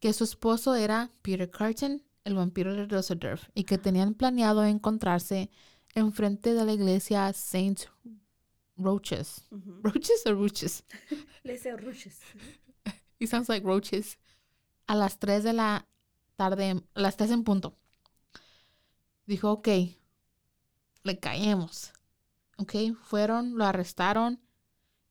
que 0.00 0.12
su 0.12 0.24
esposo 0.24 0.74
era 0.74 1.10
Peter 1.22 1.50
Carton, 1.50 2.02
el 2.24 2.34
vampiro 2.34 2.74
de 2.74 2.86
Dusseldorf, 2.86 3.48
y 3.54 3.64
que 3.64 3.78
tenían 3.78 4.14
planeado 4.14 4.64
encontrarse 4.64 5.50
enfrente 5.98 6.54
de 6.54 6.64
la 6.64 6.72
iglesia 6.72 7.32
Saint 7.32 7.80
Roaches. 8.76 9.42
Ujú. 9.50 9.80
¿Roaches 9.82 10.24
o 10.26 10.34
Roaches? 10.34 10.84
Le 11.44 11.54
hice 11.54 11.76
rushes. 11.76 12.20
It 13.18 13.28
sounds 13.30 13.48
like 13.48 13.66
roaches. 13.66 14.18
A 14.86 14.94
las 14.94 15.18
3 15.18 15.42
de 15.44 15.52
la 15.52 15.86
tarde, 16.36 16.82
a 16.94 17.00
las 17.00 17.16
3 17.16 17.30
en 17.32 17.44
punto. 17.44 17.76
Dijo, 19.26 19.50
ok, 19.52 19.68
le 21.02 21.18
caemos. 21.20 21.92
Ok, 22.56 22.74
fueron, 23.02 23.56
lo 23.58 23.64
arrestaron. 23.64 24.40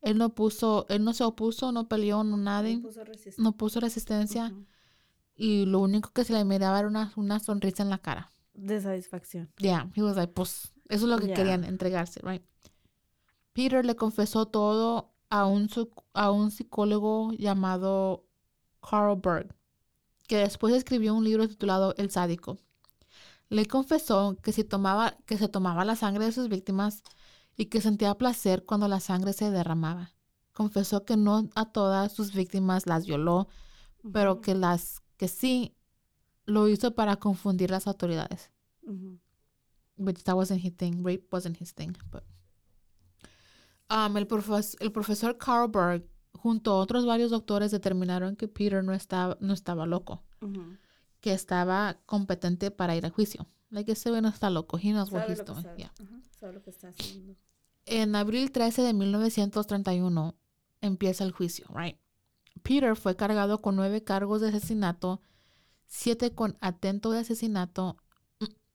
Él 0.01 0.17
no 0.17 0.33
puso, 0.33 0.85
él 0.89 1.03
no 1.03 1.13
se 1.13 1.23
opuso, 1.23 1.71
no 1.71 1.87
peleó, 1.87 2.23
no 2.23 2.37
nada, 2.37 2.63
Me 2.63 2.77
puso 2.79 3.03
resistencia. 3.03 3.43
no 3.43 3.51
puso 3.57 3.79
resistencia. 3.79 4.45
Ujú. 4.47 4.65
Y 5.35 5.65
lo 5.65 5.79
único 5.79 6.11
que 6.11 6.23
se 6.23 6.33
le 6.33 6.43
miraba 6.45 6.79
era 6.79 6.87
una, 6.87 7.13
una 7.15 7.39
sonrisa 7.39 7.83
en 7.83 7.89
la 7.89 7.99
cara. 7.99 8.31
De 8.53 8.81
satisfacción. 8.81 9.51
Yeah, 9.57 9.89
he 9.95 10.01
was 10.01 10.15
like, 10.17 10.33
pues, 10.33 10.71
eso 10.89 11.05
es 11.05 11.09
lo 11.09 11.17
que 11.17 11.33
querían, 11.33 11.63
entregarse, 11.63 12.21
right? 12.23 12.43
Peter 13.53 13.85
le 13.85 13.95
confesó 13.95 14.45
todo 14.45 15.13
a 15.29 15.45
un, 15.45 15.69
a 16.13 16.31
un 16.31 16.51
psicólogo 16.51 17.33
llamado 17.33 18.25
Carl 18.81 19.19
Berg, 19.19 19.55
que 20.27 20.37
después 20.37 20.73
escribió 20.73 21.13
un 21.15 21.23
libro 21.23 21.47
titulado 21.47 21.93
El 21.97 22.11
sádico. 22.11 22.57
Le 23.49 23.65
confesó 23.65 24.37
que, 24.41 24.51
si 24.51 24.63
tomaba, 24.63 25.17
que 25.25 25.37
se 25.37 25.47
tomaba 25.47 25.85
la 25.85 25.95
sangre 25.95 26.25
de 26.25 26.31
sus 26.31 26.49
víctimas 26.49 27.03
y 27.55 27.65
que 27.65 27.81
sentía 27.81 28.15
placer 28.15 28.65
cuando 28.65 28.87
la 28.87 28.99
sangre 28.99 29.33
se 29.33 29.51
derramaba. 29.51 30.13
Confesó 30.53 31.05
que 31.05 31.17
no 31.17 31.49
a 31.55 31.71
todas 31.71 32.11
sus 32.11 32.33
víctimas 32.33 32.87
las 32.87 33.05
violó, 33.05 33.47
pero 34.11 34.41
que 34.41 34.53
las 34.53 35.01
que 35.17 35.27
sí 35.27 35.75
lo 36.45 36.67
hizo 36.67 36.95
para 36.95 37.17
confundir 37.17 37.71
las 37.71 37.87
autoridades. 37.87 38.51
Which 39.97 40.23
that 40.23 40.35
wasn't 40.35 40.61
his 40.63 40.73
thing. 40.75 41.03
Rape 41.03 41.27
wasn't 41.31 41.59
his 41.59 41.73
thing. 41.73 41.95
But. 42.11 42.23
Um, 43.89 44.17
el, 44.17 44.27
profes- 44.27 44.75
el 44.79 44.91
profesor 44.91 45.37
Carl 45.37 45.69
Berg, 45.69 46.03
junto 46.33 46.71
a 46.71 46.77
otros 46.79 47.05
varios 47.05 47.31
doctores, 47.31 47.71
determinaron 47.71 48.35
que 48.35 48.47
Peter 48.47 48.83
no 48.83 48.93
estaba, 48.93 49.37
no 49.39 49.53
estaba 49.53 49.85
loco, 49.85 50.23
que 51.21 51.31
estaba 51.33 51.99
competente 52.05 52.69
para 52.69 52.95
ir 52.95 53.05
a 53.05 53.09
juicio. 53.09 53.47
Like, 53.69 53.91
ese 53.93 54.09
güey 54.09 54.21
no 54.21 54.29
está 54.29 54.49
loco. 54.49 54.77
He 54.77 54.91
knows 54.91 55.11
what 55.11 55.27
he's 55.29 55.43
doing. 55.43 55.63
Yeah. 55.77 55.91
Ajá, 55.99 56.21
Sabe 56.39 56.53
lo 56.53 56.61
que 56.61 56.69
está 56.69 56.89
haciendo. 56.89 57.35
En 57.85 58.15
abril 58.15 58.51
13 58.51 58.81
de 58.81 58.93
1931 58.93 60.35
empieza 60.81 61.23
el 61.23 61.31
juicio, 61.31 61.65
right? 61.73 61.97
Peter 62.63 62.95
fue 62.95 63.15
cargado 63.15 63.61
con 63.61 63.75
nueve 63.77 64.03
cargos 64.03 64.41
de 64.41 64.49
asesinato, 64.49 65.21
siete 65.87 66.33
con 66.35 66.57
atento 66.59 67.11
de 67.11 67.19
asesinato. 67.19 67.97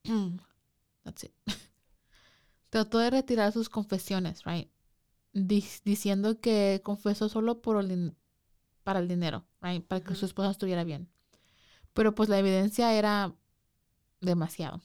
That's 1.04 1.24
it. 1.24 1.32
Trató 2.70 2.98
de 2.98 3.10
retirar 3.10 3.52
sus 3.52 3.68
confesiones, 3.68 4.44
right? 4.44 4.70
Di- 5.32 5.64
diciendo 5.84 6.40
que 6.40 6.80
confesó 6.84 7.28
solo 7.28 7.60
por 7.62 7.82
el 7.82 8.16
para 8.82 8.98
el 8.98 9.08
dinero, 9.08 9.46
right? 9.60 9.84
Para 9.84 10.02
que 10.02 10.14
su 10.14 10.26
esposa 10.26 10.50
estuviera 10.50 10.84
bien. 10.84 11.08
Pero 11.92 12.14
pues 12.14 12.28
la 12.28 12.38
evidencia 12.38 12.94
era 12.94 13.34
demasiado. 14.20 14.80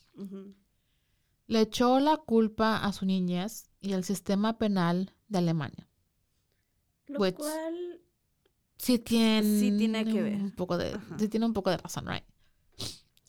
Le 1.48 1.62
echó 1.62 2.00
la 2.00 2.18
culpa 2.18 2.78
a 2.78 2.92
su 2.94 3.06
niñez 3.06 3.70
y 3.80 3.94
al 3.94 4.04
sistema 4.04 4.58
penal 4.58 5.14
de 5.30 5.38
Alemania. 5.40 5.88
Lo 7.08 7.20
Which- 7.20 7.36
cual, 7.36 8.02
Sí 8.78 9.00
tiene, 9.00 9.76
tiene 9.78 10.06
que 10.06 10.22
ver. 10.22 10.36
Un 10.36 10.52
poco 10.52 10.78
de, 10.78 10.96
sí 11.18 11.28
tiene 11.30 11.46
un 11.48 11.54
poco 11.54 11.72
de 11.72 11.78
razón, 11.78 12.06
right? 12.08 12.24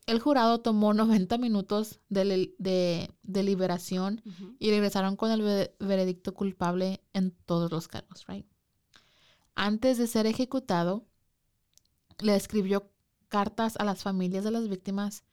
El 0.08 0.20
jurado 0.20 0.60
tomó 0.60 0.94
90 0.94 1.38
minutos 1.38 2.00
de, 2.08 2.54
de 2.58 3.14
deliberación 3.22 4.22
y 4.58 4.70
regresaron 4.70 5.16
con 5.16 5.30
el 5.30 5.42
ve- 5.42 5.74
veredicto 5.78 6.34
culpable 6.34 7.00
en 7.12 7.30
todos 7.46 7.70
los 7.70 7.88
cargos, 7.88 8.26
right? 8.26 8.46
Antes 9.54 9.98
de 9.98 10.06
ser 10.06 10.26
ejecutado, 10.26 11.04
le 12.20 12.34
escribió 12.36 12.90
cartas 13.28 13.76
a 13.76 13.84
las 13.84 14.02
familias 14.02 14.44
de 14.44 14.50
las 14.50 14.68
víctimas 14.68 15.24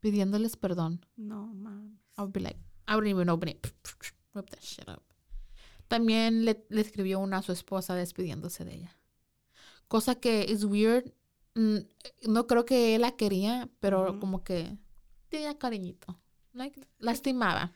pidiéndoles 0.00 0.56
perdón. 0.56 1.04
no 1.16 1.46
mames. 1.54 1.92
I 2.16 2.22
would 2.22 2.32
be 2.32 2.40
like, 2.40 2.58
I 2.88 2.94
wouldn't 2.94 3.10
even 3.14 3.28
open 3.28 3.48
it. 3.50 3.66
Rip 4.34 4.48
that 4.50 4.60
shit 4.60 4.88
up. 4.88 5.02
También 5.88 6.44
le, 6.44 6.64
le 6.70 6.80
escribió 6.80 7.20
una 7.20 7.38
a 7.38 7.42
su 7.42 7.52
esposa 7.52 7.94
despidiéndose 7.94 8.64
de 8.64 8.74
ella. 8.76 8.96
Cosa 9.88 10.14
que 10.14 10.50
es 10.50 10.64
weird. 10.64 11.12
Mm, 11.54 11.78
No 12.28 12.46
creo 12.46 12.64
que 12.64 12.94
él 12.94 13.02
la 13.02 13.12
quería, 13.12 13.68
pero 13.80 14.18
como 14.20 14.42
que 14.44 14.78
tenía 15.28 15.58
cariñito. 15.58 16.18
Like, 16.52 16.80
lastimaba. 16.98 17.72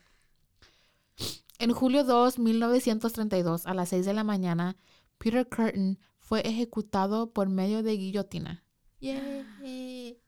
En 1.59 1.71
julio 1.71 2.03
2, 2.03 2.37
1932, 2.39 3.65
a 3.65 3.73
las 3.73 3.89
6 3.89 4.05
de 4.05 4.13
la 4.13 4.23
mañana, 4.23 4.77
Peter 5.17 5.47
Curtin 5.47 5.99
fue 6.19 6.41
ejecutado 6.47 7.31
por 7.33 7.49
medio 7.49 7.81
de 7.81 7.97
guillotina. 7.97 8.63
Yay. 8.99 10.19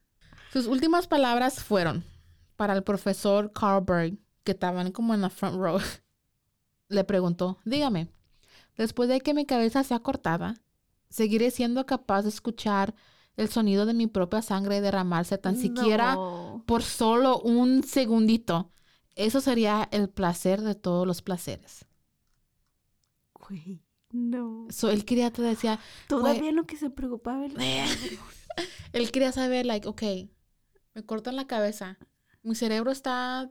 Sus 0.51 0.65
últimas 0.65 1.07
palabras 1.07 1.63
fueron 1.63 2.03
para 2.55 2.73
el 2.73 2.83
profesor 2.83 3.51
Carlberg, 3.53 4.17
que 4.43 4.53
estaban 4.53 4.91
como 4.91 5.13
en 5.13 5.21
la 5.21 5.29
front 5.29 5.57
row. 5.57 5.79
Le 6.87 7.03
preguntó, 7.03 7.59
dígame, 7.65 8.09
después 8.75 9.07
de 9.09 9.21
que 9.21 9.35
mi 9.35 9.45
cabeza 9.45 9.83
sea 9.83 9.99
cortada, 9.99 10.55
¿seguiré 11.09 11.51
siendo 11.51 11.85
capaz 11.85 12.23
de 12.23 12.29
escuchar 12.29 12.95
el 13.39 13.49
sonido 13.49 13.85
de 13.85 13.93
mi 13.93 14.07
propia 14.07 14.41
sangre 14.41 14.81
derramarse 14.81 15.37
tan 15.37 15.55
siquiera 15.55 16.17
por 16.65 16.83
solo 16.83 17.39
un 17.39 17.83
segundito? 17.83 18.71
Eso 19.15 19.39
sería 19.39 19.87
el 19.91 20.09
placer 20.09 20.61
de 20.61 20.75
todos 20.75 21.07
los 21.07 21.21
placeres. 21.21 21.85
Güey, 23.33 23.81
no. 24.11 24.67
So, 24.69 24.89
él 24.89 25.05
quería, 25.05 25.31
te 25.31 25.41
decía, 25.41 25.79
Todavía 26.07 26.51
lo 26.51 26.65
que 26.65 26.75
se 26.75 26.89
preocupaba 26.89 27.45
el 27.45 27.55
él 28.93 29.11
quería 29.11 29.31
saber, 29.31 29.65
like, 29.65 29.87
ok, 29.87 30.03
me 30.93 31.05
cortan 31.05 31.37
la 31.37 31.47
cabeza. 31.47 31.97
Mi 32.43 32.55
cerebro 32.55 32.91
está, 32.91 33.49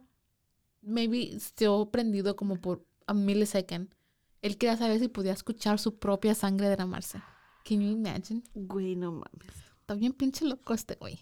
maybe, 0.82 1.38
still 1.40 1.88
prendido 1.90 2.36
como 2.36 2.56
por 2.56 2.86
a 3.06 3.14
millisecond. 3.14 3.94
Él 4.42 4.58
quería 4.58 4.76
saber 4.76 5.00
si 5.00 5.08
podía 5.08 5.32
escuchar 5.32 5.78
su 5.78 5.98
propia 5.98 6.34
sangre 6.34 6.68
derramarse. 6.68 7.22
Can 7.64 7.80
you 7.80 7.90
imagine? 7.90 8.42
Güey, 8.54 8.96
no 8.96 9.12
mames. 9.12 9.67
Está 9.88 9.98
bien 9.98 10.12
pinche 10.12 10.44
loco 10.44 10.74
este 10.74 10.96
güey. 10.96 11.18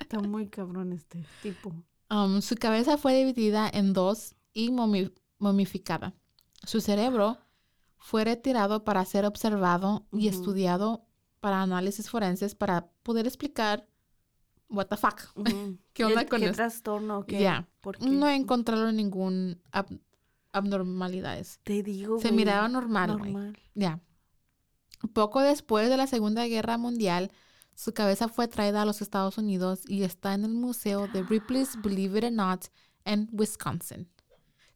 Está 0.00 0.18
muy 0.20 0.48
cabrón 0.48 0.94
este 0.94 1.26
tipo. 1.42 1.74
Um, 2.08 2.40
su 2.40 2.54
cabeza 2.54 2.96
fue 2.96 3.14
dividida 3.22 3.68
en 3.70 3.92
dos 3.92 4.34
y 4.54 4.70
momi- 4.70 5.12
momificada. 5.38 6.14
Su 6.62 6.80
cerebro 6.80 7.36
fue 7.98 8.24
retirado 8.24 8.82
para 8.82 9.04
ser 9.04 9.26
observado 9.26 10.06
y 10.10 10.28
estudiado 10.28 11.04
para 11.40 11.60
análisis 11.60 12.08
forenses 12.08 12.54
para 12.54 12.86
poder 13.02 13.26
explicar 13.26 13.86
what 14.70 14.86
the 14.86 14.96
fuck. 14.96 15.20
¿Qué 15.92 16.06
onda 16.06 16.22
¿El- 16.22 16.28
con 16.30 16.40
¿Qué 16.40 16.46
esto? 16.46 16.56
trastorno? 16.56 17.26
¿Qué? 17.26 17.40
Ya. 17.42 17.68
¿Por 17.82 17.98
qué? 17.98 18.06
No 18.08 18.26
encontraron 18.30 18.96
ningún 18.96 19.60
ab- 19.70 20.00
abnormalidades. 20.52 21.60
Te 21.62 21.82
digo, 21.82 22.18
Se 22.20 22.32
miraba 22.32 22.68
normal, 22.68 23.18
güey. 23.18 23.32
Normal. 23.34 23.58
Ya. 23.74 24.00
Poco 25.12 25.40
después 25.40 25.88
de 25.88 25.96
la 25.96 26.06
Segunda 26.06 26.46
Guerra 26.46 26.78
Mundial, 26.78 27.30
su 27.74 27.92
cabeza 27.92 28.28
fue 28.28 28.48
traída 28.48 28.82
a 28.82 28.84
los 28.84 29.02
Estados 29.02 29.36
Unidos 29.38 29.82
y 29.86 30.04
está 30.04 30.34
en 30.34 30.44
el 30.44 30.52
Museo 30.54 31.08
de 31.08 31.22
Ripley's 31.22 31.80
Believe 31.82 32.18
It 32.18 32.24
or 32.24 32.32
Not 32.32 32.64
en 33.04 33.28
Wisconsin. 33.32 34.08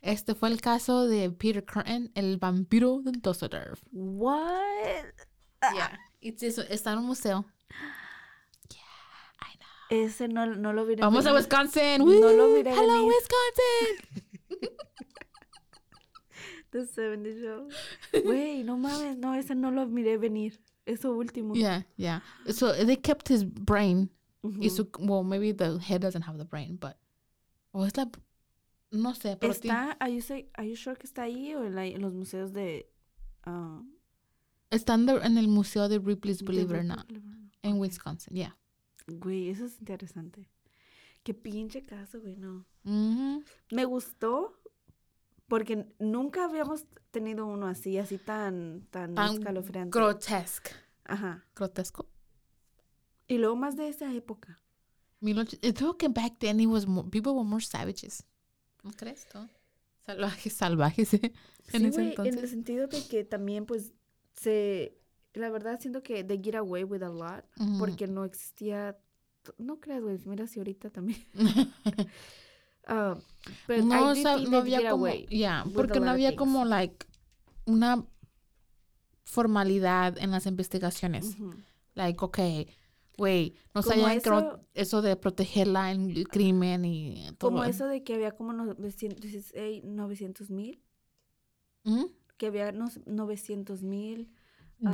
Este 0.01 0.35
fue 0.35 0.49
el 0.49 0.61
caso 0.61 1.07
de 1.07 1.31
Peter 1.31 1.65
Curtin, 1.65 2.11
el 2.15 2.37
vampiro 2.39 3.01
de 3.03 3.13
Dusseldorf. 3.13 3.81
What? 3.93 5.05
Yeah. 5.75 5.99
It's- 6.21 6.59
está 6.71 6.93
en 6.93 6.99
un 6.99 7.07
museo. 7.07 7.45
Yeah, 8.69 8.81
I 9.43 9.57
know. 9.57 9.69
Ese 10.07 10.29
no, 10.29 10.47
no 10.47 10.73
lo 10.73 10.87
vi. 10.87 10.97
Vamos 10.97 11.27
a 11.27 11.35
Wisconsin. 11.35 11.99
No 11.99 12.33
lo 12.33 12.49
miré 12.49 12.73
Hello, 12.73 12.87
venir. 12.93 13.13
Wisconsin. 13.13 14.28
The 16.71 16.87
70 16.87 17.41
Show. 17.41 17.69
Güey, 18.25 18.63
no 18.65 18.77
mames, 18.77 19.17
no, 19.19 19.35
ese 19.35 19.55
no 19.55 19.71
lo 19.71 19.87
miré 19.87 20.19
venir. 20.19 20.59
Eso 20.87 21.13
último. 21.17 21.55
Yeah, 21.55 21.85
yeah. 21.97 22.21
So 22.51 22.73
they 22.73 22.97
kept 22.97 23.29
his 23.29 23.45
brain 23.45 24.11
Ujú. 24.43 24.63
Y 24.63 24.71
su, 24.71 24.89
well, 25.01 25.25
maybe 25.25 25.53
the 25.53 25.79
head 25.81 26.01
doesn't 26.01 26.23
have 26.23 26.39
the 26.39 26.45
brain, 26.45 26.77
but. 26.81 26.97
O 27.73 27.85
es 27.85 27.97
la. 27.97 28.09
No 28.93 29.13
sé, 29.15 29.37
pero 29.39 29.53
¿Está, 29.53 29.97
are 30.01 30.11
you, 30.15 30.21
say- 30.23 30.49
are 30.55 30.67
you 30.67 30.77
sure 30.77 30.97
que 30.97 31.07
está 31.07 31.23
ahí 31.25 31.55
o 31.55 31.65
en, 31.65 31.75
la- 31.75 31.85
en 31.87 32.01
los 32.01 32.15
museos 32.15 32.53
de... 32.53 32.89
ah, 33.45 33.83
Está 34.71 34.95
en, 34.95 35.37
el 35.37 35.49
museo 35.49 35.89
de 35.89 35.99
Ripley's 35.99 36.43
Believe 36.43 36.73
It 36.75 36.79
or 36.81 36.85
Not, 36.85 37.07
Believe 37.09 37.27
It 37.27 37.33
or 37.35 37.37
Not? 37.37 37.51
en. 37.65 37.79
Wisconsin, 37.81 38.35
yeah. 38.35 38.57
Güey, 39.09 39.51
eso 39.51 39.67
es 39.67 39.79
interesante. 39.81 40.49
Qué 41.23 41.35
pinche 41.35 41.83
caso, 41.83 42.21
güey, 42.21 42.37
no. 42.37 42.65
Mhm. 42.85 43.43
Me 43.73 43.85
gustó 43.85 44.58
porque 45.49 45.87
nunca 45.99 46.45
habíamos 46.45 46.85
tenido 47.11 47.47
uno 47.47 47.67
así, 47.67 47.99
así 47.99 48.19
tan, 48.19 48.87
tan, 48.91 49.15
Tan 49.15 49.35
escalofriante. 49.35 49.99
Grotesque. 49.99 50.71
Ajá. 51.05 51.45
Grotesco. 51.57 52.07
Y 53.27 53.39
luego 53.39 53.57
más 53.57 53.77
de 53.77 53.89
esa 53.89 54.13
época. 54.15 54.61
Eh, 55.21 55.75
Creo 55.75 55.97
que 55.97 56.09
back 56.09 56.39
then 56.39 56.61
it 56.61 56.69
was 56.69 56.87
more, 56.87 57.09
people 57.11 57.33
were 57.33 57.49
more 57.49 57.65
savages. 57.65 58.25
¿No 58.83 58.93
crees 58.93 59.27
tú? 59.29 59.39
Salvajes, 60.07 60.53
salvajes, 60.53 61.15
¿eh? 61.15 61.33
En 61.73 61.81
sí, 61.81 61.87
ese 61.89 61.91
güey, 61.91 62.07
en 62.07 62.21
el 62.21 62.27
entonces. 62.29 62.51
sentido 62.51 62.87
de 62.87 63.07
que 63.09 63.25
también, 63.25 63.67
pues, 63.67 63.93
se... 64.35 64.95
La 65.35 65.51
verdad, 65.51 65.79
siento 65.81 66.03
que 66.03 66.25
they 66.25 66.41
get 66.43 66.55
away 66.55 66.85
with 66.85 67.03
a 67.03 67.09
lot 67.11 67.45
Ujú. 67.61 67.79
porque 67.79 68.07
no 68.07 68.25
existía... 68.25 68.99
No 69.59 69.81
creas, 69.81 70.03
güey, 70.03 70.19
mira 70.27 70.47
si 70.47 70.61
ahorita 70.61 70.91
también. 70.91 71.27
Ah, 72.89 73.17
no, 73.69 74.15
I 74.15 74.15
did 74.15 74.49
no 74.49 74.59
había 74.59 74.91
como, 74.91 75.07
a 75.07 75.65
porque 75.75 76.01
no 76.01 76.11
había 76.11 76.35
como, 76.37 76.65
like, 76.65 77.07
una 77.67 78.05
formalidad 79.25 80.17
en 80.19 80.31
las 80.31 80.47
investigaciones. 80.47 81.37
Like, 81.95 82.25
okay, 82.25 82.67
güey, 83.17 83.55
no 83.75 83.83
sabían 83.83 84.13
eso- 84.19 84.61
eso 84.75 85.03
de 85.03 85.17
protegerla 85.17 85.91
en 85.93 86.11
el 86.11 86.29
crimen 86.29 86.85
y 86.85 87.27
todo. 87.39 87.51
Como 87.51 87.65
eso 87.65 87.87
de 87.87 88.03
que 88.05 88.15
había 88.15 88.33
como 88.33 88.53
900 88.53 90.51
mil, 90.51 90.83
Ujú. 91.85 92.13
que 92.37 92.47
había 92.47 92.73
900 92.73 93.83
mil 93.83 94.33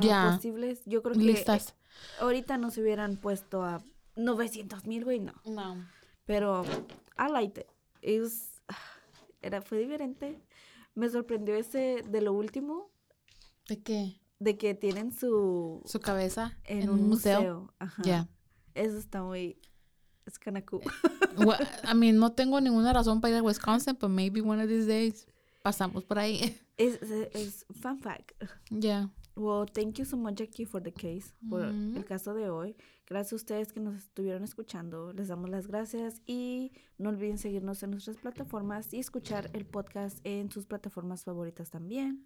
Ya, 0.01 0.31
posibles. 0.35 0.81
Yo 0.85 1.03
creo 1.03 1.15
que 1.15 1.21
listas. 1.21 1.75
ahorita 2.19 2.57
no 2.57 2.71
se 2.71 2.81
hubieran 2.81 3.17
puesto 3.17 3.63
a 3.63 3.83
900 4.15 4.85
mil, 4.87 5.03
güey, 5.05 5.19
no. 5.19 5.33
No. 5.45 5.85
Pero 6.25 6.63
I 7.19 7.31
liked 7.31 7.61
it. 7.61 7.67
Was- 8.05 8.61
era, 9.41 9.61
fue 9.61 9.79
diferente. 9.79 10.39
Me 10.93 11.09
sorprendió 11.09 11.55
ese 11.55 12.03
de 12.07 12.21
lo 12.21 12.33
último, 12.33 12.89
¿De 13.67 13.81
qué? 13.81 14.21
de 14.39 14.57
que 14.57 14.73
tienen 14.75 15.11
su... 15.11 15.81
Su 15.85 15.99
cabeza 15.99 16.57
en, 16.63 16.89
un 16.89 17.07
museo. 17.09 17.73
Ajá. 17.79 18.01
Ya. 18.03 18.29
Eso 18.73 18.97
está 18.97 19.23
muy... 19.23 19.57
Es 20.25 20.39
kind 20.39 20.57
of 20.57 20.65
cool. 20.65 20.81
Well, 21.37 21.59
I 21.83 21.93
mean, 21.93 22.17
no 22.17 22.31
tengo 22.31 22.59
ninguna 22.59 22.93
razón 22.93 23.21
para 23.21 23.33
ir 23.33 23.39
a 23.39 23.43
Wisconsin, 23.43 23.97
but 23.99 24.09
maybe 24.09 24.41
one 24.41 24.61
of 24.61 24.67
these 24.69 24.87
days 24.87 25.27
pasamos 25.61 26.03
por 26.03 26.17
ahí. 26.17 26.57
es, 26.77 27.01
es, 27.01 27.35
es 27.35 27.65
fun 27.81 27.99
fact. 27.99 28.31
Ya. 28.69 29.09
Well, 29.35 29.65
thank 29.65 29.99
you 29.99 30.05
so 30.05 30.15
much, 30.17 30.35
Jackie, 30.35 30.65
for 30.65 30.81
the 30.81 30.93
case, 30.93 31.33
por 31.49 31.61
Ujú. 31.61 31.97
el 31.97 32.05
caso 32.05 32.33
de 32.33 32.49
hoy. 32.49 32.75
Gracias 33.07 33.33
a 33.33 33.35
ustedes 33.35 33.71
que 33.71 33.79
nos 33.79 33.95
estuvieron 33.95 34.43
escuchando. 34.43 35.13
Les 35.13 35.27
damos 35.27 35.49
las 35.49 35.67
gracias 35.67 36.21
y 36.25 36.71
no 36.97 37.09
olviden 37.09 37.37
seguirnos 37.37 37.83
en 37.83 37.91
nuestras 37.91 38.17
plataformas 38.17 38.91
y 38.93 38.99
escuchar 38.99 39.49
el 39.53 39.65
podcast 39.65 40.19
en 40.23 40.49
sus 40.51 40.65
plataformas 40.65 41.23
favoritas 41.23 41.69
también. 41.69 42.25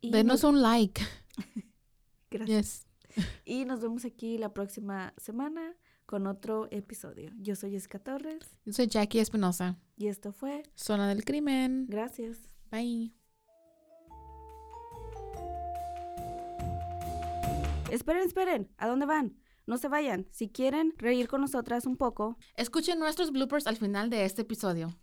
Y 0.00 0.10
Denos 0.10 0.42
nos- 0.42 0.44
un 0.44 0.62
like. 0.62 1.02
gracias. 2.30 2.86
Yes. 3.16 3.24
Y 3.44 3.64
nos 3.64 3.80
vemos 3.80 4.04
aquí 4.04 4.38
la 4.38 4.54
próxima 4.54 5.12
semana 5.16 5.74
con 6.06 6.26
otro 6.26 6.68
episodio. 6.70 7.30
Yo 7.38 7.56
soy 7.56 7.70
Jessica 7.72 7.98
Torres 7.98 8.56
Yo 8.64 8.72
soy 8.72 8.86
Jackie 8.86 9.18
Espinosa. 9.20 9.78
y 9.96 10.06
esto 10.06 10.32
fue 10.32 10.62
Zona 10.76 11.08
del 11.08 11.24
crimen. 11.24 11.86
Gracias. 11.88 12.38
Bye. 12.70 13.12
Esperen, 17.92 18.22
esperen, 18.22 18.70
¿a 18.78 18.88
dónde 18.88 19.04
van? 19.04 19.36
No 19.66 19.76
se 19.76 19.86
vayan, 19.86 20.26
si 20.30 20.48
quieren 20.48 20.94
reír 20.96 21.28
con 21.28 21.42
nosotras 21.42 21.84
un 21.84 21.98
poco. 21.98 22.38
Escuchen 22.56 22.98
nuestros 22.98 23.32
bloopers 23.32 23.66
al 23.66 23.76
final 23.76 24.08
de 24.08 24.24
este 24.24 24.40
episodio. 24.40 24.98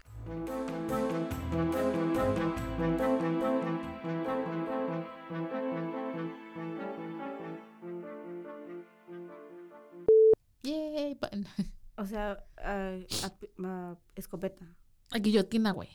Yay. 10.64 11.20
O 11.96 12.06
sea, 12.06 12.44
uh, 12.58 13.62
uh, 13.62 13.98
escopeta. 14.16 14.66
Guillotina, 15.14 15.74
güey. 15.74 15.90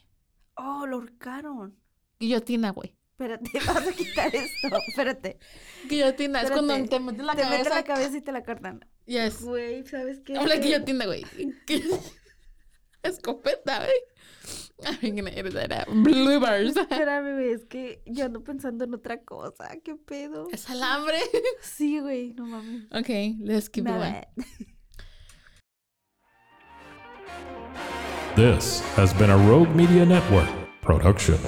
Oh, 0.55 0.87
lo 0.87 0.99
ahorcaron. 0.99 1.77
Guillotina, 2.21 2.71
güey. 2.71 2.95
Espérate, 3.25 3.51
vas 3.66 3.89
a 3.89 3.93
quitar 3.93 4.35
esto. 4.35 4.68
Espérate. 4.89 5.39
Guillotina, 5.89 6.43
es 6.43 6.51
cuando 6.51 6.75
te 6.85 7.01
metes 7.01 7.25
la 7.25 7.35
Te 7.35 7.43
cabeza. 7.43 7.59
meten 7.59 7.75
la 7.75 7.85
cabeza 7.85 8.16
y 8.16 8.20
te 8.20 8.33
la 8.33 8.43
cortan. 8.45 8.85
Yes. 9.07 9.43
Güey, 9.43 9.87
¿sabes 9.87 10.20
qué? 10.25 10.37
Habla 10.37 10.57
guillotina, 10.57 11.07
güey. 11.07 11.25
Escopeta, 13.03 13.79
güey. 13.81 15.01
I'm 15.03 15.14
gonna 15.16 15.31
edit 15.31 15.55
that 15.55 15.72
out. 15.72 15.87
Bloopers. 16.05 16.77
Espérame, 16.77 17.35
güey, 17.35 17.53
es 17.53 17.64
que 17.64 18.03
yo 18.07 18.27
ando 18.27 18.43
pensando 18.45 18.85
en 18.85 18.93
otra 18.95 19.22
cosa. 19.22 19.68
¿Qué 19.83 19.95
pedo? 19.95 20.49
Es 20.53 20.68
alambre. 20.68 21.18
Sí, 21.62 22.01
güey, 22.01 22.35
no 22.35 22.45
mames. 22.47 22.85
Okay, 22.93 23.37
let's 23.41 23.68
keep 23.70 23.87
going. 23.87 24.14
This 28.37 28.81
has 28.97 29.14
been 29.14 29.31
a 29.31 29.37
Rogue 29.49 29.75
Media 29.75 30.05
Network 30.05 30.49
production. 30.83 31.39